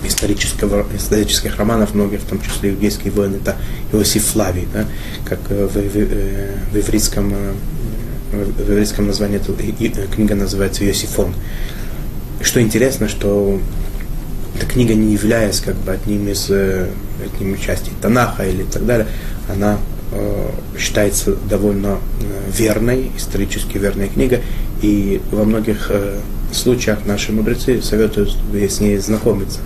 исторического, 0.04 0.86
исторических 0.94 1.56
романов, 1.56 1.94
многих, 1.94 2.20
в 2.20 2.26
том 2.26 2.40
числе 2.40 2.70
иудейские 2.70 3.12
войны, 3.12 3.36
это 3.36 3.56
Иосиф 3.92 4.24
Флавий, 4.26 4.66
да, 4.72 4.86
как 5.24 5.40
э, 5.50 5.66
в, 5.66 5.72
в, 5.72 5.96
э, 5.96 6.56
в, 6.72 6.76
еврейском, 6.76 7.32
э, 7.32 8.44
в 8.44 8.70
еврейском 8.70 9.06
названии 9.06 9.38
эта 9.38 10.06
книга 10.06 10.34
называется 10.34 10.84
Иосифон. 10.84 11.34
Что 12.40 12.60
интересно, 12.60 13.08
что 13.08 13.60
эта 14.56 14.66
книга, 14.66 14.94
не 14.94 15.12
являясь 15.12 15.60
как 15.60 15.76
бы 15.76 15.92
одним 15.92 16.28
из, 16.28 16.50
одним 16.50 17.58
частей 17.58 17.92
Танаха 18.00 18.44
или 18.44 18.62
так 18.64 18.84
далее, 18.86 19.06
она 19.48 19.78
считается 20.78 21.34
довольно 21.48 21.98
верной, 22.56 23.10
исторически 23.16 23.78
верной 23.78 24.08
книгой, 24.08 24.42
и 24.82 25.20
во 25.32 25.44
многих 25.44 25.90
случаях 26.54 27.06
наши 27.06 27.32
мудрецы 27.32 27.82
советуют 27.82 28.36
с 28.52 28.80
ней 28.80 28.98
знакомиться 28.98 29.60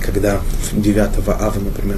когда 0.00 0.40
9 0.72 0.98
ава, 1.28 1.54
например, 1.58 1.96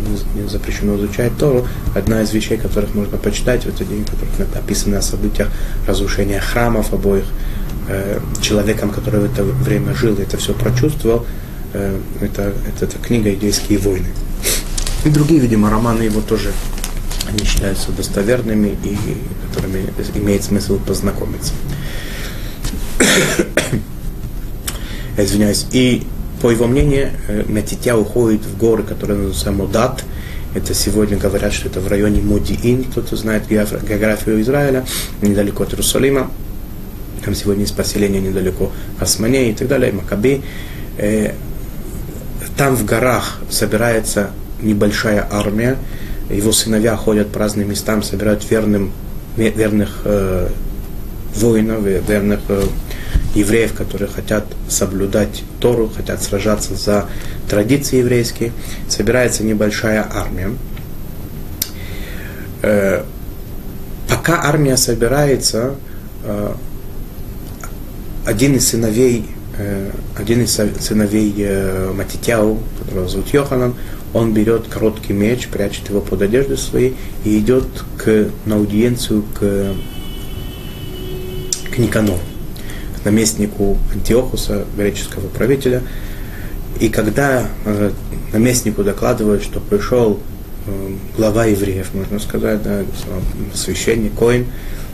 запрещено 0.48 0.96
изучать 0.96 1.36
Тору, 1.36 1.66
одна 1.94 2.22
из 2.22 2.32
вещей, 2.32 2.56
которых 2.56 2.94
можно 2.94 3.18
почитать 3.18 3.64
в 3.64 3.68
этот 3.68 3.88
день, 3.88 4.04
которых 4.04 4.56
описаны 4.56 4.96
о 4.96 5.02
событиях 5.02 5.48
разрушения 5.86 6.40
храмов 6.40 6.92
обоих, 6.92 7.24
э, 7.88 8.20
человеком, 8.40 8.90
который 8.90 9.20
в 9.20 9.24
это 9.24 9.42
время 9.42 9.94
жил, 9.94 10.16
это 10.18 10.36
все 10.36 10.54
прочувствовал, 10.54 11.26
э, 11.72 11.98
это, 12.20 12.54
это, 12.68 12.86
это 12.86 12.98
книга 12.98 13.32
«Идейские 13.34 13.78
войны». 13.78 14.08
И 15.04 15.10
другие, 15.10 15.40
видимо, 15.40 15.70
романы 15.70 16.02
его 16.02 16.20
тоже 16.20 16.52
они 17.28 17.44
считаются 17.44 17.90
достоверными 17.92 18.76
и 18.84 18.96
которыми 19.48 19.86
имеет 20.14 20.44
смысл 20.44 20.78
познакомиться. 20.78 21.52
Извиняюсь. 25.16 25.66
И 25.72 26.02
по 26.40 26.50
его 26.50 26.66
мнению, 26.66 27.10
э, 27.28 27.44
Метитя 27.46 27.96
уходит 27.96 28.44
в 28.44 28.58
горы, 28.58 28.82
которые 28.82 29.16
называются 29.16 29.52
Модат. 29.52 30.04
Это 30.54 30.74
сегодня 30.74 31.16
говорят, 31.16 31.52
что 31.52 31.68
это 31.68 31.80
в 31.80 31.88
районе 31.88 32.20
Модиин, 32.20 32.84
кто-то 32.84 33.16
знает 33.16 33.48
географию 33.48 34.40
Израиля, 34.40 34.84
недалеко 35.22 35.64
от 35.64 35.72
Иерусалима. 35.72 36.30
Там 37.24 37.34
сегодня 37.34 37.62
есть 37.62 37.74
поселение 37.74 38.20
недалеко 38.20 38.70
Османе 39.00 39.50
и 39.50 39.54
так 39.54 39.68
далее, 39.68 39.92
Макаби. 39.92 40.42
Э, 40.98 41.32
там 42.56 42.76
в 42.76 42.84
горах 42.84 43.40
собирается 43.50 44.30
небольшая 44.60 45.26
армия, 45.30 45.76
его 46.30 46.52
сыновья 46.52 46.96
ходят 46.96 47.30
по 47.30 47.40
разным 47.40 47.68
местам, 47.68 48.02
собирают 48.02 48.48
верным, 48.48 48.92
верных 49.36 50.02
э, 50.04 50.48
воинов, 51.34 51.82
верных 51.82 52.40
э, 52.48 52.64
евреев, 53.34 53.74
которые 53.74 54.08
хотят 54.08 54.44
соблюдать 54.68 55.42
Тору, 55.60 55.88
хотят 55.88 56.22
сражаться 56.22 56.74
за 56.74 57.06
традиции 57.48 57.98
еврейские. 57.98 58.52
Собирается 58.88 59.44
небольшая 59.44 60.06
армия. 60.12 60.50
Э, 62.62 63.04
пока 64.08 64.42
армия 64.42 64.76
собирается, 64.76 65.74
э, 66.24 66.54
один 68.24 68.56
из 68.56 68.68
сыновей, 68.68 69.26
э, 69.58 69.90
один 70.16 70.42
из 70.42 70.54
сыновей 70.54 71.46
Матитяу, 71.92 72.58
которого 72.78 73.08
зовут 73.08 73.28
Йоханан, 73.28 73.74
он 74.14 74.32
берет 74.32 74.68
короткий 74.68 75.12
меч, 75.12 75.48
прячет 75.48 75.90
его 75.90 76.00
под 76.00 76.22
одежду 76.22 76.56
своей 76.56 76.96
и 77.24 77.38
идет 77.38 77.66
к, 77.98 78.30
на 78.46 78.56
аудиенцию 78.56 79.24
к, 79.34 79.74
к 81.70 81.78
Никанору, 81.78 82.20
наместнику 83.04 83.78
Антиохуса, 83.92 84.64
греческого 84.76 85.28
правителя. 85.28 85.82
И 86.80 86.88
когда 86.88 87.46
э, 87.64 87.90
наместнику 88.32 88.82
докладывают, 88.82 89.42
что 89.42 89.60
пришел 89.60 90.18
э, 90.66 90.90
глава 91.16 91.44
евреев, 91.44 91.94
можно 91.94 92.18
сказать, 92.18 92.62
да, 92.62 92.82
священник 93.54 94.14
Коин, 94.18 94.46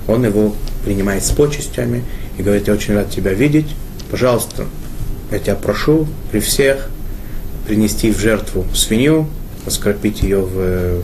он 0.06 0.24
его 0.24 0.54
принимает 0.84 1.24
с 1.24 1.30
почестями 1.30 2.04
и 2.36 2.42
говорит, 2.42 2.68
я 2.68 2.74
очень 2.74 2.94
рад 2.94 3.10
тебя 3.10 3.32
видеть, 3.32 3.68
пожалуйста, 4.10 4.66
я 5.30 5.38
тебя 5.38 5.54
прошу 5.54 6.06
при 6.32 6.40
всех 6.40 6.90
принести 7.66 8.12
в 8.12 8.18
жертву 8.18 8.66
свинью, 8.74 9.28
оскорбить 9.66 10.22
ее 10.22 10.40
в, 10.40 10.58
э, 10.58 11.02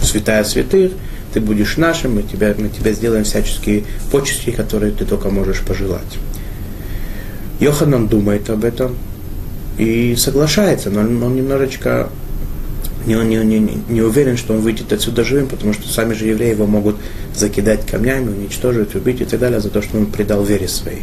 в 0.00 0.04
святая 0.04 0.44
святых, 0.44 0.92
ты 1.34 1.40
будешь 1.40 1.76
нашим, 1.76 2.14
мы 2.14 2.22
тебя, 2.22 2.54
мы 2.56 2.68
тебя 2.68 2.92
сделаем 2.92 3.24
всяческие 3.24 3.82
почести, 4.12 4.50
которые 4.50 4.92
ты 4.92 5.04
только 5.04 5.30
можешь 5.30 5.60
пожелать. 5.60 6.18
Йоханан 7.58 8.06
думает 8.06 8.48
об 8.50 8.64
этом 8.64 8.96
и 9.76 10.14
соглашается, 10.16 10.90
но 10.90 11.00
он 11.00 11.34
немножечко 11.34 12.08
не, 13.04 13.14
не, 13.16 13.36
не, 13.44 13.82
не 13.88 14.00
уверен, 14.00 14.36
что 14.36 14.54
он 14.54 14.60
выйдет 14.60 14.92
отсюда 14.92 15.24
живым, 15.24 15.48
потому 15.48 15.72
что 15.72 15.88
сами 15.88 16.14
же 16.14 16.26
евреи 16.26 16.50
его 16.50 16.66
могут 16.66 16.96
закидать 17.34 17.84
камнями, 17.84 18.30
уничтожить, 18.30 18.94
убить 18.94 19.20
и 19.20 19.24
так 19.24 19.40
далее 19.40 19.60
за 19.60 19.70
то, 19.70 19.82
что 19.82 19.98
он 19.98 20.06
предал 20.06 20.44
вере 20.44 20.68
своей. 20.68 21.02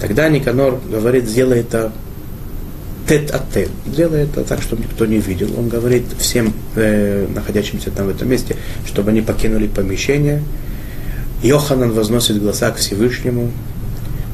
Тогда 0.00 0.28
Никанор 0.28 0.80
говорит, 0.90 1.28
сделай 1.28 1.60
это 1.60 1.92
тет 3.10 3.32
от 3.32 3.52
тет. 3.52 3.70
Делает 3.86 4.30
это 4.36 4.44
так, 4.44 4.62
чтобы 4.62 4.84
никто 4.84 5.04
не 5.04 5.18
видел. 5.18 5.50
Он 5.58 5.68
говорит 5.68 6.04
всем 6.18 6.54
э, 6.76 7.26
находящимся 7.34 7.90
там 7.90 8.06
в 8.06 8.10
этом 8.10 8.28
месте, 8.28 8.54
чтобы 8.86 9.10
они 9.10 9.20
покинули 9.20 9.66
помещение. 9.66 10.40
Йоханан 11.42 11.90
возносит 11.90 12.40
глаза 12.40 12.70
к 12.70 12.76
Всевышнему, 12.76 13.50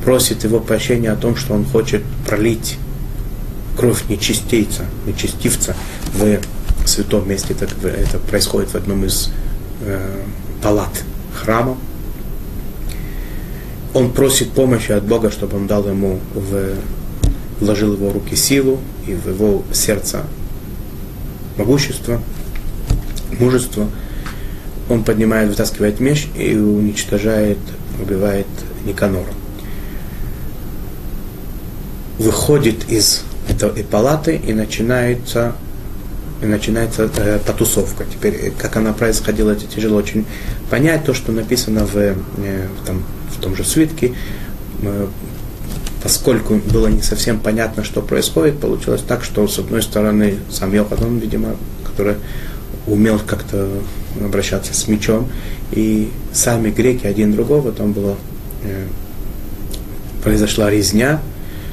просит 0.04 0.44
его 0.44 0.60
прощения 0.60 1.10
о 1.10 1.16
том, 1.16 1.36
что 1.36 1.54
он 1.54 1.64
хочет 1.64 2.02
пролить 2.26 2.76
кровь 3.78 4.02
нечистейца, 4.10 4.84
нечестивца 5.06 5.74
в 6.12 6.38
святом 6.84 7.26
месте. 7.26 7.56
Это, 7.58 7.88
это 7.88 8.18
происходит 8.18 8.68
в 8.68 8.74
одном 8.74 9.06
из 9.06 9.30
э, 9.86 10.22
палат 10.62 11.02
храма. 11.34 11.78
Он 13.94 14.12
просит 14.12 14.50
помощи 14.50 14.92
от 14.92 15.04
Бога, 15.04 15.30
чтобы 15.30 15.56
он 15.56 15.66
дал 15.66 15.88
ему 15.88 16.20
в 16.34 16.74
вложил 17.60 17.94
в 17.94 18.00
его 18.00 18.12
руки 18.12 18.36
силу 18.36 18.80
и 19.06 19.14
в 19.14 19.28
его 19.28 19.62
сердце 19.72 20.24
могущество, 21.56 22.20
мужество. 23.38 23.88
Он 24.88 25.02
поднимает, 25.02 25.48
вытаскивает 25.48 25.98
меч 25.98 26.28
и 26.36 26.56
уничтожает, 26.56 27.58
убивает 28.00 28.46
Никанора. 28.84 29.32
Выходит 32.18 32.88
из 32.88 33.22
этой 33.48 33.84
палаты 33.84 34.36
и 34.36 34.52
начинается 34.52 35.54
и 36.42 36.46
начинается 36.46 37.10
э, 37.16 37.38
потусовка. 37.46 38.04
Теперь, 38.04 38.34
э, 38.34 38.50
как 38.50 38.76
она 38.76 38.92
происходила, 38.92 39.52
это 39.52 39.66
тяжело 39.66 39.96
очень 39.96 40.26
понять. 40.70 41.04
То, 41.04 41.14
что 41.14 41.32
написано 41.32 41.86
в, 41.86 41.96
э, 41.96 42.14
там, 42.84 43.02
в 43.34 43.40
том 43.40 43.56
же 43.56 43.64
свитке, 43.64 44.14
э, 44.82 45.06
поскольку 46.02 46.56
было 46.56 46.88
не 46.88 47.02
совсем 47.02 47.40
понятно, 47.40 47.84
что 47.84 48.02
происходит, 48.02 48.60
получилось 48.60 49.02
так, 49.06 49.24
что 49.24 49.46
с 49.48 49.58
одной 49.58 49.82
стороны 49.82 50.38
сам 50.50 50.72
Йоханан, 50.72 51.18
видимо, 51.18 51.56
который 51.84 52.16
умел 52.86 53.18
как-то 53.18 53.68
обращаться 54.22 54.74
с 54.74 54.88
мечом, 54.88 55.28
и 55.72 56.10
сами 56.32 56.70
греки 56.70 57.06
один 57.06 57.32
другого, 57.32 57.72
там 57.72 57.92
было, 57.92 58.16
э, 58.62 58.86
произошла 60.22 60.70
резня, 60.70 61.20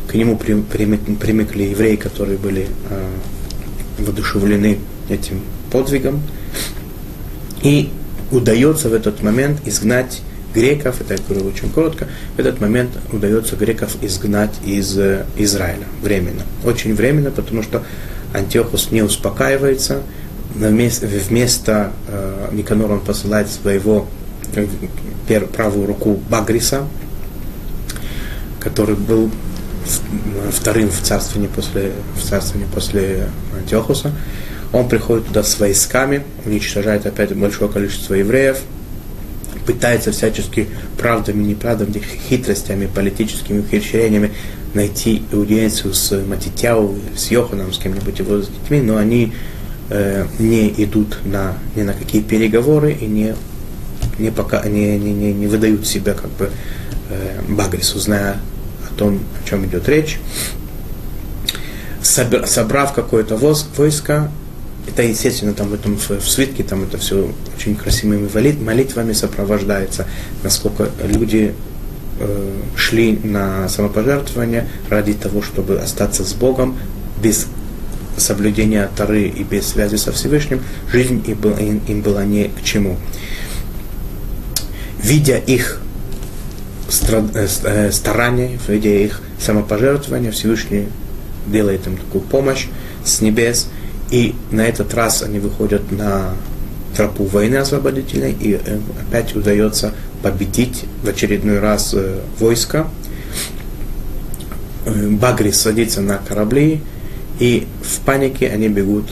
к 0.08 0.16
нему 0.16 0.38
примыкли 0.38 1.64
евреи, 1.64 1.96
которые 1.96 2.38
были 2.38 2.68
э, 2.90 3.10
воодушевлены 4.00 4.80
этим 5.10 5.42
подвигом, 5.72 6.22
и 7.62 7.90
удается 8.32 8.90
в 8.90 8.94
этот 8.94 9.22
момент 9.22 9.62
изгнать 9.66 10.22
греков, 10.54 11.02
это 11.02 11.16
я 11.16 11.20
говорю 11.28 11.48
очень 11.48 11.70
коротко, 11.70 12.08
в 12.36 12.40
этот 12.40 12.62
момент 12.62 12.92
удается 13.12 13.56
греков 13.56 13.96
изгнать 14.02 14.54
из 14.66 14.98
э, 14.98 15.26
Израиля 15.38 15.86
временно. 16.02 16.44
Очень 16.64 16.96
временно, 16.96 17.32
потому 17.32 17.64
что 17.64 17.84
Антиохус 18.34 18.92
не 18.92 19.02
успокаивается, 19.02 20.02
вместо, 20.56 21.08
вместо 21.08 21.92
э, 22.08 22.50
Никанора 22.52 22.94
он 22.94 23.00
посылает 23.02 23.50
своего 23.50 24.08
э, 24.56 25.40
правую 25.54 25.88
руку 25.88 26.20
Багриса, 26.30 26.88
который 28.60 28.96
был 28.96 29.30
вторым 30.52 30.90
в 30.90 31.02
царствовании 31.02 31.50
после, 31.50 31.92
в 32.16 32.24
царствовании 32.24 32.68
после 32.74 33.28
Антиохуса. 33.58 34.12
Он 34.72 34.88
приходит 34.88 35.28
туда 35.28 35.44
с 35.44 35.60
войсками, 35.60 36.24
уничтожает 36.46 37.06
опять 37.06 37.36
большое 37.36 37.70
количество 37.70 38.14
евреев, 38.14 38.60
пытается 39.66 40.12
всячески 40.12 40.68
правдами, 40.98 41.44
неправдами, 41.44 42.02
хитростями, 42.30 42.88
политическими 42.88 43.60
ухищрениями 43.60 44.32
найти 44.74 45.24
аудиенцию 45.32 45.94
с 45.94 46.12
Матитяу, 46.26 46.96
с 47.16 47.30
Йоханом, 47.30 47.74
с 47.74 47.78
кем-нибудь 47.78 48.20
его 48.20 48.42
с 48.42 48.48
детьми, 48.48 48.82
но 48.82 48.98
они 48.98 49.34
э, 49.90 50.26
не 50.40 50.70
идут 50.70 51.20
на, 51.26 51.58
ни 51.76 51.84
на 51.84 51.94
какие 51.94 52.22
переговоры 52.22 52.92
и 52.94 53.06
не, 53.06 53.36
не, 54.18 54.32
пока, 54.32 54.64
не, 54.68 54.98
не, 54.98 55.14
не, 55.14 55.34
не 55.34 55.48
выдают 55.48 55.86
себя 55.86 56.14
как 56.14 56.32
бы 56.32 56.50
э, 57.10 57.42
Багрису, 57.48 58.00
зная 58.00 58.38
о 58.90 58.94
том, 58.98 59.20
о 59.20 59.50
чем 59.50 59.66
идет 59.66 59.88
речь. 59.88 60.20
Собрав 62.02 62.94
какое-то 62.94 63.38
войско, 63.38 64.30
это, 64.88 65.04
естественно, 65.04 65.54
там 65.54 65.70
в 65.70 65.74
этом 65.74 65.98
в, 65.98 66.22
свитке 66.22 66.64
там 66.64 66.84
это 66.84 66.98
все 66.98 67.32
очень 67.56 67.76
красивыми 67.76 68.30
молитвами 68.62 69.14
сопровождается, 69.14 70.06
насколько 70.44 70.90
люди 71.04 71.54
э, 72.20 72.62
шли 72.76 73.18
на 73.24 73.70
самопожертвование 73.70 74.68
ради 74.90 75.14
того, 75.14 75.42
чтобы 75.42 75.80
остаться 75.80 76.24
с 76.26 76.34
Богом 76.34 76.78
без 77.22 77.48
соблюдения 78.18 78.90
Тары 78.96 79.24
и 79.24 79.44
без 79.44 79.68
связи 79.68 79.96
со 79.96 80.12
Всевышним, 80.12 80.62
жизнь 80.92 81.24
им, 81.26 81.38
была, 81.38 81.60
им 81.60 82.02
была 82.02 82.26
не 82.26 82.50
к 82.50 82.64
чему. 82.64 82.98
Видя 85.02 85.38
их 85.38 85.80
э, 87.10 87.48
э, 87.64 87.92
старания, 87.92 88.60
видя 88.68 88.90
их 88.90 89.22
самопожертвования, 89.40 90.32
Всевышний 90.32 90.90
делает 91.48 91.88
им 91.88 91.96
такую 91.98 92.22
помощь 92.22 92.68
с 93.06 93.22
небес– 93.22 93.70
и 94.14 94.36
на 94.52 94.62
этот 94.62 94.94
раз 94.94 95.24
они 95.24 95.40
выходят 95.40 95.92
на 95.92 96.36
тропу 96.96 97.24
войны 97.24 97.56
освободительной, 97.56 98.32
и 98.40 98.54
э, 98.64 98.80
опять 99.02 99.36
удается 99.36 99.92
победить 100.22 100.86
в 101.02 101.10
очередной 101.10 101.58
раз 101.58 101.96
э, 101.96 102.20
войско. 102.38 102.88
Э, 104.86 105.10
Багрис 105.10 105.60
садится 105.60 106.02
на 106.02 106.20
корабли, 106.20 106.82
и 107.40 107.66
в 107.82 108.02
панике 108.02 108.50
они 108.50 108.68
бегут 108.68 109.10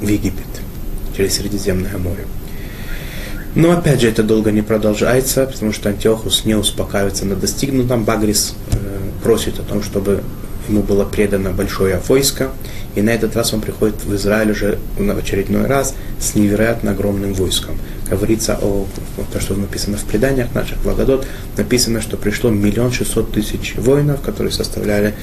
в 0.00 0.08
Египет 0.08 0.42
через 1.16 1.34
Средиземное 1.34 1.98
море. 1.98 2.26
Но 3.54 3.70
опять 3.70 4.00
же 4.00 4.08
это 4.08 4.24
долго 4.24 4.50
не 4.50 4.62
продолжается, 4.62 5.46
потому 5.46 5.72
что 5.72 5.88
Антиохус 5.90 6.44
не 6.44 6.56
успокаивается 6.56 7.26
на 7.26 7.36
достигнутом. 7.36 8.02
Багрис 8.02 8.56
просит 9.22 9.60
о 9.60 9.62
том, 9.62 9.84
чтобы 9.84 10.24
ему 10.68 10.82
было 10.82 11.04
предано 11.04 11.50
большое 11.50 12.00
войско, 12.08 12.50
и 12.94 13.02
на 13.02 13.10
этот 13.10 13.36
раз 13.36 13.54
он 13.54 13.60
приходит 13.60 14.04
в 14.04 14.14
Израиль 14.14 14.50
уже 14.50 14.78
в 14.96 15.18
очередной 15.18 15.66
раз 15.66 15.94
с 16.20 16.34
невероятно 16.34 16.92
огромным 16.92 17.32
войском. 17.34 17.78
Говорится 18.08 18.58
о, 18.60 18.86
то, 19.32 19.40
что 19.40 19.54
написано 19.54 19.96
в 19.96 20.04
преданиях 20.04 20.54
наших 20.54 20.78
Благодот, 20.82 21.26
написано, 21.56 22.00
что 22.02 22.16
пришло 22.16 22.50
миллион 22.50 22.92
шестьсот 22.92 23.32
тысяч 23.32 23.74
воинов, 23.76 24.20
которые 24.20 24.52
составляли 24.52 25.14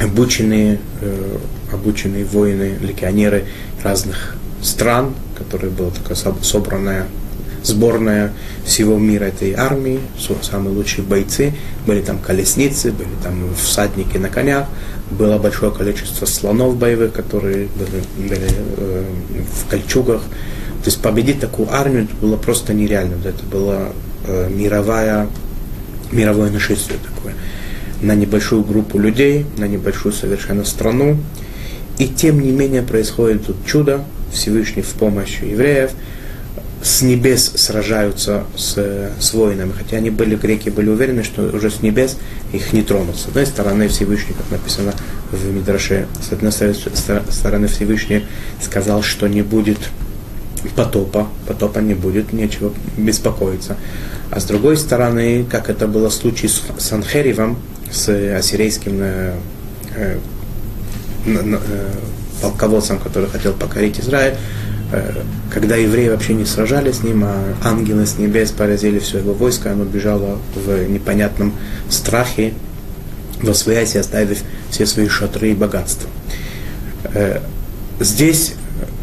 обученные, 0.00 0.78
э, 1.00 1.36
обученные 1.72 2.24
воины, 2.24 2.76
легионеры 2.80 3.44
разных 3.82 4.36
стран, 4.62 5.14
которая 5.36 5.70
была 5.70 5.90
такая 5.90 6.16
собранная 6.42 7.06
сборная 7.62 8.32
всего 8.64 8.98
мира 8.98 9.24
этой 9.24 9.54
армии, 9.54 10.00
самые 10.42 10.74
лучшие 10.74 11.04
бойцы, 11.04 11.54
были 11.86 12.00
там 12.00 12.18
колесницы, 12.18 12.92
были 12.92 13.08
там 13.22 13.54
всадники 13.54 14.16
на 14.16 14.28
конях, 14.28 14.66
было 15.10 15.38
большое 15.38 15.72
количество 15.72 16.26
слонов 16.26 16.76
боевых, 16.76 17.12
которые 17.12 17.68
были, 17.68 18.28
были 18.28 18.50
э, 18.76 19.04
в 19.52 19.68
кольчугах. 19.68 20.22
То 20.22 20.86
есть 20.86 21.00
победить 21.00 21.40
такую 21.40 21.72
армию 21.72 22.08
было 22.20 22.36
просто 22.36 22.74
нереально. 22.74 23.14
Это 23.24 23.44
было 23.44 23.92
э, 24.26 24.48
мировая, 24.50 25.28
мировое 26.10 26.50
нашествие 26.50 26.98
такое 26.98 27.34
на 28.02 28.16
небольшую 28.16 28.64
группу 28.64 28.98
людей, 28.98 29.46
на 29.56 29.66
небольшую 29.66 30.12
совершенно 30.12 30.64
страну. 30.64 31.16
И 31.98 32.08
тем 32.08 32.40
не 32.40 32.50
менее 32.50 32.82
происходит 32.82 33.46
тут 33.46 33.56
чудо, 33.64 34.04
Всевышний 34.32 34.82
в 34.82 34.90
помощь 34.94 35.40
евреев, 35.40 35.92
с 36.82 37.02
небес 37.02 37.52
сражаются 37.54 38.44
с, 38.56 38.76
с 39.18 39.34
воинами, 39.34 39.72
хотя 39.72 39.98
они 39.98 40.10
были, 40.10 40.34
греки 40.34 40.68
были 40.68 40.88
уверены, 40.88 41.22
что 41.22 41.42
уже 41.42 41.70
с 41.70 41.80
небес 41.80 42.16
их 42.52 42.72
не 42.72 42.82
тронут. 42.82 43.16
С 43.16 43.26
одной 43.26 43.46
стороны 43.46 43.88
Всевышний, 43.88 44.34
как 44.34 44.50
написано 44.50 44.92
в 45.30 45.46
Мидраше, 45.46 46.06
с 46.20 46.32
одной 46.32 46.52
стороны 46.52 47.68
Всевышний 47.68 48.26
сказал, 48.60 49.02
что 49.02 49.28
не 49.28 49.42
будет 49.42 49.78
потопа, 50.74 51.28
потопа 51.46 51.78
не 51.78 51.94
будет, 51.94 52.32
нечего 52.32 52.72
беспокоиться. 52.96 53.76
А 54.30 54.40
с 54.40 54.44
другой 54.44 54.76
стороны, 54.76 55.44
как 55.48 55.70
это 55.70 55.86
было 55.86 56.10
в 56.10 56.14
случае 56.14 56.48
с 56.48 56.62
Санхеривом, 56.78 57.58
с 57.90 58.08
ассирийским 58.08 58.98
э, 59.00 59.34
э, 59.94 60.18
э, 61.26 61.58
полководцем, 62.40 62.98
который 62.98 63.28
хотел 63.28 63.52
покорить 63.52 64.00
Израиль, 64.00 64.36
когда 65.50 65.76
евреи 65.76 66.08
вообще 66.08 66.34
не 66.34 66.44
сражались 66.44 66.96
с 66.96 67.02
ним, 67.02 67.24
а 67.24 67.54
ангелы 67.62 68.06
с 68.06 68.18
небес 68.18 68.50
поразили 68.50 68.98
все 68.98 69.18
его 69.18 69.32
войско, 69.32 69.72
оно 69.72 69.84
бежало 69.84 70.38
в 70.54 70.88
непонятном 70.88 71.54
страхе, 71.88 72.52
во 73.40 73.54
своясь, 73.54 73.96
оставив 73.96 74.42
все 74.70 74.86
свои 74.86 75.08
шатры 75.08 75.50
и 75.50 75.54
богатства. 75.54 76.08
Э, 77.14 77.40
здесь 78.00 78.54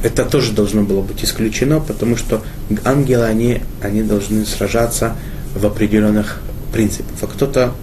это 0.03 0.25
тоже 0.25 0.53
должно 0.53 0.83
было 0.83 1.01
быть 1.01 1.23
исключено, 1.23 1.79
потому 1.79 2.15
что 2.15 2.41
ангелы, 2.83 3.25
они, 3.25 3.61
они 3.81 4.03
должны 4.03 4.45
сражаться 4.45 5.15
в 5.55 5.65
определенных 5.65 6.41
принципах. 6.71 7.15
А 7.21 7.27
кто-то 7.27 7.73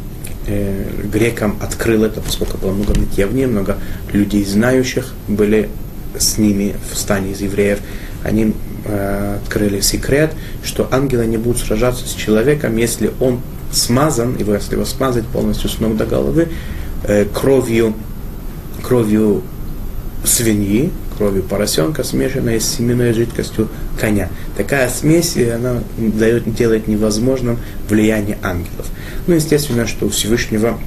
э, 0.46 0.84
грекам 1.12 1.57
открыл 1.61 2.04
это, 2.04 2.20
поскольку 2.20 2.59
было 2.59 2.72
много 2.72 2.98
нытьевни, 2.98 3.44
много 3.44 3.76
людей 4.12 4.44
знающих 4.44 5.12
были 5.28 5.68
с 6.19 6.39
ними 6.39 6.77
в 6.93 6.97
стане 6.97 7.33
из 7.33 7.41
евреев. 7.41 7.79
Они 8.25 8.55
э, 8.85 9.39
открыли 9.43 9.81
секрет, 9.81 10.33
что 10.64 10.89
ангелы 10.91 11.27
не 11.27 11.37
будут 11.37 11.61
сражаться 11.61 12.07
с 12.07 12.12
человеком, 12.12 12.77
если 12.77 13.11
он 13.21 13.41
смазан, 13.73 14.37
его, 14.37 14.55
если 14.55 14.75
его 14.75 14.85
смазать 14.85 15.27
полностью 15.27 15.69
с 15.69 15.79
ног 15.81 15.97
до 15.97 16.07
головы, 16.07 16.49
э, 17.05 17.25
кровью, 17.27 17.95
кровью 18.83 19.43
свиньи, 20.25 20.91
кровью 21.17 21.43
поросенка, 21.43 22.05
смешанной 22.05 22.61
с 22.61 22.77
семенной 22.77 23.12
жидкостью 23.12 23.69
коня. 23.99 24.29
Такая 24.57 24.89
смесь, 24.89 25.37
она 25.37 25.83
дает, 25.97 26.53
делает 26.55 26.89
невозможным 26.89 27.59
влияние 27.89 28.39
ангелов. 28.43 28.87
Ну, 29.27 29.35
естественно, 29.35 29.87
что 29.87 30.07
у 30.07 30.09
Всевышнего 30.11 30.79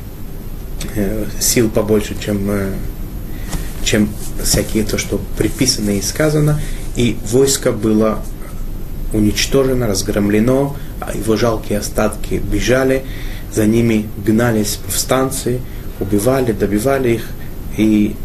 э, 0.96 1.26
сил 1.40 1.70
побольше, 1.70 2.16
чем, 2.24 2.50
э, 2.50 2.74
чем 3.90 4.10
всякие 4.44 4.84
то, 4.84 5.00
что 5.00 5.20
приписано 5.38 5.92
и 5.92 6.02
сказано. 6.02 6.62
И 6.96 7.18
войско 7.26 7.72
было 7.72 8.20
уничтожено, 9.14 9.88
разгромлено, 9.88 10.76
а 11.00 11.16
его 11.16 11.36
жалкие 11.36 11.80
остатки 11.80 12.36
бежали, 12.36 13.04
за 13.52 13.66
ними 13.66 14.08
гнались 14.24 14.80
повстанцы, 14.86 15.60
убивали, 16.00 16.52
добивали 16.52 17.10
их, 17.16 17.28
и 17.78 18.16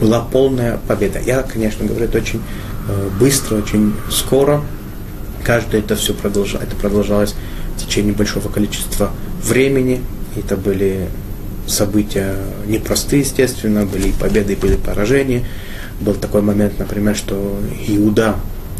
была 0.00 0.20
полная 0.20 0.80
победа. 0.88 1.20
Я, 1.24 1.42
конечно, 1.42 1.86
говорю, 1.86 2.06
это 2.06 2.18
очень 2.18 2.42
э, 2.88 3.08
быстро, 3.20 3.58
очень 3.58 3.94
скоро. 4.10 4.60
Каждое 5.44 5.82
это 5.82 5.94
все 5.94 6.14
продолжалось, 6.14 6.66
это 6.66 6.74
продолжалось 6.74 7.36
в 7.76 7.84
течение 7.86 8.12
большого 8.12 8.48
количества 8.48 9.10
времени. 9.44 10.00
Это 10.36 10.56
были 10.56 11.08
события 11.70 12.34
непростые, 12.66 13.22
естественно, 13.22 13.86
были 13.86 14.08
и 14.08 14.12
победы, 14.12 14.52
и 14.52 14.56
были 14.56 14.76
поражения. 14.76 15.44
Был 16.00 16.14
такой 16.14 16.42
момент, 16.42 16.78
например, 16.78 17.16
что 17.16 17.58
Иуда, 17.88 18.36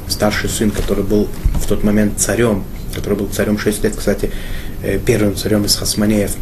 старший 0.08 0.50
сын, 0.50 0.70
который 0.70 1.04
был 1.04 1.28
в 1.54 1.66
тот 1.66 1.84
момент 1.84 2.18
царем, 2.18 2.64
который 2.94 3.18
был 3.18 3.28
царем 3.28 3.58
6 3.58 3.84
лет, 3.84 3.94
кстати, 3.96 4.30
э, 4.82 4.98
первым 4.98 5.36
царем 5.36 5.64
из 5.64 5.76
Хасманеев, 5.76 6.32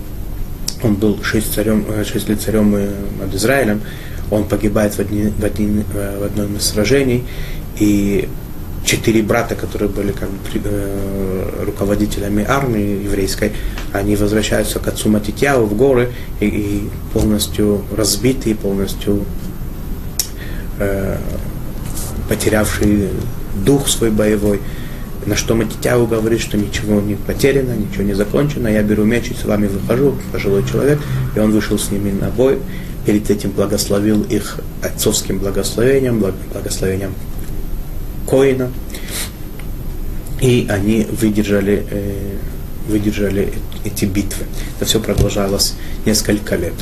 он 0.83 0.95
был 0.95 1.23
6, 1.23 1.53
царем, 1.53 1.85
6 2.05 2.29
лет 2.29 2.41
царем 2.41 2.73
над 2.73 3.35
Израилем, 3.35 3.83
он 4.31 4.45
погибает 4.45 4.95
в, 4.95 4.99
одни, 5.01 5.33
в, 5.37 5.45
один, 5.45 5.85
в 5.93 6.25
одном 6.25 6.57
из 6.57 6.65
сражений, 6.65 7.25
и 7.79 8.29
четыре 8.85 9.23
брата, 9.23 9.55
которые 9.55 9.89
были 9.89 10.13
как 10.13 10.31
бы, 10.31 10.39
э, 10.65 11.65
руководителями 11.67 12.45
армии 12.47 13.05
еврейской, 13.05 13.53
они 13.93 14.17
возвращаются 14.17 14.79
к 14.79 14.89
отцу 14.89 15.09
Матитьяу 15.09 15.67
в 15.67 15.77
горы 15.77 16.11
и, 16.41 16.47
и 16.47 16.89
полностью 17.13 17.85
разбитые, 17.97 18.55
полностью 18.55 19.25
э, 20.79 21.19
потерявшие 22.29 23.11
дух 23.65 23.89
свой 23.89 24.11
боевой. 24.11 24.61
На 25.27 25.37
что 25.37 25.55
Матитяу 25.55 26.07
говорит, 26.07 26.41
что 26.41 26.57
ничего 26.57 27.01
не 27.01 27.17
потеряно, 27.17 27.73
ничего 27.73 28.05
не 28.05 28.15
закончено, 28.15 28.69
я 28.69 28.83
беру 28.83 29.05
меч 29.05 29.31
и 29.31 29.35
с 29.35 29.45
вами 29.45 29.67
выхожу, 29.67 30.15
пожилой 30.33 30.65
человек, 30.67 30.99
и 31.37 31.39
он 31.39 31.51
вышел 31.51 31.79
с 31.79 31.91
ними 31.91 32.11
на 32.11 32.31
бой, 32.31 32.59
перед 33.05 33.29
этим 33.31 33.51
благословил 33.51 34.23
их 34.23 34.61
отцовским 34.83 35.39
благословением, 35.39 36.25
благословением 36.53 37.15
Коина, 38.29 38.71
и 40.41 40.67
они 40.69 41.07
выдержали, 41.11 41.87
э, 41.91 42.37
выдержали 42.89 43.53
эти 43.85 44.05
битвы. 44.05 44.45
Это 44.77 44.85
все 44.85 45.01
продолжалось 45.01 45.75
несколько 46.05 46.57
лет. 46.57 46.75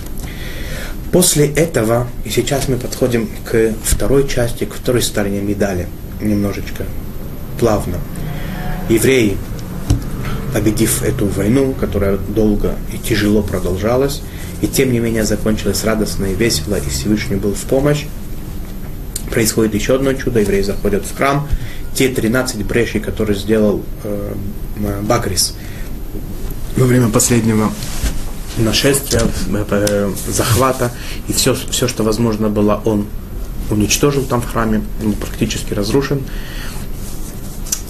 После 1.12 1.46
этого, 1.46 2.08
и 2.24 2.30
сейчас 2.30 2.68
мы 2.68 2.76
подходим 2.76 3.28
к 3.44 3.72
второй 3.82 4.28
части, 4.28 4.64
к 4.64 4.74
второй 4.74 5.02
стороне 5.02 5.40
медали, 5.40 5.86
немножечко 6.20 6.84
плавно. 7.58 7.96
Евреи, 8.88 9.36
победив 10.52 11.02
эту 11.02 11.26
войну, 11.26 11.74
которая 11.78 12.16
долго 12.16 12.74
и 12.92 12.98
тяжело 12.98 13.42
продолжалась, 13.42 14.20
и 14.62 14.66
тем 14.66 14.92
не 14.92 14.98
менее 14.98 15.24
закончилась 15.24 15.84
радостно 15.84 16.26
и 16.26 16.34
весело, 16.34 16.76
и 16.76 16.88
Всевышний 16.88 17.36
был 17.36 17.54
в 17.54 17.62
помощь. 17.62 18.06
Происходит 19.36 19.74
еще 19.74 19.96
одно 19.96 20.14
чудо, 20.14 20.40
евреи 20.40 20.62
заходят 20.62 21.04
в 21.04 21.14
храм, 21.14 21.46
те 21.92 22.08
13 22.08 22.64
брешей, 22.64 23.02
которые 23.02 23.36
сделал 23.36 23.82
э, 24.02 24.34
Бакрис 25.02 25.54
во 26.74 26.86
время 26.86 27.10
последнего 27.10 27.70
нашествия, 28.56 29.20
э, 29.50 30.12
захвата, 30.26 30.90
и 31.28 31.34
все, 31.34 31.54
все, 31.54 31.86
что 31.86 32.02
возможно 32.02 32.48
было, 32.48 32.80
он 32.86 33.08
уничтожил 33.68 34.24
там 34.24 34.40
в 34.40 34.50
храме, 34.50 34.82
он 35.04 35.12
практически 35.12 35.74
разрушен. 35.74 36.22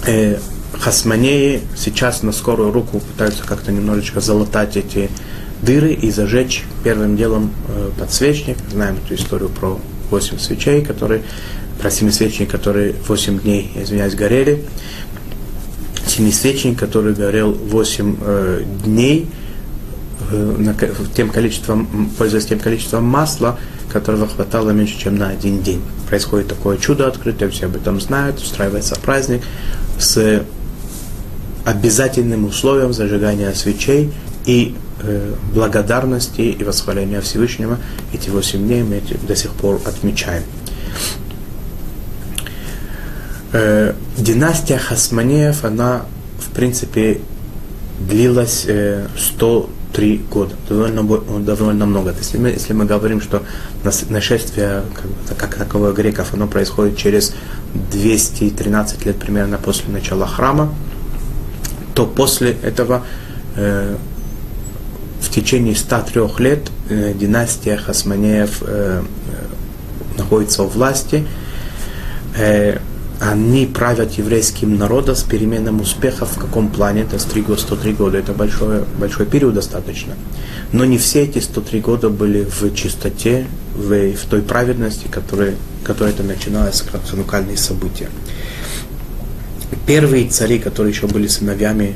Э, 0.05 0.39
Хасманеи 0.73 1.61
сейчас 1.77 2.23
на 2.23 2.33
скорую 2.33 2.73
руку 2.73 2.99
пытаются 2.99 3.45
как-то 3.45 3.71
немножечко 3.71 4.19
залатать 4.19 4.75
эти 4.75 5.09
дыры 5.61 5.93
и 5.93 6.11
зажечь 6.11 6.65
первым 6.83 7.15
делом 7.15 7.53
э, 7.69 7.91
подсвечник. 7.97 8.57
Знаем 8.69 8.97
эту 8.97 9.15
историю 9.15 9.47
про 9.47 9.79
восемь 10.09 10.39
свечей, 10.39 10.83
которые, 10.83 11.23
про 11.79 11.91
семи 11.91 12.11
свечей, 12.11 12.45
которые 12.45 12.95
восемь 13.07 13.39
дней, 13.39 13.71
извиняюсь, 13.75 14.15
горели. 14.15 14.63
семисвечник, 16.07 16.79
который 16.79 17.13
горел 17.13 17.51
8 17.51 18.17
э, 18.21 18.63
дней, 18.85 19.27
э, 20.31 20.73
тем 21.15 21.29
количеством, 21.29 22.09
пользуясь 22.17 22.45
тем 22.45 22.59
количеством 22.59 23.03
масла, 23.03 23.59
которого 23.91 24.27
хватало 24.27 24.71
меньше, 24.71 24.97
чем 24.97 25.17
на 25.17 25.29
один 25.29 25.61
день. 25.61 25.81
Происходит 26.09 26.47
такое 26.47 26.77
чудо 26.77 27.07
открытое, 27.07 27.49
все 27.49 27.65
об 27.65 27.75
этом 27.75 27.99
знают, 28.01 28.39
устраивается 28.39 28.95
праздник 28.95 29.41
с 29.99 30.43
обязательным 31.65 32.45
условием 32.45 32.93
зажигания 32.93 33.53
свечей 33.53 34.11
и 34.45 34.75
благодарности 35.53 36.41
и 36.41 36.63
восхваления 36.63 37.21
Всевышнего. 37.21 37.77
Эти 38.13 38.29
восемь 38.29 38.65
дней 38.65 38.83
мы 38.83 39.01
до 39.27 39.35
сих 39.35 39.51
пор 39.51 39.79
отмечаем. 39.85 40.43
Э, 43.53 43.93
династия 44.17 44.77
Хасманеев, 44.77 45.63
она, 45.63 46.03
в 46.39 46.51
принципе, 46.53 47.21
длилась 47.99 48.65
э, 48.67 49.07
103 49.17 50.25
года, 50.29 50.55
довольно, 50.67 51.03
довольно 51.39 51.85
много. 51.85 52.13
Если, 52.17 52.37
мы, 52.37 52.49
если 52.49 52.73
мы 52.73 52.85
говорим, 52.85 53.21
что 53.21 53.43
нашествие 54.09 54.83
как, 55.27 55.37
как 55.37 55.55
таковое 55.55 55.93
греков, 55.93 56.33
оно 56.33 56.47
происходит 56.47 56.97
через 56.97 57.33
213 57.91 59.05
лет 59.05 59.17
примерно 59.17 59.57
после 59.57 59.91
начала 59.91 60.27
храма, 60.27 60.73
то 61.95 62.05
после 62.05 62.51
этого 62.61 63.03
э, 63.55 63.95
в 65.19 65.29
течение 65.29 65.75
103 65.75 66.21
лет 66.39 66.71
э, 66.89 67.13
династия 67.13 67.77
Хасманеев 67.77 68.63
э, 68.65 69.03
находится 70.17 70.63
у 70.63 70.67
власти. 70.67 71.25
Э, 72.35 72.79
они 73.19 73.65
правят 73.65 74.13
еврейским 74.13 74.77
народом 74.77 75.15
с 75.15 75.23
переменным 75.23 75.81
успехом 75.81 76.27
в 76.27 76.37
каком 76.37 76.69
плане? 76.69 77.01
Это 77.01 77.17
103 77.17 77.41
года, 77.41 77.61
103 77.61 77.93
года, 77.93 78.17
это 78.19 78.33
большой, 78.33 78.83
большой 78.99 79.25
период 79.25 79.55
достаточно. 79.55 80.13
Но 80.71 80.85
не 80.85 80.99
все 80.99 81.23
эти 81.23 81.39
103 81.39 81.79
года 81.79 82.09
были 82.09 82.43
в 82.43 82.73
чистоте, 82.75 83.47
в, 83.73 84.13
в 84.13 84.25
той 84.25 84.43
праведности, 84.43 85.07
которая, 85.07 85.55
которая 85.83 86.13
это 86.13 86.23
начиналось 86.23 86.83
как 86.83 87.07
ханукальные 87.07 87.57
события. 87.57 88.09
Первые 89.87 90.29
цари, 90.29 90.59
которые 90.59 90.93
еще 90.93 91.07
были 91.07 91.27
сыновьями 91.27 91.95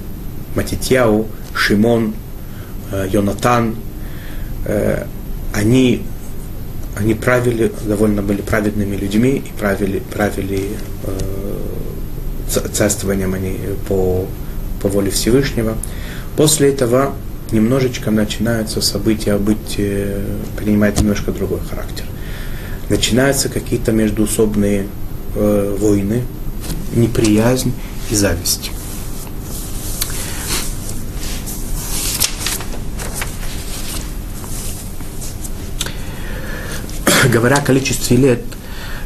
Матитьяу, 0.56 1.28
Шимон, 1.54 2.16
Йонатан, 3.12 3.76
э, 4.66 5.06
они 5.54 6.04
они 6.96 7.14
правили, 7.14 7.72
довольно 7.86 8.22
были 8.22 8.42
праведными 8.42 8.96
людьми 8.96 9.38
и 9.46 9.60
правили, 9.60 10.00
правили 10.14 10.72
э, 11.04 12.62
царствованием 12.74 13.34
они 13.34 13.58
по, 13.88 14.26
по 14.82 14.90
воле 14.90 15.10
Всевышнего. 15.10 15.78
После 16.36 16.70
этого 16.70 17.14
немножечко 17.52 18.12
начинаются 18.12 18.82
события 18.82 19.38
быть, 19.38 19.76
э, 19.78 20.22
принимает 20.58 21.00
немножко 21.00 21.32
другой 21.32 21.60
характер. 21.70 22.06
Начинаются 22.90 23.48
какие-то 23.48 23.94
междуусобные 23.94 24.88
э, 25.36 25.78
войны, 25.80 26.24
неприязнь 26.94 27.74
и 28.10 28.16
зависть. 28.16 28.72
Говоря 37.32 37.58
о 37.58 37.62
количестве 37.62 38.18
лет, 38.18 38.44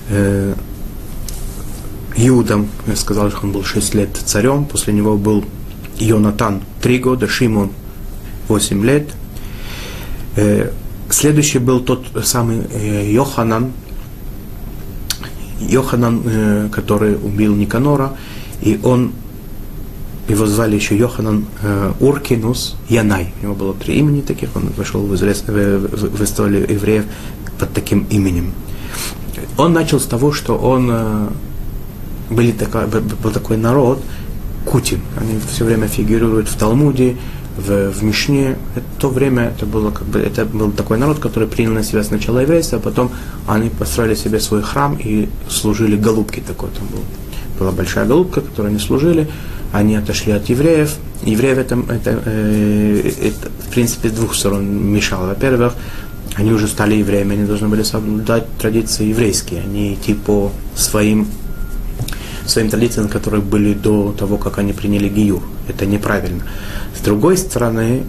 э, 0.10 0.54
Иудам, 2.18 2.68
я 2.88 2.96
сказал, 2.96 3.30
что 3.30 3.42
он 3.44 3.52
был 3.52 3.64
6 3.64 3.94
лет 3.94 4.18
царем, 4.26 4.66
после 4.66 4.94
него 4.94 5.18
был 5.18 5.46
Йонатан 6.00 6.62
3 6.82 7.00
года, 7.00 7.28
Шимон 7.28 7.72
8 8.48 8.86
лет. 8.86 9.10
Э, 10.36 10.72
следующий 11.10 11.60
был 11.60 11.82
тот 11.82 12.06
самый 12.24 12.62
э, 12.72 13.12
Йоханан, 13.12 13.72
Йоханан, 15.60 16.22
э, 16.26 16.70
который 16.72 17.16
убил 17.16 17.56
Никанора, 17.56 18.18
и 18.62 18.80
он 18.84 19.12
его 20.28 20.46
звали 20.46 20.76
еще 20.76 20.98
Йоханан 20.98 21.46
э, 21.62 21.94
Уркинус 22.00 22.76
Янай. 22.90 23.34
У 23.42 23.44
него 23.44 23.56
было 23.56 23.74
три 23.74 23.98
имени 24.00 24.22
таких, 24.22 24.56
он 24.56 24.70
вошел 24.76 25.02
в, 25.02 25.14
изрез, 25.16 25.44
в, 25.46 25.52
в, 25.52 26.18
в 26.18 26.24
историю 26.24 26.70
евреев 26.70 27.06
под 27.60 27.74
таким 27.74 28.06
именем. 28.10 28.54
Он 29.58 29.74
начал 29.74 30.00
с 30.00 30.06
того, 30.06 30.32
что 30.32 30.58
он 30.58 30.90
э, 30.92 31.28
были 32.30 32.52
такой, 32.52 32.88
был 32.88 33.32
такой 33.32 33.58
народ, 33.58 34.02
Кутин. 34.66 35.02
Они 35.20 35.40
все 35.48 35.64
время 35.64 35.88
фигурируют 35.88 36.48
в 36.48 36.58
Талмуде, 36.58 37.18
в, 37.56 37.92
в 37.92 38.04
Мишне. 38.04 38.58
Это, 38.76 38.86
то 39.00 39.10
время 39.10 39.54
это 39.56 39.66
было 39.66 39.92
как 39.92 40.08
бы 40.08 40.20
это 40.20 40.46
был 40.46 40.72
такой 40.72 40.98
народ, 40.98 41.20
который 41.20 41.48
принял 41.48 41.72
на 41.72 41.84
себя 41.84 42.04
сначала 42.04 42.40
еврейство, 42.40 42.80
а 42.80 42.82
потом 42.82 43.12
они 43.48 43.70
построили 43.70 44.16
себе 44.16 44.40
свой 44.40 44.62
храм 44.62 44.98
и 45.00 45.30
служили 45.50 45.96
голубки 45.96 46.42
такой 46.42 46.70
там 46.72 46.88
был. 46.88 47.04
Была 47.60 47.72
большая 47.72 48.06
голубка, 48.06 48.42
которую 48.42 48.72
они 48.72 48.80
служили. 48.80 49.30
Они 49.72 49.96
отошли 49.96 50.32
от 50.32 50.48
евреев. 50.50 50.96
Евреев 51.24 51.58
это, 51.58 51.78
это, 51.90 52.22
э, 52.26 53.12
это 53.22 53.50
в 53.68 53.72
принципе 53.72 54.10
с 54.10 54.12
двух 54.12 54.36
сторон 54.36 54.66
мешало. 54.66 55.28
Во-первых, 55.28 55.74
они 56.36 56.52
уже 56.52 56.68
стали 56.68 56.96
евреями, 56.96 57.34
они 57.36 57.46
должны 57.46 57.68
были 57.68 57.84
соблюдать 57.84 58.46
традиции 58.58 59.08
еврейские, 59.08 59.62
они 59.62 59.94
идти 59.94 60.14
по 60.14 60.52
своим, 60.76 61.28
своим 62.46 62.70
традициям, 62.70 63.08
которые 63.08 63.42
были 63.42 63.74
до 63.74 64.12
того, 64.12 64.38
как 64.38 64.58
они 64.58 64.74
приняли 64.74 65.08
Гиюр. 65.08 65.42
Это 65.68 65.86
неправильно. 65.86 66.44
С 66.98 67.02
другой 67.02 67.38
стороны, 67.38 68.04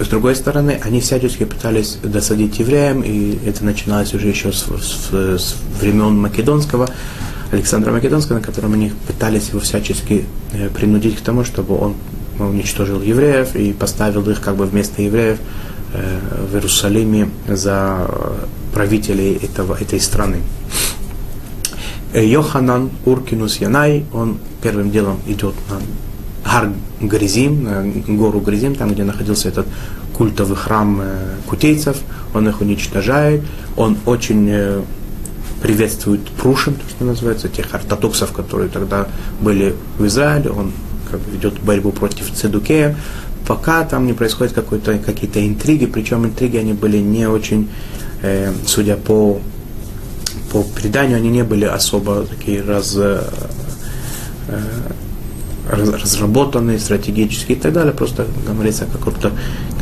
с 0.00 0.08
другой 0.08 0.34
стороны, 0.34 0.80
они 0.82 1.00
всячески 1.00 1.44
пытались 1.44 1.98
досадить 2.02 2.58
евреям, 2.58 3.02
и 3.02 3.38
это 3.46 3.64
начиналось 3.64 4.14
уже 4.14 4.28
еще 4.28 4.50
с, 4.50 4.64
с, 4.64 5.12
с 5.12 5.56
времен 5.78 6.18
Македонского, 6.18 6.88
Александра 7.50 7.92
Македонского, 7.92 8.36
на 8.36 8.42
котором 8.42 8.74
они 8.74 8.92
пытались 9.06 9.48
его 9.48 9.60
всячески 9.60 10.24
э, 10.52 10.68
принудить 10.68 11.16
к 11.16 11.20
тому, 11.20 11.44
чтобы 11.44 11.76
он 11.76 11.94
уничтожил 12.38 13.02
евреев 13.02 13.54
и 13.54 13.72
поставил 13.72 14.28
их 14.30 14.40
как 14.40 14.56
бы 14.56 14.64
вместо 14.64 15.02
евреев 15.02 15.38
Э, 15.92 16.18
в 16.48 16.54
Иерусалиме 16.54 17.30
за 17.48 18.08
правителей 18.72 19.34
этого, 19.42 19.74
этой 19.74 19.98
страны. 19.98 20.36
Э, 22.12 22.24
Йоханан 22.24 22.90
Уркинус 23.04 23.56
Янай, 23.56 24.04
он 24.12 24.38
первым 24.62 24.92
делом 24.92 25.18
идет 25.26 25.54
на 25.68 25.80
Гар 26.48 26.70
Гризим, 27.00 27.64
на 27.64 27.82
гору 28.14 28.38
Гризим, 28.38 28.76
там, 28.76 28.92
где 28.92 29.02
находился 29.02 29.48
этот 29.48 29.66
культовый 30.16 30.56
храм 30.56 31.00
э, 31.02 31.34
кутейцев, 31.48 31.96
он 32.34 32.48
их 32.48 32.60
уничтожает, 32.60 33.42
он 33.76 33.96
очень 34.06 34.84
приветствует 35.62 36.26
прушин, 36.28 36.74
то, 36.74 36.88
что 36.88 37.04
называется, 37.04 37.48
тех 37.48 37.72
ортодоксов, 37.74 38.32
которые 38.32 38.68
тогда 38.70 39.08
были 39.40 39.74
в 39.98 40.06
Израиле, 40.06 40.50
он 40.50 40.72
как 41.10 41.20
бы 41.20 41.30
ведет 41.32 41.60
борьбу 41.60 41.92
против 41.92 42.32
Цедукея, 42.32 42.96
пока 43.46 43.84
там 43.84 44.06
не 44.06 44.12
происходят 44.12 44.54
какие-то 44.54 45.46
интриги, 45.46 45.86
причем 45.86 46.24
интриги 46.24 46.56
они 46.56 46.72
были 46.72 46.98
не 46.98 47.26
очень, 47.26 47.68
э, 48.22 48.52
судя 48.66 48.96
по, 48.96 49.40
по 50.52 50.62
преданию, 50.62 51.16
они 51.16 51.30
не 51.30 51.44
были 51.44 51.64
особо 51.64 52.24
такие 52.24 52.62
раз, 52.62 52.94
э, 52.96 53.22
раз, 55.68 55.88
разработанные, 55.88 56.78
стратегические 56.78 57.58
и 57.58 57.60
так 57.60 57.72
далее, 57.72 57.92
просто 57.92 58.26
говорится 58.46 58.84
о 58.84 58.98
каких-то 58.98 59.32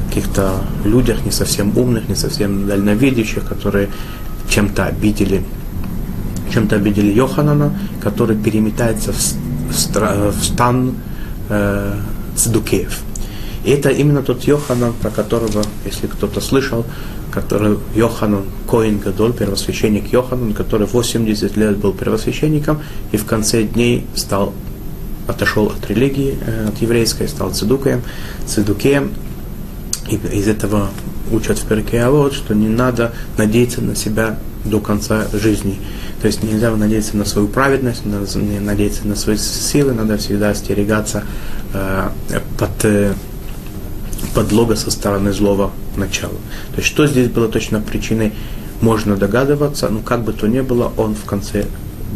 каких-то 0.09 0.65
людях 0.85 1.25
не 1.25 1.31
совсем 1.31 1.77
умных, 1.77 2.09
не 2.09 2.15
совсем 2.15 2.67
дальновидящих, 2.67 3.45
которые 3.45 3.91
чем-то 4.49 4.87
обидели 4.87 5.45
чем-то 6.49 6.77
обидели 6.77 7.13
Йоханана, 7.13 7.73
который 8.01 8.37
переметается 8.37 9.13
в, 9.13 9.17
в, 9.17 10.33
в 10.33 10.45
стан 10.45 10.95
э, 11.49 11.95
Цдукеев. 12.37 13.01
И 13.65 13.71
это 13.71 13.91
именно 13.91 14.23
тот 14.23 14.45
Йоханан, 14.45 14.93
про 14.95 15.11
которого, 15.11 15.63
если 15.85 16.07
кто-то 16.07 16.41
слышал, 16.41 16.87
который 17.31 17.79
Йоханан 17.95 18.45
Коин 18.69 18.99
Гадоль, 18.99 19.33
первосвященник 19.33 20.13
Йоханан, 20.13 20.55
который 20.55 20.87
80 20.87 21.57
лет 21.57 21.77
был 21.77 21.93
первосвященником 21.93 22.81
и 23.13 23.17
в 23.17 23.25
конце 23.27 23.65
дней 23.65 24.07
стал, 24.15 24.55
отошел 25.27 25.67
от 25.67 25.89
религии, 25.91 26.39
э, 26.47 26.69
от 26.69 26.81
еврейской, 26.81 27.29
стал 27.29 27.51
цедукаем, 27.51 28.03
цедукеем. 28.47 29.13
И 30.09 30.15
из 30.15 30.49
этого 30.49 30.89
учат 31.33 31.59
в 31.59 31.67
Перке 31.67 32.03
а 32.03 32.11
вот, 32.11 32.33
что 32.33 32.55
не 32.55 32.69
надо 32.69 33.13
надеяться 33.37 33.81
на 33.81 33.95
себя 33.95 34.39
до 34.65 34.81
конца 34.81 35.27
жизни. 35.33 35.79
То 36.21 36.27
есть 36.27 36.43
нельзя 36.43 36.75
надеяться 36.75 37.17
на 37.17 37.25
свою 37.25 37.49
праведность, 37.49 38.05
не 38.05 38.61
надеяться 38.61 39.07
на 39.07 39.17
свои 39.17 39.37
силы, 39.37 39.93
надо 39.93 40.19
всегда 40.19 40.51
остерегаться 40.51 41.25
э, 41.73 42.09
под 42.59 42.85
э, 42.85 43.13
подлога 44.35 44.77
со 44.77 44.91
стороны 44.91 45.33
злого 45.33 45.71
начала. 45.97 46.35
То 46.73 46.77
есть 46.77 46.89
что 46.89 47.07
здесь 47.07 47.29
было 47.29 47.49
точно 47.49 47.81
причиной, 47.81 48.33
можно 48.81 49.17
догадываться, 49.17 49.89
но 49.89 50.01
как 50.01 50.23
бы 50.25 50.33
то 50.33 50.47
ни 50.47 50.61
было, 50.61 50.93
он 50.97 51.15
в 51.15 51.25
конце 51.25 51.67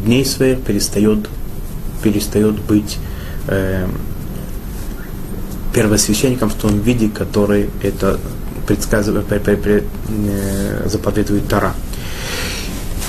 дней 0.04 0.24
своих 0.24 0.60
перестает, 0.62 1.28
перестает 2.02 2.60
быть 2.60 2.98
э, 3.48 3.86
первосвященником 5.72 6.50
в 6.50 6.54
том 6.54 6.80
виде, 6.80 7.08
который 7.08 7.70
это 7.82 8.18
предсказывает, 8.66 9.26
э, 9.30 10.88
заповедует 10.88 11.48
Тара. 11.48 11.74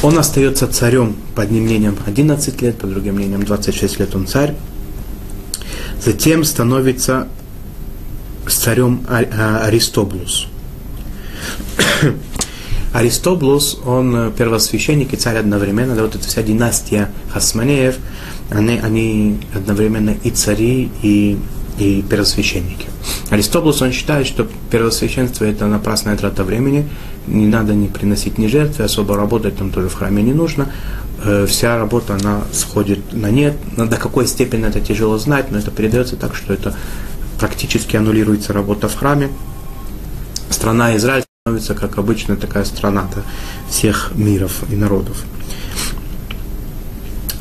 Он 0.02 0.18
остается 0.18 0.68
царем 0.68 1.16
по 1.36 1.44
одним 1.44 1.64
мнениям 1.64 1.98
11 2.06 2.62
лет, 2.62 2.78
по 2.78 2.88
другим 2.88 3.16
мнениям 3.16 3.44
26 3.44 4.00
лет 4.00 4.16
он 4.16 4.28
царь. 4.28 4.56
Затем 6.04 6.44
становится 6.44 7.28
царем 8.48 9.06
а, 9.08 9.62
Аристоблус. 9.66 10.48
Аристоблус, 12.94 13.80
он 13.86 14.34
первосвященник 14.38 15.14
и 15.14 15.18
царь 15.18 15.38
одновременно, 15.38 15.96
да, 15.96 16.04
вот 16.04 16.16
эта 16.16 16.28
вся 16.28 16.44
династия 16.44 17.10
Хасманеев, 17.32 17.96
они, 18.50 18.80
они 18.80 19.40
одновременно 19.56 20.16
и 20.24 20.30
цари, 20.30 20.92
и, 21.02 21.38
и 21.78 22.02
первосвященники. 22.02 22.88
Аристоблус, 23.30 23.82
он 23.82 23.92
считает, 23.92 24.28
что 24.28 24.48
первосвященство 24.70 25.46
это 25.46 25.68
напрасная 25.68 26.16
трата 26.18 26.44
времени, 26.44 26.88
не 27.28 27.48
надо 27.48 27.74
не 27.74 27.88
приносить 27.88 28.38
ни 28.38 28.48
жертвы, 28.48 28.84
особо 28.84 29.16
работать 29.16 29.58
там 29.58 29.72
тоже 29.72 29.90
в 29.90 29.96
храме 29.96 30.24
не 30.24 30.34
нужно. 30.34 30.70
Э, 31.24 31.46
вся 31.48 31.78
работа, 31.78 32.16
она 32.16 32.42
сходит 32.52 33.14
на 33.14 33.32
нет. 33.32 33.56
До 33.78 33.98
какой 33.98 34.28
степени 34.28 34.68
это 34.68 34.82
тяжело 34.82 35.18
знать, 35.18 35.52
но 35.52 35.58
это 35.58 35.72
передается 35.72 36.16
так, 36.16 36.36
что 36.36 36.54
это 36.54 36.76
практически 37.40 37.96
аннулируется 37.96 38.54
работа 38.54 38.88
в 38.88 38.96
храме. 38.96 39.30
Страна 40.50 40.96
Израиль 40.98 41.24
становится, 41.46 41.76
как 41.76 41.98
обычно, 41.98 42.36
такая 42.36 42.66
страна 42.66 43.08
всех 43.70 44.12
миров 44.16 44.64
и 44.70 44.76
народов. 44.76 45.24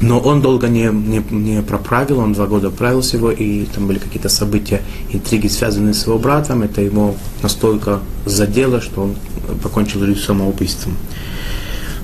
Но 0.03 0.19
он 0.19 0.43
долго 0.43 0.69
не, 0.69 0.87
не, 0.87 1.25
не 1.31 1.63
проправил, 1.63 2.19
он 2.19 2.33
два 2.33 2.47
года 2.47 2.71
правил 2.71 3.03
всего, 3.03 3.31
и 3.31 3.67
там 3.67 3.87
были 3.87 3.99
какие-то 3.99 4.29
события, 4.29 4.83
интриги, 5.11 5.47
связанные 5.47 5.95
с 5.95 6.07
его 6.07 6.19
братом. 6.19 6.63
Это 6.63 6.83
ему 6.83 7.17
настолько 7.41 8.01
задело, 8.27 8.81
что 8.81 9.03
он 9.05 9.17
покончил 9.63 10.01
жизнь 10.01 10.19
самоубийством. 10.21 10.97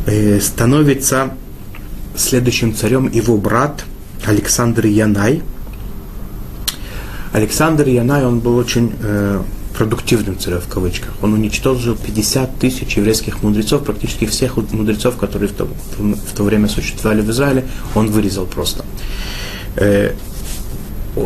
И 0.07 0.11
э, 0.11 0.41
становится 0.41 1.33
следующим 2.15 2.73
царем 2.73 3.11
его 3.11 3.37
брат 3.37 3.85
Александр 4.25 4.87
Янай. 4.87 5.43
Александр 7.33 7.89
Янай, 7.89 8.25
он 8.25 8.39
был 8.39 8.57
очень 8.57 8.93
э, 9.03 9.43
продуктивным 9.79 10.37
царем 10.37 10.61
в 10.61 10.67
кавычках. 10.67 11.11
Он 11.23 11.35
уничтожил 11.35 11.95
50 11.95 12.59
тысяч 12.59 12.97
еврейских 12.97 13.45
мудрецов, 13.45 13.85
практически 13.85 14.27
всех 14.27 14.57
мудрецов, 14.73 15.17
которые 15.17 15.49
в 15.49 15.53
то, 15.53 15.69
в 15.99 16.37
то 16.37 16.43
время 16.43 16.69
существовали 16.69 17.21
в 17.21 17.31
Израиле, 17.31 17.65
он 17.95 18.11
вырезал 18.11 18.47
просто. 18.47 18.85
Э, 19.77 20.15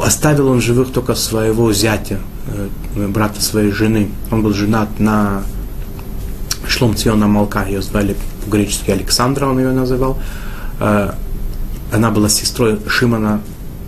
оставил 0.05 0.49
он 0.49 0.61
живых 0.61 0.93
только 0.93 1.15
своего 1.15 1.73
зятя, 1.73 2.19
э, 2.49 3.09
брата 3.09 3.41
своей 3.41 3.73
жены. 3.73 4.11
Он 4.31 4.43
был 4.43 4.53
женат 4.53 5.01
на 5.01 5.45
Шломциона 6.69 7.27
Малка, 7.27 7.65
ее 7.67 7.81
звали 7.81 8.17
по-гречески 8.45 8.91
Александра, 8.91 9.47
он 9.47 9.59
ее 9.61 9.73
называл. 9.73 10.19
Э, 10.79 11.13
она 11.91 12.11
была 12.11 12.29
сестрой 12.29 12.79
Шимона 12.87 13.41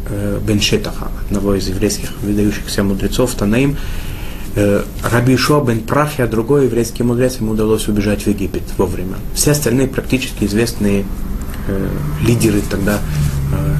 э, 0.08 0.40
Беншетаха, 0.42 1.08
одного 1.26 1.54
из 1.54 1.68
еврейских 1.68 2.12
выдающихся 2.22 2.82
мудрецов, 2.82 3.34
Танаим. 3.34 3.76
Э, 4.56 4.84
Раби 5.02 5.34
Ишуа 5.34 5.64
бен 5.64 5.80
Прахия, 5.80 6.26
другой 6.26 6.66
еврейский 6.66 7.02
мудрец, 7.02 7.38
ему 7.40 7.52
удалось 7.52 7.88
убежать 7.88 8.22
в 8.22 8.26
Египет 8.28 8.62
вовремя. 8.78 9.16
Все 9.34 9.50
остальные 9.50 9.88
практически 9.88 10.44
известные 10.44 11.04
э, 11.66 11.88
лидеры 12.22 12.62
тогда 12.70 13.00
э, 13.52 13.74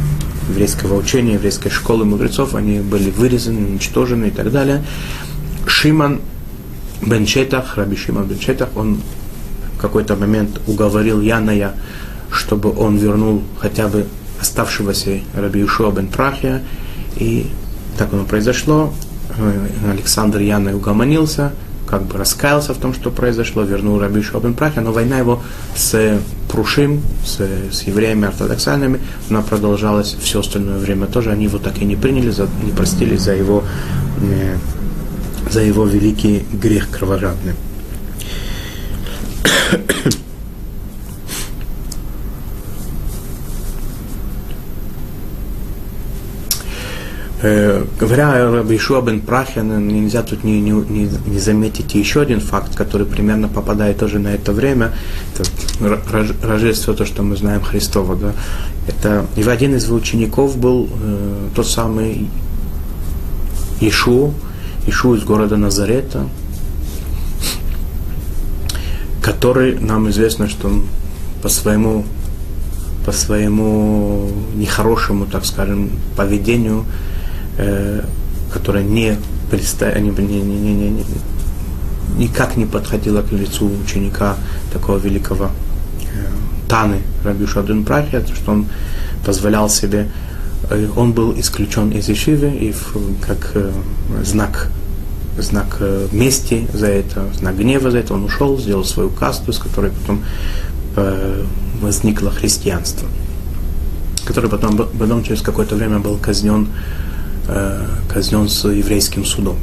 еврейского 0.50 0.98
учения, 0.98 1.34
еврейской 1.34 1.70
школы 1.70 2.04
мудрецов, 2.04 2.56
они 2.56 2.80
были 2.80 3.10
вырезаны, 3.10 3.64
уничтожены 3.64 4.26
и 4.26 4.30
так 4.30 4.50
далее. 4.50 4.84
Шиман 5.66 6.20
бен 7.02 7.24
Четах, 7.24 7.76
Раби 7.76 7.96
Шиман 7.96 8.26
бен 8.26 8.40
Четах, 8.40 8.70
он 8.74 9.00
в 9.76 9.80
какой-то 9.80 10.16
момент 10.16 10.60
уговорил 10.66 11.20
Яная, 11.20 11.74
чтобы 12.32 12.76
он 12.76 12.96
вернул 12.96 13.42
хотя 13.60 13.86
бы 13.86 14.06
оставшегося 14.40 15.20
Раби 15.34 15.64
Ишуа 15.64 15.92
бен 15.92 16.08
Прахия, 16.08 16.62
и 17.16 17.46
так 17.96 18.12
оно 18.12 18.24
произошло. 18.24 18.92
Э, 19.39 19.66
Александр 19.91 20.41
Яна 20.41 20.74
угомонился, 20.74 21.53
как 21.89 22.03
бы 22.05 22.18
раскаялся 22.18 22.72
в 22.74 22.78
том, 22.78 22.95
что 22.95 23.11
произошло, 23.11 23.62
вернул 23.62 23.99
Раби 23.99 24.22
Шобен 24.22 24.55
Праха, 24.55 24.80
но 24.80 24.93
война 24.93 25.18
его 25.18 25.43
с 25.76 26.18
Прушим, 26.49 27.03
с, 27.24 27.41
с 27.72 27.82
евреями 27.82 28.28
ортодоксальными, 28.28 29.01
она 29.28 29.43
продолжалась 29.43 30.16
все 30.20 30.41
остальное 30.41 30.78
время 30.78 31.07
тоже. 31.07 31.30
Они 31.30 31.45
его 31.45 31.59
так 31.59 31.82
и 31.82 31.85
не 31.85 31.97
приняли, 31.97 32.30
за, 32.30 32.49
не 32.62 32.70
простили 32.70 33.16
за 33.16 33.32
его, 33.32 33.64
э, 34.22 34.57
за 35.51 35.62
его 35.62 35.85
великий 35.85 36.45
грех 36.53 36.91
кровожадный. 36.91 37.55
Э, 47.47 47.84
говоря 48.01 48.49
о 48.49 48.74
Ишуа 48.74 49.03
бен 49.03 49.20
Прахин, 49.20 49.86
нельзя 49.86 50.22
тут 50.22 50.45
не, 50.45 50.62
не, 50.62 50.70
не, 50.70 51.11
не 51.26 51.38
заметить 51.38 51.95
еще 51.95 52.22
один 52.22 52.40
факт, 52.40 52.74
который 52.74 53.07
примерно 53.07 53.49
попадает 53.49 53.99
тоже 53.99 54.18
на 54.18 54.28
это 54.28 54.53
время. 54.53 54.92
Это 55.34 56.26
рождество, 56.42 56.95
то, 56.95 57.05
что 57.05 57.22
мы 57.22 57.36
знаем 57.36 57.61
Христова. 57.61 58.16
Да? 58.16 58.32
Это 58.88 59.26
и 59.36 59.42
один 59.42 59.74
из 59.74 59.90
учеников 59.90 60.57
был 60.57 60.88
э, 60.90 61.49
тот 61.55 61.68
самый 61.68 62.30
Ишу, 63.82 64.32
Ишу 64.86 65.14
из 65.14 65.22
города 65.24 65.59
Назарета, 65.59 66.26
который 69.20 69.78
нам 69.78 70.09
известно, 70.09 70.49
что 70.49 70.68
он 70.68 70.86
по 71.42 71.51
своему 71.51 72.07
по 73.05 73.12
своему 73.12 74.30
нехорошему, 74.55 75.26
так 75.26 75.45
скажем, 75.45 75.90
поведению 76.16 76.86
э, 77.59 78.02
которая 78.52 78.84
не, 78.84 79.16
приста... 79.50 79.92
не, 79.98 80.11
не, 80.11 80.42
не, 80.42 80.74
не, 80.74 80.90
не, 80.90 81.05
никак 82.16 82.57
не 82.57 82.66
подходила 82.66 83.22
к 83.22 83.32
лицу 83.32 83.70
ученика 83.84 84.36
такого 84.72 84.98
великого 84.98 85.50
э, 86.02 86.68
Таны 86.68 87.02
Раби 87.24 87.46
Шадун 87.46 87.84
Прахия, 87.84 88.24
что 88.26 88.52
он 88.52 88.66
позволял 89.24 89.68
себе, 89.68 90.11
э, 90.70 90.88
он 90.96 91.12
был 91.12 91.38
исключен 91.38 91.90
из 91.90 92.09
Ишивы 92.09 92.50
и 92.50 92.72
в, 92.72 92.94
как 93.20 93.52
э, 93.55 93.72
знак 94.24 94.70
знак 95.38 95.78
э, 95.80 96.09
мести 96.12 96.66
за 96.72 96.86
это, 96.86 97.24
знак 97.34 97.57
гнева 97.57 97.90
за 97.90 97.98
это, 97.98 98.14
он 98.14 98.24
ушел, 98.24 98.59
сделал 98.59 98.84
свою 98.84 99.11
касту, 99.11 99.52
с 99.52 99.59
которой 99.59 99.90
потом 99.90 100.22
э, 100.96 101.44
возникло 101.80 102.30
христианство, 102.30 103.09
который 104.24 104.48
потом, 104.48 104.76
потом 104.76 105.24
через 105.24 105.42
какое-то 105.42 105.74
время 105.74 105.98
был 105.98 106.16
казнен 106.18 106.68
казнен 108.09 108.49
с 108.49 108.68
еврейским 108.68 109.24
судом. 109.24 109.57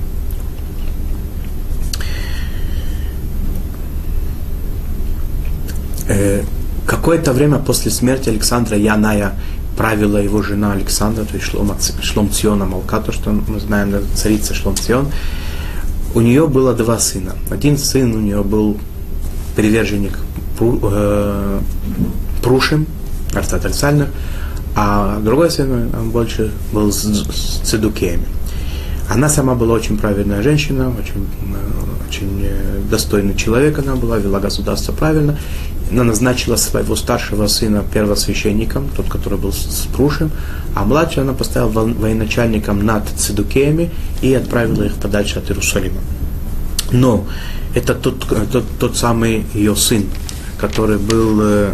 Э, 6.12 6.44
какое-то 6.86 7.32
время 7.32 7.58
после 7.58 7.90
смерти 7.90 8.30
Александра 8.30 8.78
Яная 8.78 9.34
правила 9.78 10.18
его 10.18 10.42
жена 10.42 10.74
Александра, 10.74 11.24
то 11.24 11.36
есть 11.36 11.48
Шлом, 11.48 11.72
Шломциона 12.02 12.66
Малка, 12.66 13.00
то, 13.00 13.12
что 13.12 13.32
мы 13.32 13.60
знаем, 13.60 13.96
царица 14.14 14.54
Шломцион. 14.54 15.08
У 16.14 16.20
нее 16.20 16.48
было 16.48 16.74
два 16.74 17.00
сына. 17.00 17.36
Один 17.50 17.78
сын 17.78 18.14
у 18.14 18.20
нее 18.20 18.44
был 18.44 18.78
приверженник 19.56 20.20
э, 20.60 21.60
Прушим, 22.44 22.86
ортодоксальных, 23.34 24.10
а 24.76 25.20
другой 25.20 25.52
сын, 25.52 25.90
он 25.94 26.12
больше 26.12 26.52
был 26.72 26.92
с, 26.92 27.04
с 27.04 27.60
цедукеями. 27.64 28.26
Она 29.10 29.28
сама 29.28 29.56
была 29.56 29.74
очень 29.74 29.98
правильная 29.98 30.42
женщина, 30.42 30.90
очень, 30.90 31.28
очень 32.08 32.50
достойный 32.90 33.36
человек 33.36 33.80
она 33.80 33.96
была, 33.96 34.18
вела 34.18 34.40
государство 34.40 34.94
правильно. 34.94 35.38
Она 35.92 36.06
назначила 36.06 36.56
своего 36.56 36.96
старшего 36.96 37.48
сына 37.48 37.84
первосвященником, 37.94 38.88
тот, 38.96 39.10
который 39.10 39.38
был 39.38 39.52
с 39.52 39.88
Прушем, 39.94 40.32
а 40.74 40.86
младшего 40.86 41.24
она 41.24 41.34
поставила 41.34 41.72
военачальником 41.72 42.86
над 42.86 43.10
цедукеями 43.10 43.92
и 44.22 44.34
отправила 44.34 44.84
их 44.84 44.94
подальше 44.94 45.40
от 45.40 45.50
Иерусалима. 45.50 46.00
Но 46.92 47.28
это 47.76 47.94
тот, 47.94 48.26
тот, 48.52 48.64
тот 48.80 48.96
самый 48.96 49.46
ее 49.54 49.76
сын, 49.76 50.06
который 50.58 50.98
был 50.98 51.40
э, 51.42 51.74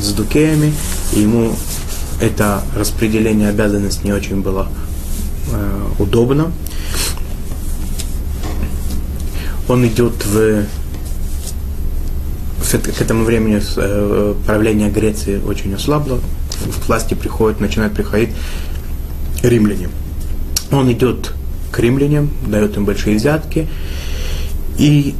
с 0.00 0.12
дукеями, 0.12 0.72
и 1.12 1.20
ему 1.20 1.56
это 2.20 2.62
распределение 2.76 3.48
обязанностей 3.48 4.06
не 4.06 4.12
очень 4.12 4.40
было 4.40 4.68
э, 5.52 5.84
удобно. 5.98 6.52
Он 9.68 9.86
идет 9.86 10.24
в, 10.24 10.64
к 12.72 13.00
этому 13.00 13.24
времени 13.24 13.60
э, 13.76 14.34
правление 14.46 14.90
Греции 14.90 15.40
очень 15.40 15.74
ослабло, 15.74 16.20
в 16.50 16.86
власти 16.88 17.14
приходит, 17.14 17.60
начинает 17.60 17.92
приходить 17.92 18.30
римлянам. 19.42 19.90
Он 20.72 20.90
идет 20.90 21.32
к 21.70 21.78
римлянам, 21.78 22.30
дает 22.46 22.76
им 22.76 22.84
большие 22.84 23.16
взятки, 23.16 23.68
и 24.78 25.14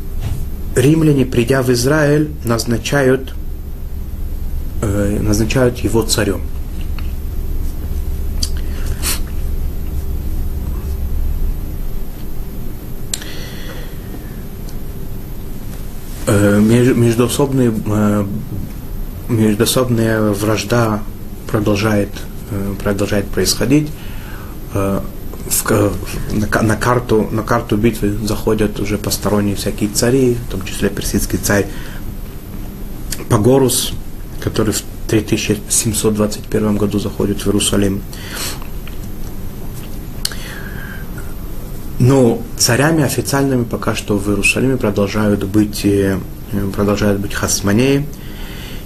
римляне, 0.74 1.26
придя 1.26 1.62
в 1.62 1.70
Израиль, 1.70 2.30
назначают, 2.44 3.34
э, 4.82 5.18
назначают 5.20 5.78
его 5.78 6.03
царем. 6.03 6.42
Междуособные, 16.33 17.72
э, 17.87 18.26
междуособная 19.29 20.31
вражда 20.33 21.03
продолжает, 21.51 22.11
э, 22.51 22.74
продолжает 22.83 23.26
происходить. 23.26 23.89
В, 24.72 25.93
на, 26.31 26.62
на, 26.62 26.76
карту, 26.76 27.26
на 27.31 27.43
карту 27.43 27.79
битвы 27.79 28.12
заходят 28.22 28.79
уже 28.81 28.99
посторонние 28.99 29.57
всякие 29.57 29.89
цари, 29.89 30.35
в 30.35 30.51
том 30.51 30.62
числе 30.62 30.91
персидский 30.91 31.39
царь 31.39 31.66
Пагорус, 33.31 33.93
который 34.43 34.74
в 34.74 34.83
3721 35.09 36.76
году 36.76 36.99
заходит 36.99 37.43
в 37.43 37.47
Иерусалим. 37.47 38.03
Но 41.99 42.40
царями 42.57 43.03
официальными 43.03 43.64
пока 43.64 43.94
что 43.94 44.18
в 44.18 44.28
Иерусалиме 44.28 44.76
продолжают 44.76 45.44
быть, 45.44 45.84
э, 45.84 46.18
продолжают 46.74 47.20
быть 47.20 47.34
хасманеи. 47.34 48.07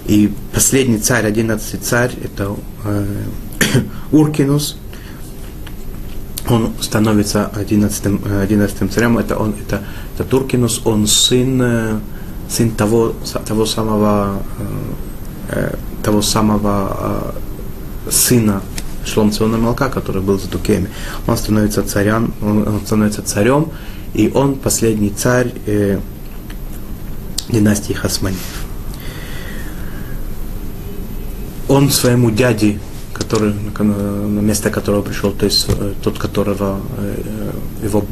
И 0.07 0.33
последний 0.51 0.97
царь, 0.97 1.25
одиннадцатый 1.25 1.79
царь, 1.79 2.11
это 2.23 2.55
э, 2.85 3.05
Уркинус. 4.11 4.77
Он 6.49 6.73
становится 6.81 7.45
одиннадцатым, 7.47 8.21
одиннадцатым 8.41 8.89
царем. 8.89 9.17
Это, 9.17 9.37
он, 9.37 9.55
это, 9.61 9.83
это 10.15 10.23
Туркинус, 10.23 10.81
он 10.83 11.05
сын, 11.05 11.61
э, 11.61 11.99
сын 12.49 12.71
того, 12.71 13.13
того 13.45 13.65
самого, 13.65 14.43
того 16.03 16.21
самого 16.21 17.35
сына 18.09 18.61
Шломциона 19.05 19.57
Малка, 19.57 19.89
который 19.89 20.21
был 20.21 20.39
за 20.39 20.49
Дукеми. 20.49 20.89
Он 21.27 21.37
становится 21.37 21.83
царем, 21.83 22.33
он 22.41 22.81
становится 22.85 23.21
царем, 23.21 23.71
и 24.13 24.31
он 24.33 24.55
последний 24.55 25.09
царь 25.09 25.51
э, 25.65 25.99
династии 27.49 27.93
Хасманиев. 27.93 28.65
Он 31.67 31.89
своему 31.89 32.29
дяде, 32.31 32.79
который, 33.13 33.53
на 33.79 34.41
место 34.41 34.69
которого 34.69 35.01
пришел, 35.01 35.31
то 35.31 35.45
есть 35.45 35.65
э, 35.69 35.93
тот, 36.03 36.19
которого 36.19 36.79
э, 36.97 37.51
его 37.83 38.05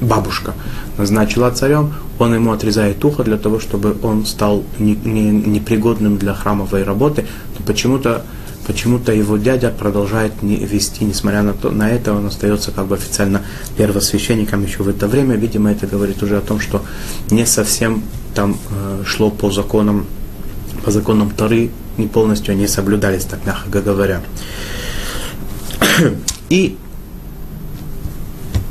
бабушка 0.00 0.54
назначила 0.98 1.50
царем, 1.50 1.92
он 2.18 2.34
ему 2.34 2.52
отрезает 2.52 3.04
ухо 3.04 3.22
для 3.24 3.36
того, 3.36 3.60
чтобы 3.60 3.96
он 4.02 4.26
стал 4.26 4.64
непригодным 4.78 6.18
для 6.18 6.34
храмовой 6.34 6.84
работы. 6.84 7.26
Но 7.58 7.64
почему-то 7.64 8.24
почему-то 8.66 9.12
его 9.12 9.36
дядя 9.36 9.70
продолжает 9.70 10.42
не 10.42 10.56
вести, 10.56 11.04
несмотря 11.04 11.42
на, 11.42 11.52
то, 11.52 11.70
на 11.70 11.90
это, 11.90 12.12
он 12.12 12.26
остается 12.26 12.70
как 12.70 12.86
бы 12.86 12.96
официально 12.96 13.42
первосвященником 13.76 14.64
еще 14.64 14.82
в 14.82 14.88
это 14.88 15.06
время. 15.06 15.36
Видимо, 15.36 15.70
это 15.70 15.86
говорит 15.86 16.22
уже 16.22 16.36
о 16.36 16.40
том, 16.40 16.60
что 16.60 16.82
не 17.30 17.46
совсем 17.46 18.02
там 18.34 18.56
э, 18.70 19.02
шло 19.04 19.30
по 19.30 19.50
законам, 19.50 20.06
по 20.84 20.90
законам 20.90 21.30
Тары, 21.30 21.70
не 21.96 22.06
полностью 22.06 22.52
они 22.52 22.66
соблюдались, 22.66 23.24
так 23.24 23.44
мягко 23.44 23.80
говоря. 23.80 24.20
И 26.48 26.76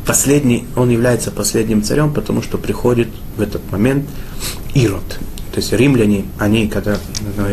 последний, 0.06 0.66
он 0.76 0.90
является 0.90 1.32
последним 1.32 1.84
царем, 1.84 2.14
потому 2.14 2.42
что 2.42 2.58
приходит 2.58 3.10
в 3.38 3.42
этот 3.42 3.72
момент 3.72 4.08
Ирод. 4.74 5.20
То 5.52 5.58
есть 5.58 5.72
римляне, 5.74 6.26
они, 6.38 6.68
когда 6.68 6.98
ну, 7.38 7.46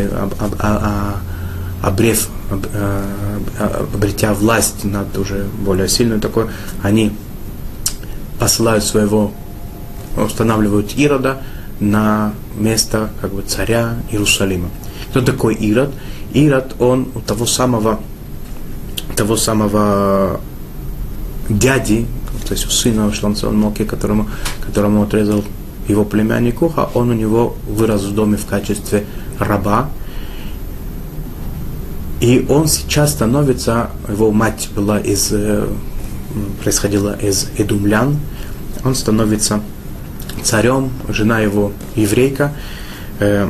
обрев, 1.83 2.29
э, 2.51 3.03
обретя 3.95 4.35
власть 4.35 4.85
над 4.85 5.16
уже 5.18 5.47
более 5.64 5.89
сильной 5.89 6.20
такой, 6.20 6.47
они 6.83 7.12
посылают 8.39 8.85
своего, 8.85 9.33
устанавливают 10.16 10.97
Ирода 10.97 11.39
на 11.81 12.33
место 12.57 13.11
как 13.20 13.35
бы, 13.35 13.43
царя 13.43 13.97
Иерусалима. 14.11 14.68
Кто 15.11 15.20
такой 15.20 15.55
Ирод? 15.55 15.93
Ирод, 16.33 16.74
он 16.79 17.09
у 17.14 17.20
того 17.20 17.47
самого, 17.47 18.01
того 19.16 19.37
самого 19.37 20.41
дяди, 21.49 22.07
то 22.47 22.53
есть 22.53 22.66
у 22.66 22.70
сына 22.70 23.12
Шланцон 23.12 23.59
Моки, 23.59 23.85
которому, 23.85 24.29
которому 24.64 25.03
отрезал 25.03 25.45
его 25.89 26.05
племянник 26.05 26.62
ухо, 26.62 26.89
он 26.95 27.11
у 27.11 27.12
него 27.12 27.57
вырос 27.66 28.03
в 28.03 28.14
доме 28.14 28.37
в 28.37 28.47
качестве 28.47 29.07
раба, 29.39 29.89
и 32.21 32.47
он 32.49 32.67
сейчас 32.67 33.12
становится, 33.12 33.91
его 34.09 34.31
мать 34.31 34.69
была 34.75 34.99
из, 34.99 35.29
э, 35.33 35.67
происходила 36.62 37.19
из 37.19 37.49
Эдумлян, 37.57 38.19
он 38.85 38.95
становится 38.95 39.61
царем, 40.43 40.91
жена 41.09 41.41
его 41.41 41.73
еврейка, 41.95 42.53
э, 43.21 43.49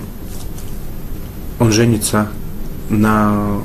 он 1.59 1.73
женится 1.73 2.29
на 2.91 3.61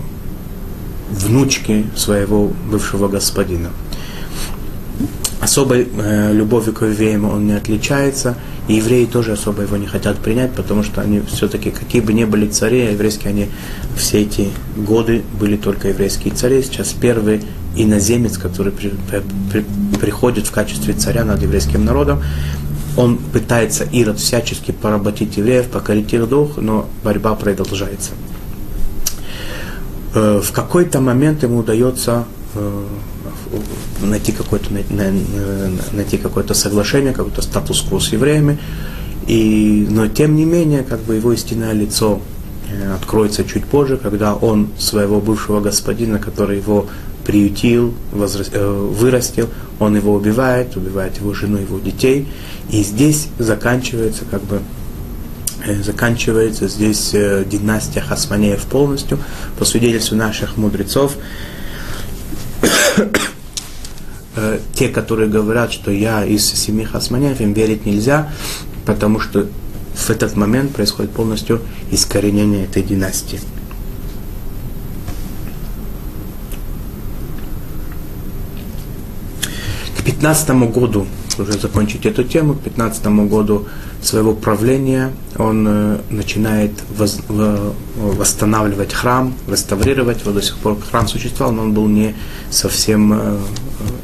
внучке 1.10 1.86
своего 1.96 2.52
бывшего 2.70 3.08
господина. 3.08 3.70
Особой 5.40 5.88
э, 5.92 6.32
любовью 6.34 6.74
к 6.74 6.86
евреям 6.86 7.26
он 7.26 7.48
не 7.48 7.54
отличается– 7.54 8.36
и 8.68 8.76
евреи 8.76 9.06
тоже 9.06 9.34
особо 9.34 9.64
его 9.64 9.78
не 9.78 9.88
хотят 9.88 10.18
принять, 10.20 10.54
потому 10.54 10.84
что 10.84 11.02
они 11.02 11.22
все-таки, 11.22 11.72
какие 11.72 12.02
бы 12.02 12.14
ни 12.14 12.26
были 12.26 12.48
цари, 12.48 12.82
а 12.82 12.92
еврейские, 12.92 13.30
они 13.32 13.48
все 13.96 14.22
эти 14.22 14.50
годы 14.76 15.24
были 15.40 15.58
только 15.58 15.90
еврейские 15.90 16.34
цари. 16.34 16.62
Сейчас 16.62 16.94
первый 16.94 17.42
иноземец, 17.76 18.38
который 18.38 18.72
при, 18.72 18.94
при, 19.52 19.66
приходит 20.00 20.48
в 20.48 20.52
качестве 20.52 20.94
царя 20.94 21.26
над 21.26 21.42
еврейским 21.42 21.84
народом, 21.84 22.22
он 22.98 23.18
пытается 23.18 23.86
Ирод 23.86 24.20
всячески 24.20 24.72
поработить 24.72 25.38
евреев, 25.38 25.68
покорить 25.68 26.14
их 26.14 26.28
дух, 26.28 26.58
но 26.58 26.90
борьба 27.04 27.36
продолжается. 27.36 28.12
Э, 30.14 30.42
в 30.44 30.52
какой-то 30.52 31.00
момент 31.00 31.44
ему 31.44 31.60
удается 31.60 32.26
э, 32.56 32.86
найти 34.02 34.32
какое-то, 34.32 34.68
найти 35.92 36.18
какое-то 36.18 36.54
соглашение, 36.54 37.14
какой-то 37.14 37.42
статус-кво 37.42 38.00
с 38.00 38.12
евреями. 38.12 38.60
И, 39.28 39.88
но 39.90 40.08
тем 40.08 40.36
не 40.36 40.46
менее, 40.46 40.84
как 40.84 41.02
бы 41.02 41.16
его 41.16 41.32
истинное 41.32 41.74
лицо 41.74 42.22
э, 42.70 42.94
откроется 42.94 43.44
чуть 43.44 43.66
позже, 43.66 43.98
когда 43.98 44.34
он 44.34 44.70
своего 44.78 45.22
бывшего 45.22 45.62
господина, 45.62 46.20
который 46.20 46.58
его 46.58 46.88
приютил, 47.26 47.94
возраст, 48.12 48.50
э, 48.54 48.68
вырастил, 48.68 49.50
он 49.80 49.96
его 49.96 50.14
убивает, 50.14 50.76
убивает 50.76 51.18
его 51.18 51.34
жену, 51.34 51.58
его 51.58 51.80
детей. 51.80 52.28
И 52.72 52.82
здесь 52.84 53.28
заканчивается 53.38 54.26
как 54.30 54.44
бы 54.44 54.62
э, 55.66 55.84
заканчивается 55.84 56.68
здесь 56.68 57.12
династия 57.12 58.02
Хасманеев 58.02 58.64
полностью. 58.64 59.20
По 59.60 59.66
свидетельству 59.66 60.18
наших 60.18 60.58
мудрецов, 60.58 61.16
э, 64.36 64.60
те, 64.74 64.90
которые 64.90 65.30
говорят, 65.30 65.72
что 65.72 65.92
я 65.92 66.26
из 66.26 66.46
семи 66.46 66.84
хасманеев, 66.84 67.42
им 67.42 67.54
верить 67.54 67.86
нельзя, 67.86 68.32
потому 68.86 69.20
что 69.20 69.48
в 69.94 70.10
этот 70.10 70.36
момент 70.36 70.74
происходит 70.74 71.12
полностью 71.12 71.62
искоренение 71.92 72.66
этой 72.66 72.84
династии. 72.84 73.40
К 79.98 80.04
15 80.22 80.50
году, 80.72 81.08
уже 81.40 81.54
закончить 81.54 82.06
эту 82.06 82.24
тему, 82.24 82.54
к 82.54 82.60
15 82.60 83.08
году 83.28 83.66
своего 84.04 84.36
правления 84.36 85.12
он 85.38 85.66
э, 85.68 85.98
начинает 86.12 86.72
воз, 86.96 87.22
в, 87.28 87.74
восстанавливать 87.96 88.94
храм, 88.94 89.34
реставрировать 89.48 90.22
его. 90.22 90.32
До 90.32 90.44
сих 90.44 90.58
пор 90.58 90.78
храм 90.80 91.08
существовал, 91.08 91.54
но 91.54 91.64
он 91.64 91.74
был 91.74 91.88
не 91.88 92.14
совсем 92.52 93.14
э, 93.14 93.38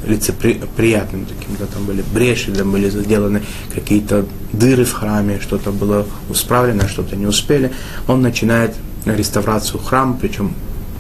лицеприятным 0.08 1.28
таким. 1.28 1.56
Да, 1.60 1.68
там 1.68 1.86
были 1.86 2.04
бреши, 2.12 2.52
там 2.52 2.72
были 2.72 2.90
сделаны 2.90 3.44
какие-то 3.76 4.26
дыры 4.54 4.86
в 4.86 4.94
храме, 4.94 5.40
что-то 5.40 5.72
было 5.72 6.08
исправлено, 6.32 6.88
что-то 6.88 7.16
не 7.16 7.28
успели. 7.28 7.72
Он 8.08 8.24
начинает 8.24 8.74
реставрацию 9.06 9.80
храма, 9.80 10.18
причем 10.20 10.56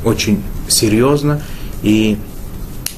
очень 0.05 0.43
серьезно 0.67 1.41
и 1.81 2.19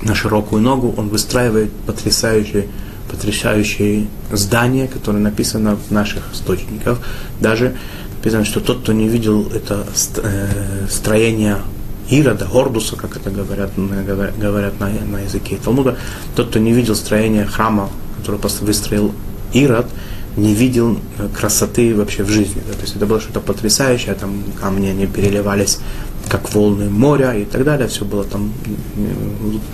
на 0.02 0.16
широкую 0.16 0.62
ногу 0.62 0.94
он 0.98 1.10
выстраивает 1.10 1.72
потрясающие 1.86 2.68
потрясающее 3.10 4.08
здание, 4.32 4.88
которое 4.88 5.18
написано 5.18 5.76
в 5.76 5.92
наших 5.92 6.32
источниках. 6.32 7.00
Даже 7.42 7.76
написано, 8.18 8.46
что 8.46 8.60
тот, 8.60 8.82
кто 8.82 8.94
не 8.94 9.08
видел 9.08 9.52
это 9.52 9.84
э, 10.18 10.86
строение 10.90 11.58
Ирода, 12.10 12.46
Гордуса, 12.46 12.96
как 12.96 13.18
это 13.18 13.30
говорят, 13.30 13.72
говорят 13.76 14.80
на, 14.80 14.90
на 14.90 15.20
языке 15.22 15.58
Талмуда, 15.64 15.98
тот, 16.36 16.50
кто 16.50 16.60
не 16.60 16.72
видел 16.72 16.96
строения 16.96 17.46
храма, 17.46 17.90
который 18.18 18.40
выстроил 18.62 19.14
Ирод, 19.54 19.88
не 20.36 20.54
видел 20.54 21.00
э, 21.18 21.28
красоты 21.36 21.96
вообще 21.96 22.24
в 22.24 22.30
жизни. 22.30 22.62
Да? 22.68 22.74
То 22.74 22.82
есть 22.82 22.96
это 22.96 23.06
было 23.06 23.20
что-то 23.20 23.40
потрясающее, 23.40 24.14
там 24.16 24.44
камни 24.60 24.88
они 24.88 25.08
переливались 25.08 25.80
как 26.30 26.54
волны 26.54 26.90
моря 26.90 27.34
и 27.34 27.44
так 27.44 27.64
далее. 27.64 27.88
Все 27.88 28.06
было 28.06 28.24
там 28.24 28.54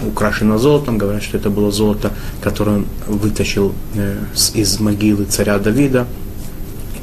украшено 0.07 0.57
золотом. 0.57 0.97
Говорят, 0.97 1.21
что 1.21 1.37
это 1.37 1.49
было 1.49 1.71
золото, 1.71 2.11
которое 2.41 2.77
он 2.77 2.87
вытащил 3.07 3.73
э, 3.95 4.17
из 4.53 4.79
могилы 4.79 5.25
царя 5.25 5.59
Давида, 5.59 6.07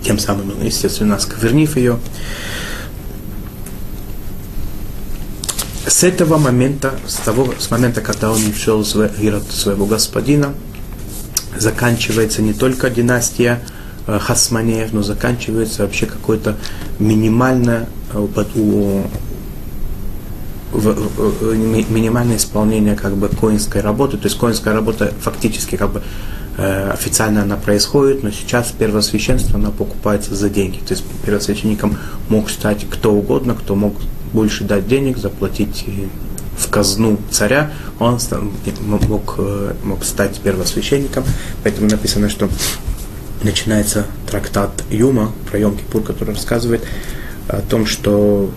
тем 0.02 0.18
самым, 0.18 0.52
естественно, 0.62 1.18
сквернив 1.18 1.76
ее. 1.76 1.98
С 5.86 6.02
этого 6.02 6.38
момента, 6.38 6.94
с 7.06 7.16
того, 7.16 7.52
с 7.58 7.70
момента, 7.70 8.00
когда 8.00 8.30
он 8.30 8.40
ушел 8.46 8.84
своего 8.84 9.86
господина, 9.86 10.54
заканчивается 11.58 12.40
не 12.40 12.54
только 12.54 12.88
династия 12.88 13.60
э, 14.06 14.18
Хасманеев, 14.18 14.92
но 14.92 15.02
заканчивается 15.02 15.82
вообще 15.82 16.06
какое-то 16.06 16.56
минимальное 16.98 17.86
э, 20.72 20.78
у, 20.78 21.54
минимальное 21.54 22.36
исполнение 22.36 22.96
как 22.96 23.16
бы 23.16 23.28
коинской 23.28 23.80
работы. 23.80 24.16
То 24.16 24.24
есть 24.24 24.38
коинская 24.38 24.74
работа 24.74 25.12
фактически 25.20 25.76
как 25.76 25.92
бы 25.92 26.02
э, 26.58 26.90
официально 26.90 27.42
она 27.42 27.56
происходит, 27.56 28.22
но 28.22 28.30
сейчас 28.30 28.72
первосвященство 28.76 29.58
она 29.58 29.70
покупается 29.70 30.34
за 30.34 30.48
деньги. 30.48 30.78
То 30.78 30.94
есть 30.94 31.04
первосвященником 31.24 31.98
мог 32.28 32.50
стать 32.50 32.86
кто 32.90 33.12
угодно, 33.12 33.54
кто 33.54 33.74
мог 33.74 33.94
больше 34.32 34.64
дать 34.64 34.88
денег, 34.88 35.18
заплатить 35.18 35.84
в 36.56 36.68
казну 36.68 37.18
царя, 37.30 37.70
он 37.98 38.18
мог, 39.08 39.34
э, 39.38 39.74
мог 39.84 40.04
стать 40.04 40.38
первосвященником. 40.40 41.24
Поэтому 41.62 41.88
написано, 41.88 42.28
что 42.28 42.48
начинается 43.42 44.06
трактат 44.30 44.70
Юма 44.90 45.32
про 45.50 45.58
Йом-Кипур, 45.58 46.02
который 46.02 46.34
рассказывает 46.34 46.84
о 47.48 47.60
том, 47.60 47.86
что 47.86 48.50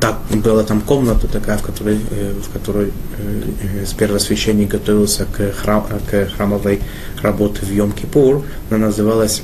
так, 0.00 0.18
была 0.30 0.64
там 0.64 0.80
комната 0.80 1.26
такая, 1.28 1.58
в 1.58 1.62
которой, 1.62 1.98
э, 2.10 2.32
в 2.32 2.52
которой 2.52 2.92
э, 3.18 3.84
первосвященник 3.96 4.70
готовился 4.70 5.24
к, 5.24 5.52
храм, 5.52 5.86
к 6.10 6.26
храмовой 6.36 6.80
работе 7.22 7.60
в 7.62 7.70
Йом-Кипур. 7.70 8.44
Она 8.70 8.86
называлась 8.86 9.42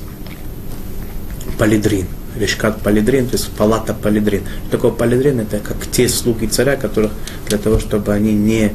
Палидрин. 1.57 2.07
Решкат 2.37 2.81
Палидрин, 2.81 3.27
то 3.27 3.33
есть 3.33 3.49
палата 3.51 3.93
Палидрин. 3.93 4.43
Что 4.67 4.77
такое 4.77 4.91
Палидрин? 4.91 5.41
Это 5.41 5.59
как 5.59 5.77
те 5.91 6.07
слуги 6.07 6.47
царя, 6.47 6.75
которых 6.75 7.11
для 7.47 7.57
того, 7.57 7.79
чтобы 7.79 8.13
они 8.13 8.33
не 8.33 8.71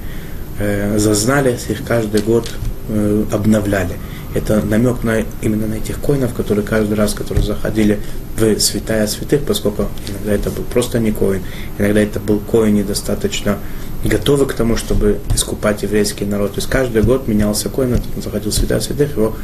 э, 0.59 0.99
зазнались, 0.99 1.67
их 1.69 1.85
каждый 1.85 2.21
год 2.21 2.51
э, 2.89 3.25
обновляли. 3.33 3.97
Это 4.37 4.61
намек 4.61 5.03
на, 5.03 5.25
именно 5.41 5.67
на 5.67 5.75
этих 5.75 5.99
коинов, 5.99 6.35
которые 6.35 6.63
каждый 6.63 6.93
раз, 6.93 7.15
которые 7.15 7.43
заходили 7.43 8.01
в 8.37 8.61
святая 8.61 9.07
святых, 9.07 9.45
поскольку 9.45 9.89
иногда 10.09 10.33
это 10.33 10.51
был 10.51 10.63
просто 10.65 10.99
не 10.99 11.11
коин, 11.11 11.43
иногда 11.79 12.01
это 12.01 12.21
был 12.21 12.41
коин 12.41 12.75
недостаточно 12.75 13.57
готовый 14.05 14.47
к 14.47 14.53
тому, 14.53 14.77
чтобы 14.77 15.21
искупать 15.35 15.83
еврейский 15.85 16.27
народ. 16.27 16.53
То 16.53 16.59
есть 16.59 16.69
каждый 16.69 17.03
год 17.03 17.27
менялся 17.29 17.71
коин, 17.71 17.99
заходил 18.23 18.51
в 18.51 18.55
святая 18.55 18.81
святых, 18.81 19.17
его 19.17 19.35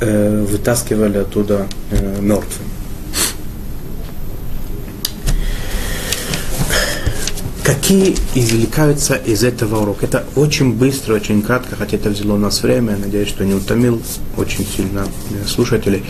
э, 0.00 0.44
вытаскивали 0.46 1.16
оттуда 1.16 1.66
э, 1.90 2.20
мертвым. 2.20 2.66
Какие 7.70 8.16
извлекаются 8.34 9.14
из 9.14 9.44
этого 9.44 9.82
урока? 9.82 10.04
Это 10.04 10.24
очень 10.34 10.72
быстро, 10.74 11.14
очень 11.14 11.40
кратко, 11.40 11.76
хотя 11.76 11.98
это 11.98 12.10
взяло 12.10 12.32
у 12.32 12.36
нас 12.36 12.64
время. 12.64 12.96
Надеюсь, 12.96 13.28
что 13.28 13.44
не 13.44 13.54
утомил 13.54 14.02
очень 14.36 14.66
сильно 14.66 15.06
э, 15.30 15.46
слушателей. 15.46 16.02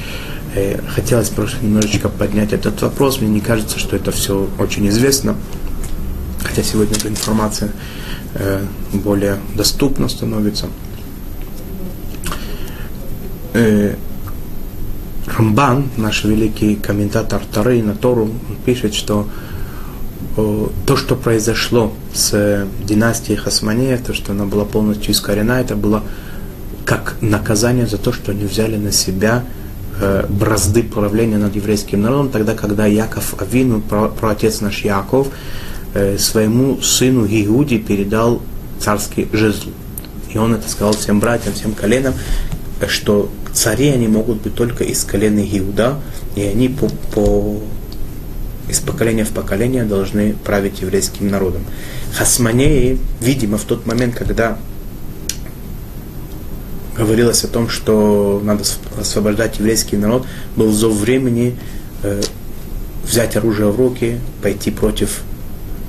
Э, 0.54 0.80
хотелось 0.88 1.28
просто 1.28 1.62
немножечко 1.62 2.08
поднять 2.08 2.54
этот 2.54 2.80
вопрос. 2.80 3.20
Мне 3.20 3.28
не 3.28 3.40
кажется, 3.42 3.78
что 3.78 3.94
это 3.94 4.10
все 4.10 4.48
очень 4.58 4.88
известно. 4.88 5.36
Хотя 6.42 6.62
сегодня 6.62 6.96
эта 6.96 7.08
информация 7.08 7.72
э, 8.36 8.64
более 8.94 9.36
доступна 9.54 10.08
становится. 10.08 10.66
Рамбан, 15.26 15.90
наш 15.98 16.24
великий 16.24 16.76
комментатор 16.76 17.42
Тары 17.52 17.82
на 17.82 17.94
Тору, 17.94 18.30
пишет, 18.64 18.94
что 18.94 19.28
то, 20.36 20.96
что 20.96 21.16
произошло 21.16 21.92
с 22.14 22.66
династией 22.84 23.36
Хасманеев, 23.36 24.02
то, 24.02 24.14
что 24.14 24.32
она 24.32 24.44
была 24.44 24.64
полностью 24.64 25.12
искорена, 25.12 25.60
это 25.60 25.76
было 25.76 26.02
как 26.84 27.16
наказание 27.20 27.86
за 27.86 27.98
то, 27.98 28.12
что 28.12 28.32
они 28.32 28.44
взяли 28.44 28.76
на 28.76 28.92
себя 28.92 29.44
э, 30.00 30.26
бразды 30.28 30.82
правления 30.82 31.38
над 31.38 31.54
еврейским 31.54 32.00
народом, 32.00 32.30
тогда, 32.30 32.54
когда 32.54 32.86
Яков 32.86 33.40
Авину, 33.40 33.80
про, 33.80 34.10
отец 34.22 34.60
наш 34.60 34.84
Яков, 34.84 35.28
э, 35.94 36.16
своему 36.18 36.80
сыну 36.80 37.26
Иуде 37.26 37.78
передал 37.78 38.40
царский 38.78 39.28
жезл. 39.32 39.68
И 40.32 40.38
он 40.38 40.54
это 40.54 40.68
сказал 40.68 40.94
всем 40.94 41.20
братьям, 41.20 41.54
всем 41.54 41.72
коленам, 41.72 42.14
что 42.88 43.30
цари 43.52 43.88
они 43.88 44.08
могут 44.08 44.42
быть 44.42 44.54
только 44.54 44.84
из 44.84 45.04
колена 45.04 45.40
Иуда, 45.40 45.98
и 46.34 46.42
они 46.42 46.68
по, 46.68 46.88
по 47.12 47.60
из 48.70 48.80
поколения 48.80 49.24
в 49.24 49.30
поколение 49.30 49.84
должны 49.84 50.34
править 50.44 50.80
еврейским 50.80 51.28
народом. 51.28 51.62
Хасманеи, 52.14 52.98
видимо, 53.20 53.58
в 53.58 53.64
тот 53.64 53.86
момент, 53.86 54.14
когда 54.14 54.58
говорилось 56.96 57.44
о 57.44 57.48
том, 57.48 57.68
что 57.68 58.40
надо 58.44 58.64
освобождать 58.98 59.58
еврейский 59.58 59.96
народ, 59.96 60.26
был 60.56 60.70
зов 60.72 60.94
времени 60.94 61.56
э, 62.02 62.20
взять 63.04 63.36
оружие 63.36 63.70
в 63.70 63.76
руки, 63.76 64.20
пойти 64.42 64.70
против 64.70 65.22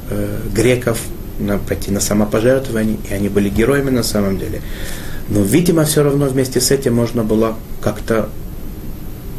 э, 0.09 0.39
греков, 0.53 0.99
на, 1.39 1.57
пойти 1.57 1.91
на 1.91 1.99
самопожертвование, 1.99 2.97
и 3.09 3.13
они 3.13 3.29
были 3.29 3.49
героями 3.49 3.89
на 3.89 4.03
самом 4.03 4.37
деле. 4.37 4.61
Но, 5.27 5.41
видимо, 5.41 5.85
все 5.85 6.03
равно 6.03 6.25
вместе 6.27 6.61
с 6.61 6.71
этим 6.71 6.95
можно 6.95 7.23
было 7.23 7.55
как-то 7.81 8.29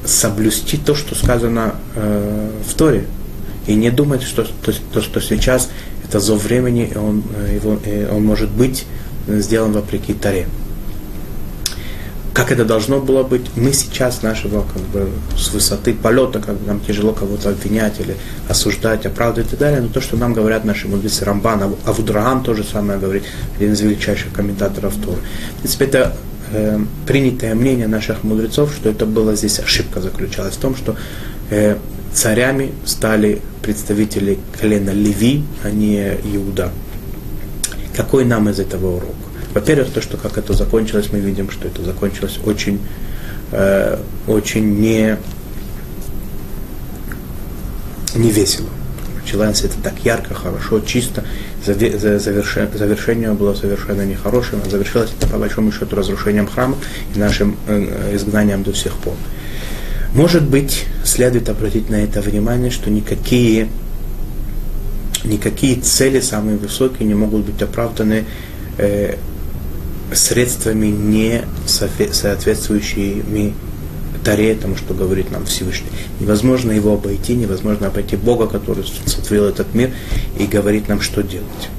соблюсти 0.05 0.77
то, 0.77 0.95
что 0.95 1.15
сказано 1.15 1.77
э, 1.95 2.51
в 2.69 2.75
Торе, 2.75 3.07
и 3.67 3.75
не 3.75 3.91
думать, 3.91 4.23
что 4.23 4.45
то, 4.45 4.73
то, 4.93 5.01
что 5.01 5.21
сейчас 5.21 5.71
это 6.05 6.21
зов 6.21 6.45
времени, 6.45 6.91
и 6.95 6.99
он, 6.99 7.23
э, 7.37 7.57
его, 7.57 7.79
и 7.85 8.05
он 8.11 8.25
может 8.25 8.51
быть 8.51 8.87
сделан 9.29 9.73
вопреки 9.73 10.15
Таре. 10.15 10.47
Как 12.35 12.51
это 12.51 12.65
должно 12.65 12.99
было 12.99 13.23
быть, 13.23 13.43
мы 13.57 13.75
сейчас 13.75 14.23
нашего 14.23 14.63
как 14.63 14.83
бы, 14.85 15.11
с 15.37 15.53
высоты 15.53 15.93
полета, 15.93 16.41
как 16.41 16.57
бы 16.57 16.67
нам 16.67 16.81
тяжело 16.81 17.13
кого-то 17.13 17.51
обвинять 17.51 18.01
или 18.01 18.17
осуждать, 18.49 19.05
оправдывать 19.05 19.49
и 19.49 19.51
так 19.51 19.61
далее, 19.61 19.81
но 19.83 19.89
то, 19.89 20.01
что 20.01 20.17
нам 20.17 20.33
говорят 20.33 20.65
наши 20.65 20.89
мудрецы 20.89 21.27
Рамбан, 21.27 21.77
Авудрагам 21.85 22.43
тоже 22.43 22.65
самое 22.65 22.99
говорит, 22.99 23.25
один 23.57 23.75
из 23.75 23.81
величайших 23.83 24.33
комментаторов 24.33 24.95
Торы. 24.97 25.19
В 25.57 25.61
принципе, 25.61 25.85
это 25.85 26.17
э, 26.53 26.79
принятое 27.07 27.55
мнение 27.55 27.87
наших 27.87 28.25
мудрецов, 28.25 28.73
что 28.75 28.89
это 28.89 29.05
была 29.05 29.35
здесь 29.35 29.59
ошибка 29.59 30.01
заключалась 30.01 30.55
в 30.55 30.59
том, 30.61 30.75
что 30.75 30.97
э, 31.51 31.77
царями 32.15 32.73
стали 32.85 33.41
представители 33.63 34.39
колена 34.61 34.91
Леви, 34.91 35.45
а 35.63 35.71
не 35.71 36.19
Иуда. 36.35 36.71
Какой 37.97 38.25
нам 38.25 38.49
из 38.49 38.59
этого 38.59 38.97
урок? 38.97 39.15
Во-первых, 39.55 39.91
то, 39.93 40.01
что 40.01 40.17
как 40.17 40.39
это 40.39 40.55
закончилось, 40.55 41.09
мы 41.13 41.21
видим, 41.21 41.51
что 41.51 41.69
это 41.69 41.83
закончилось 41.83 42.39
очень, 42.45 42.81
э, 43.53 43.99
очень 44.27 44.81
не, 44.81 45.19
не 48.15 48.31
весело. 48.31 48.69
Началось 49.23 49.63
это 49.63 49.77
так 49.83 49.95
ярко, 50.05 50.35
хорошо, 50.35 50.81
чисто. 50.81 51.25
Завершение 51.65 53.33
было 53.33 53.55
совершенно 53.55 54.03
нехорошим, 54.03 54.61
а 54.65 54.69
завершилось 54.69 55.11
это 55.17 55.29
по 55.29 55.39
большому 55.39 55.71
счету 55.71 55.95
разрушением 55.95 56.49
храма 56.49 56.77
и 57.15 57.19
нашим 57.19 57.57
э, 57.69 58.17
изгнанием 58.17 58.63
до 58.63 58.73
сих 58.73 58.93
пор. 58.95 59.15
Может 60.15 60.43
быть, 60.45 60.85
следует 61.05 61.49
обратить 61.49 61.89
на 61.89 61.97
это 61.97 62.21
внимание, 62.21 62.71
что 62.71 62.91
никакие, 62.91 63.69
никакие 65.25 65.81
цели 65.81 66.21
самые 66.21 66.59
высокие 66.59 67.09
не 67.09 67.15
могут 67.15 67.47
быть 67.47 67.63
оправданы 67.63 68.25
э, 68.77 69.17
средствами, 70.13 70.87
не 70.87 71.43
соответствующими 71.67 73.55
Таре, 74.23 74.55
тому, 74.55 74.77
что 74.77 74.95
говорит 74.95 75.31
нам 75.31 75.47
Всевышний. 75.47 75.91
Невозможно 76.21 76.71
его 76.71 76.95
обойти, 76.95 77.35
невозможно 77.35 77.89
обойти 77.89 78.17
Бога, 78.17 78.47
который 78.47 78.85
сотворил 78.85 79.47
этот 79.47 79.75
мир 79.75 79.91
и 80.39 80.47
говорит 80.47 80.89
нам, 80.89 81.01
что 81.01 81.23
делать. 81.23 81.71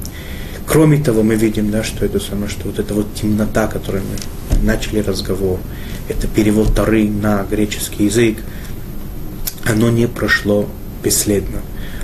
Кроме 0.65 1.01
того, 1.01 1.23
мы 1.23 1.35
видим, 1.35 1.71
да, 1.71 1.83
что 1.83 2.05
это 2.05 2.19
самое, 2.19 2.49
что 2.49 2.67
вот 2.67 2.79
эта 2.79 2.93
вот 2.93 3.13
темнота, 3.13 3.67
которой 3.67 4.01
мы 4.01 4.61
начали 4.65 4.99
разговор, 4.99 5.59
это 6.09 6.27
перевод 6.27 6.75
Тары 6.75 7.07
на 7.07 7.43
греческий 7.43 8.05
язык, 8.05 8.37
оно 9.65 9.89
не 9.89 10.07
прошло 10.07 10.67
бесследно. 11.03 11.61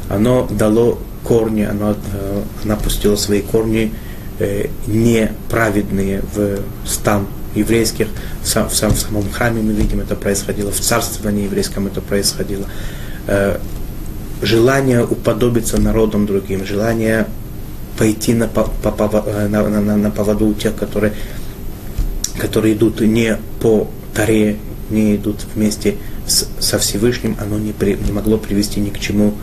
Оно 0.09 0.47
дало 0.49 0.99
корни, 1.23 1.63
она, 1.63 1.95
э, 2.13 2.41
она 2.63 2.75
пустила 2.75 3.15
свои 3.15 3.41
корни 3.41 3.93
э, 4.39 4.67
неправедные 4.87 6.23
в 6.33 6.59
стан 6.87 7.27
еврейских, 7.55 8.07
в, 8.43 8.47
сам, 8.47 8.69
в 8.69 8.73
самом 8.73 9.29
храме 9.31 9.61
мы 9.61 9.73
видим 9.73 9.99
это 9.99 10.15
происходило, 10.15 10.71
в 10.71 10.79
царствовании 10.79 11.45
еврейском 11.45 11.87
это 11.87 12.01
происходило. 12.01 12.65
Э, 13.27 13.59
желание 14.41 15.03
уподобиться 15.03 15.79
народам 15.79 16.25
другим, 16.25 16.65
желание 16.65 17.27
пойти 17.97 18.33
на, 18.33 18.47
по, 18.47 18.63
по, 18.63 19.21
на, 19.49 19.67
на, 19.67 19.97
на 19.97 20.11
поводу 20.11 20.47
у 20.47 20.53
тех, 20.53 20.75
которые, 20.75 21.13
которые 22.39 22.73
идут 22.73 23.01
не 23.01 23.37
по 23.61 23.87
Таре, 24.13 24.57
не 24.89 25.15
идут 25.15 25.45
вместе 25.53 25.97
с, 26.25 26.47
со 26.59 26.79
Всевышним, 26.79 27.37
оно 27.39 27.59
не, 27.59 27.73
при, 27.73 27.93
не 27.93 28.11
могло 28.11 28.37
привести 28.37 28.79
ни 28.79 28.89
к 28.89 28.99
чему 28.99 29.35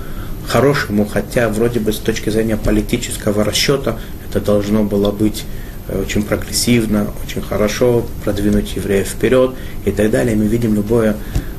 хорошему, 0.46 1.06
хотя 1.06 1.48
вроде 1.48 1.80
бы 1.80 1.92
с 1.92 1.98
точки 1.98 2.30
зрения 2.30 2.56
политического 2.56 3.44
расчета 3.44 3.98
это 4.28 4.40
должно 4.40 4.84
было 4.84 5.10
быть 5.10 5.44
э, 5.88 6.00
очень 6.00 6.22
прогрессивно, 6.22 7.08
очень 7.24 7.42
хорошо 7.42 8.06
продвинуть 8.24 8.74
евреев 8.76 9.08
вперед 9.08 9.52
и 9.84 9.90
так 9.90 10.10
далее. 10.10 10.36
Мы 10.36 10.46
видим 10.46 10.74
любое, 10.74 11.16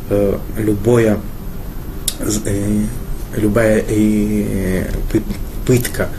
э, 0.10 0.38
любое, 0.58 1.20
э, 2.20 2.84
любая 3.36 3.84
пытка 5.66 6.10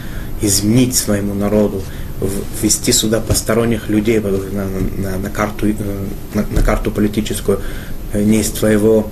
изменить 0.41 0.95
своему 0.95 1.35
народу, 1.35 1.83
ввести 2.63 2.93
сюда 2.93 3.21
посторонних 3.21 3.89
людей 3.89 4.21
на, 4.21 4.31
на, 4.31 5.19
на, 5.19 5.31
карту, 5.31 5.69
э, 5.69 5.75
на, 6.35 6.45
на 6.51 6.63
карту 6.63 6.91
политическую 6.91 7.61
э, 8.13 8.23
не 8.23 8.41
из 8.41 8.51
твоего 8.51 9.11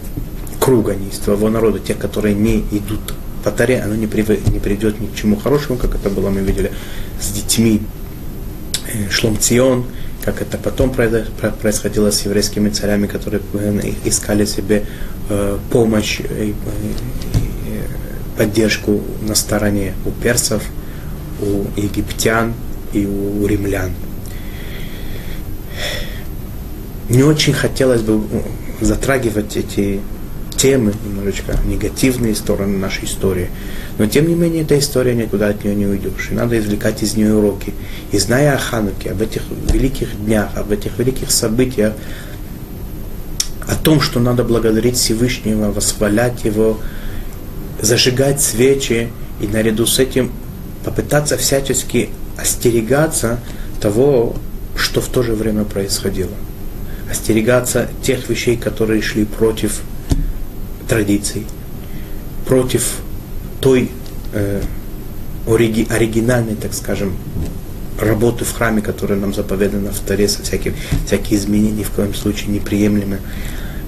круга, 0.61 0.95
не 0.95 1.09
из 1.09 1.19
твоего 1.19 1.49
народа, 1.49 1.79
тех, 1.79 1.99
которые 1.99 2.35
не 2.35 2.61
идут 2.73 3.15
по 3.45 3.51
таре, 3.51 3.81
оно 3.81 3.95
не, 3.95 4.07
прив, 4.07 4.29
не 4.29 4.59
приведет 4.59 5.01
ни 5.01 5.07
к 5.07 5.15
чему 5.15 5.37
хорошему, 5.37 5.79
как 5.79 5.95
это 5.95 6.11
было, 6.11 6.31
мы 6.31 6.41
видели, 6.41 6.73
с 7.21 7.31
детьми 7.31 7.83
э, 8.93 9.09
Шломцион, 9.11 9.87
как 10.25 10.43
это 10.43 10.59
потом 10.59 10.93
происходило 10.93 12.11
с 12.11 12.23
еврейскими 12.23 12.69
царями, 12.71 13.07
которые 13.07 13.41
искали 14.05 14.45
себе 14.45 14.85
помощь 15.71 16.19
и 16.19 16.53
поддержку 18.37 19.03
на 19.23 19.37
стороне 19.37 19.95
у 20.05 20.11
персов, 20.11 20.65
у 21.41 21.67
египтян 21.79 22.55
и 22.97 23.07
у 23.07 23.47
римлян. 23.47 23.93
Не 27.09 27.23
очень 27.23 27.53
хотелось 27.53 28.01
бы 28.01 28.21
затрагивать 28.81 29.57
эти 29.57 30.01
темы, 30.57 30.95
немножечко 31.05 31.57
негативные 31.67 32.35
стороны 32.35 32.79
нашей 32.79 33.05
истории. 33.05 33.51
Но 33.99 34.07
тем 34.07 34.27
не 34.27 34.35
менее, 34.35 34.63
эта 34.63 34.79
история 34.79 35.15
никуда 35.15 35.49
от 35.49 35.63
нее 35.63 35.75
не 35.77 35.87
уйдешь. 35.87 36.29
И 36.31 36.35
надо 36.35 36.59
извлекать 36.59 37.03
из 37.03 37.15
нее 37.15 37.35
уроки. 37.35 37.75
И 38.13 38.19
зная 38.19 38.55
о 38.55 38.59
Хануке, 38.59 39.11
об 39.11 39.21
этих 39.21 39.43
великих 39.71 40.17
днях, 40.25 40.49
об 40.57 40.73
этих 40.73 40.99
великих 40.99 41.31
событиях, 41.31 41.93
о 43.69 43.75
том, 43.75 44.01
что 44.01 44.19
надо 44.19 44.43
благодарить 44.45 44.97
Всевышнего, 44.97 45.71
восхвалять 45.71 46.45
Его, 46.45 46.79
зажигать 47.81 48.41
свечи 48.41 49.11
и 49.41 49.47
наряду 49.47 49.87
с 49.87 49.99
этим 49.99 50.33
попытаться 50.85 51.37
всячески 51.37 52.11
остерегаться 52.37 53.41
того, 53.81 54.37
что 54.77 55.01
в 55.01 55.09
то 55.09 55.23
же 55.23 55.35
время 55.35 55.65
происходило. 55.65 56.33
Остерегаться 57.11 57.89
тех 58.03 58.29
вещей, 58.29 58.57
которые 58.57 59.01
шли 59.03 59.25
против 59.25 59.81
традиций, 60.89 61.47
против 62.47 62.97
той 63.61 63.91
э, 64.33 64.61
ориги, 65.47 65.87
оригинальной, 65.89 66.57
так 66.57 66.75
скажем, 66.75 67.13
работы 68.01 68.45
в 68.45 68.53
храме, 68.53 68.83
которая 68.83 69.19
нам 69.19 69.35
заповедана 69.35 69.93
в 69.93 69.99
Таре, 70.01 70.29
со 70.29 70.43
всяким, 70.43 70.75
всякие 71.07 71.39
изменения 71.39 71.73
ни 71.73 71.83
в 71.83 71.91
коем 71.91 72.15
случае 72.15 72.49
неприемлемы. 72.49 73.21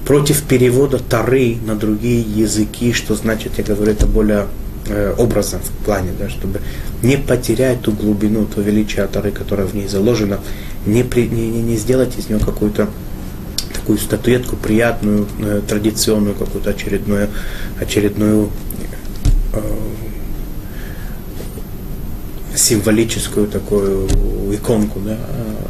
Против 0.05 0.43
перевода 0.43 0.97
Тары 0.97 1.57
на 1.65 1.75
другие 1.75 2.21
языки, 2.21 2.93
что 2.93 3.15
значит, 3.15 3.53
я 3.57 3.63
говорю 3.63 3.91
это 3.91 4.07
более 4.07 4.47
образом 5.17 5.59
в 5.61 5.85
плане, 5.85 6.11
да, 6.17 6.29
чтобы 6.29 6.61
не 7.03 7.17
потерять 7.17 7.81
ту 7.81 7.91
глубину, 7.91 8.45
то 8.45 8.61
величие 8.61 9.05
Тары, 9.07 9.31
которое 9.31 9.65
в 9.65 9.75
ней 9.75 9.87
заложено, 9.87 10.39
не, 10.85 11.03
при, 11.03 11.27
не, 11.27 11.49
не, 11.49 11.61
не 11.61 11.77
сделать 11.77 12.17
из 12.17 12.29
нее 12.29 12.39
какую-то 12.39 12.89
такую 13.73 13.97
статуэтку 13.97 14.55
приятную, 14.55 15.27
э, 15.39 15.61
традиционную, 15.67 16.35
какую-то 16.35 16.71
очередную, 16.71 17.29
очередную 17.79 18.49
э, 19.53 19.59
символическую 22.55 23.47
такую 23.47 24.07
иконку. 24.53 24.99
Да. 24.99 25.17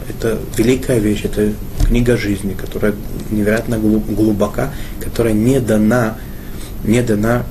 Это 0.10 0.38
великая 0.58 1.00
вещь, 1.00 1.22
это 1.24 1.54
книга 1.86 2.18
жизни, 2.18 2.54
которая 2.54 2.94
невероятно 3.32 3.78
глубока, 3.78 4.74
которая 5.00 5.34
не 5.34 5.60
дана, 5.60 6.18
не 6.84 7.02
дана 7.02 7.46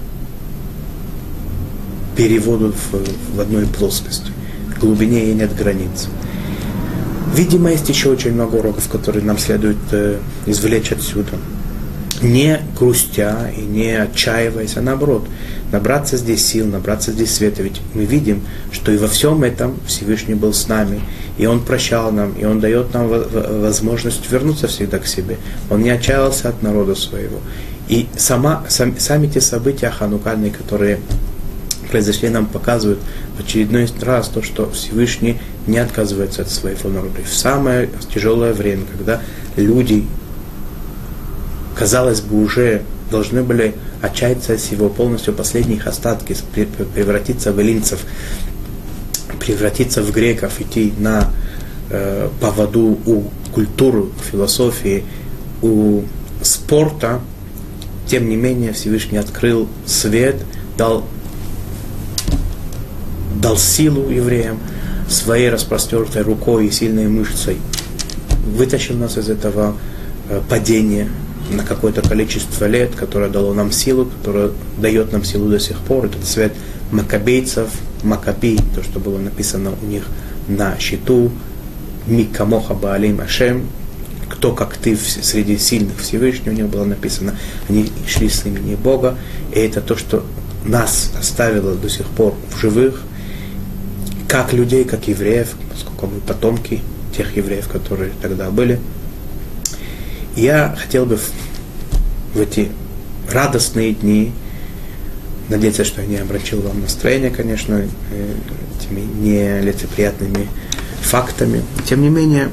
переводу 2.19 2.73
в, 2.73 3.37
в 3.37 3.41
одной 3.41 3.65
плоскости. 3.67 4.33
В 4.75 4.81
глубине 4.81 5.27
ей 5.27 5.35
нет 5.35 5.55
границ. 5.55 6.09
Видимо, 7.35 7.71
есть 7.71 7.89
еще 7.89 8.09
очень 8.09 8.33
много 8.33 8.57
уроков, 8.57 8.89
которые 8.89 9.25
нам 9.25 9.39
следует 9.39 9.77
э, 9.93 10.19
извлечь 10.45 10.91
отсюда. 10.91 11.31
Не 12.21 12.61
грустя 12.77 13.49
и 13.57 13.61
не 13.61 13.93
отчаиваясь, 13.93 14.77
а 14.77 14.81
наоборот, 14.81 15.29
набраться 15.71 16.17
здесь 16.17 16.45
сил, 16.45 16.67
набраться 16.67 17.13
здесь 17.13 17.33
света. 17.33 17.63
Ведь 17.63 17.81
мы 17.95 18.05
видим, 18.05 18.43
что 18.73 18.91
и 18.91 18.97
во 18.97 19.07
всем 19.07 19.45
этом 19.45 19.77
Всевышний 19.87 20.35
был 20.35 20.53
с 20.53 20.67
нами, 20.67 21.01
и 21.39 21.47
Он 21.47 21.61
прощал 21.61 22.11
нам, 22.11 22.33
и 22.33 22.45
Он 22.45 22.59
дает 22.59 22.93
нам 22.95 23.09
возможность 23.63 24.29
вернуться 24.29 24.67
всегда 24.67 24.99
к 24.99 25.07
себе. 25.07 25.37
Он 25.71 25.83
не 25.83 25.91
отчаялся 25.91 26.49
от 26.49 26.65
народа 26.65 26.97
своего. 26.97 27.39
И 27.87 28.09
сама, 28.17 28.65
сам, 28.69 28.99
сами 28.99 29.29
те 29.29 29.41
события 29.41 29.91
ханукальные, 29.91 30.51
которые 30.51 30.99
произошли, 31.91 32.29
нам 32.29 32.47
показывают 32.47 33.01
в 33.37 33.41
очередной 33.41 33.89
раз 34.01 34.29
то, 34.29 34.43
что 34.43 34.71
Всевышний 34.71 35.39
не 35.67 35.79
отказывается 35.79 36.43
от 36.43 36.51
своего 36.51 36.89
народа. 36.89 37.21
И 37.21 37.25
в 37.25 37.35
самое 37.35 37.89
тяжелое 38.13 38.53
время, 38.53 38.85
когда 38.91 39.21
люди, 39.57 40.05
казалось 41.77 42.21
бы, 42.21 42.43
уже 42.43 42.83
должны 43.11 43.43
были 43.43 43.75
отчаяться 44.03 44.55
от 44.55 44.61
его 44.71 44.89
полностью 44.89 45.35
последних 45.35 45.87
остатки, 45.87 46.37
превратиться 46.95 47.53
в 47.53 47.59
эллинцев, 47.59 48.01
превратиться 49.41 50.03
в 50.03 50.13
греков, 50.13 50.61
идти 50.61 50.93
на 50.99 51.31
э, 51.91 52.29
поводу 52.41 52.99
у 53.07 53.25
культуры, 53.53 54.05
философии, 54.31 55.05
у 55.63 56.03
спорта, 56.43 57.21
тем 58.07 58.29
не 58.29 58.37
менее 58.37 58.73
Всевышний 58.73 59.19
открыл 59.19 59.69
свет, 59.87 60.37
дал 60.77 61.05
дал 63.41 63.57
силу 63.57 64.11
евреям 64.11 64.59
своей 65.09 65.49
распростертой 65.49 66.23
рукой 66.23 66.67
и 66.67 66.71
сильной 66.71 67.09
мышцей, 67.09 67.59
вытащил 68.47 68.97
нас 68.97 69.17
из 69.17 69.29
этого 69.29 69.77
э, 70.29 70.41
падения 70.49 71.09
на 71.51 71.65
какое-то 71.65 72.03
количество 72.03 72.67
лет, 72.67 72.95
которое 72.95 73.31
дало 73.31 73.55
нам 73.55 73.73
силу, 73.73 74.07
которое 74.07 74.51
дает 74.79 75.13
нам 75.13 75.25
силу 75.25 75.49
до 75.49 75.59
сих 75.59 75.79
пор. 75.79 76.07
Этот 76.07 76.25
цвет 76.25 76.53
макабейцев, 76.93 77.69
макаби, 78.03 78.59
то, 78.75 78.83
что 78.83 79.01
было 79.01 79.19
написано 79.19 79.73
у 79.81 79.87
них 79.87 80.05
на 80.47 80.79
щиту, 80.79 81.31
Микамоха 82.07 82.75
Баалим 82.75 83.21
Ашем, 83.21 83.67
кто 84.31 84.55
как 84.55 84.77
ты 84.77 84.97
среди 84.97 85.59
сильных 85.59 85.99
Всевышнего, 85.99 86.53
у 86.53 86.57
них 86.57 86.67
было 86.67 86.85
написано, 86.85 87.35
они 87.69 87.91
шли 88.07 88.29
с 88.29 88.45
имени 88.47 88.75
Бога, 88.75 89.17
и 89.55 89.59
это 89.59 89.81
то, 89.81 89.97
что 89.97 90.25
нас 90.65 91.13
оставило 91.19 91.75
до 91.75 91.89
сих 91.89 92.07
пор 92.07 92.35
в 92.51 92.59
живых, 92.59 93.03
как 94.29 94.53
людей, 94.53 94.85
как 94.85 95.09
евреев, 95.09 95.55
поскольку 95.73 96.07
мы 96.07 96.21
потомки 96.21 96.83
тех 97.17 97.35
евреев, 97.37 97.67
которые 97.67 98.13
тогда 98.21 98.51
были. 98.51 98.79
Я 100.37 100.77
хотел 100.79 101.07
бы 101.07 101.17
в, 101.17 102.39
эти 102.41 102.71
радостные 103.31 103.95
дни, 103.95 104.33
надеяться, 105.49 105.85
что 105.85 106.03
я 106.03 106.07
не 106.07 106.17
обращил 106.17 106.61
вам 106.61 106.83
настроение, 106.83 107.31
конечно, 107.31 107.83
э, 108.13 108.35
этими 108.79 109.01
нелицеприятными 109.01 110.47
фактами. 111.01 111.63
Тем 111.87 112.03
не 112.03 112.11
менее, 112.11 112.51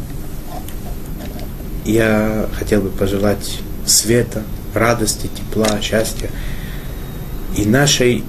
я 1.83 2.49
хотел 2.57 2.81
бы 2.81 2.89
пожелать 2.89 3.59
света, 3.85 4.43
радости, 4.73 5.27
тепла, 5.27 5.79
счастья 5.81 6.29
и 7.57 7.65
нашей 7.65 8.23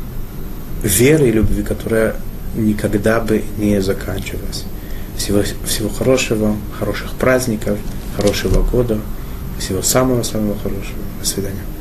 веры 0.82 1.28
и 1.28 1.32
любви, 1.32 1.62
которая 1.62 2.16
никогда 2.56 3.20
бы 3.20 3.44
не 3.58 3.80
заканчивалась. 3.80 4.64
Всего, 5.16 5.42
всего 5.64 5.88
хорошего, 5.88 6.56
хороших 6.78 7.12
праздников, 7.12 7.78
хорошего 8.16 8.62
года, 8.62 8.98
всего 9.58 9.82
самого-самого 9.82 10.56
хорошего. 10.58 10.98
До 11.20 11.26
свидания. 11.26 11.75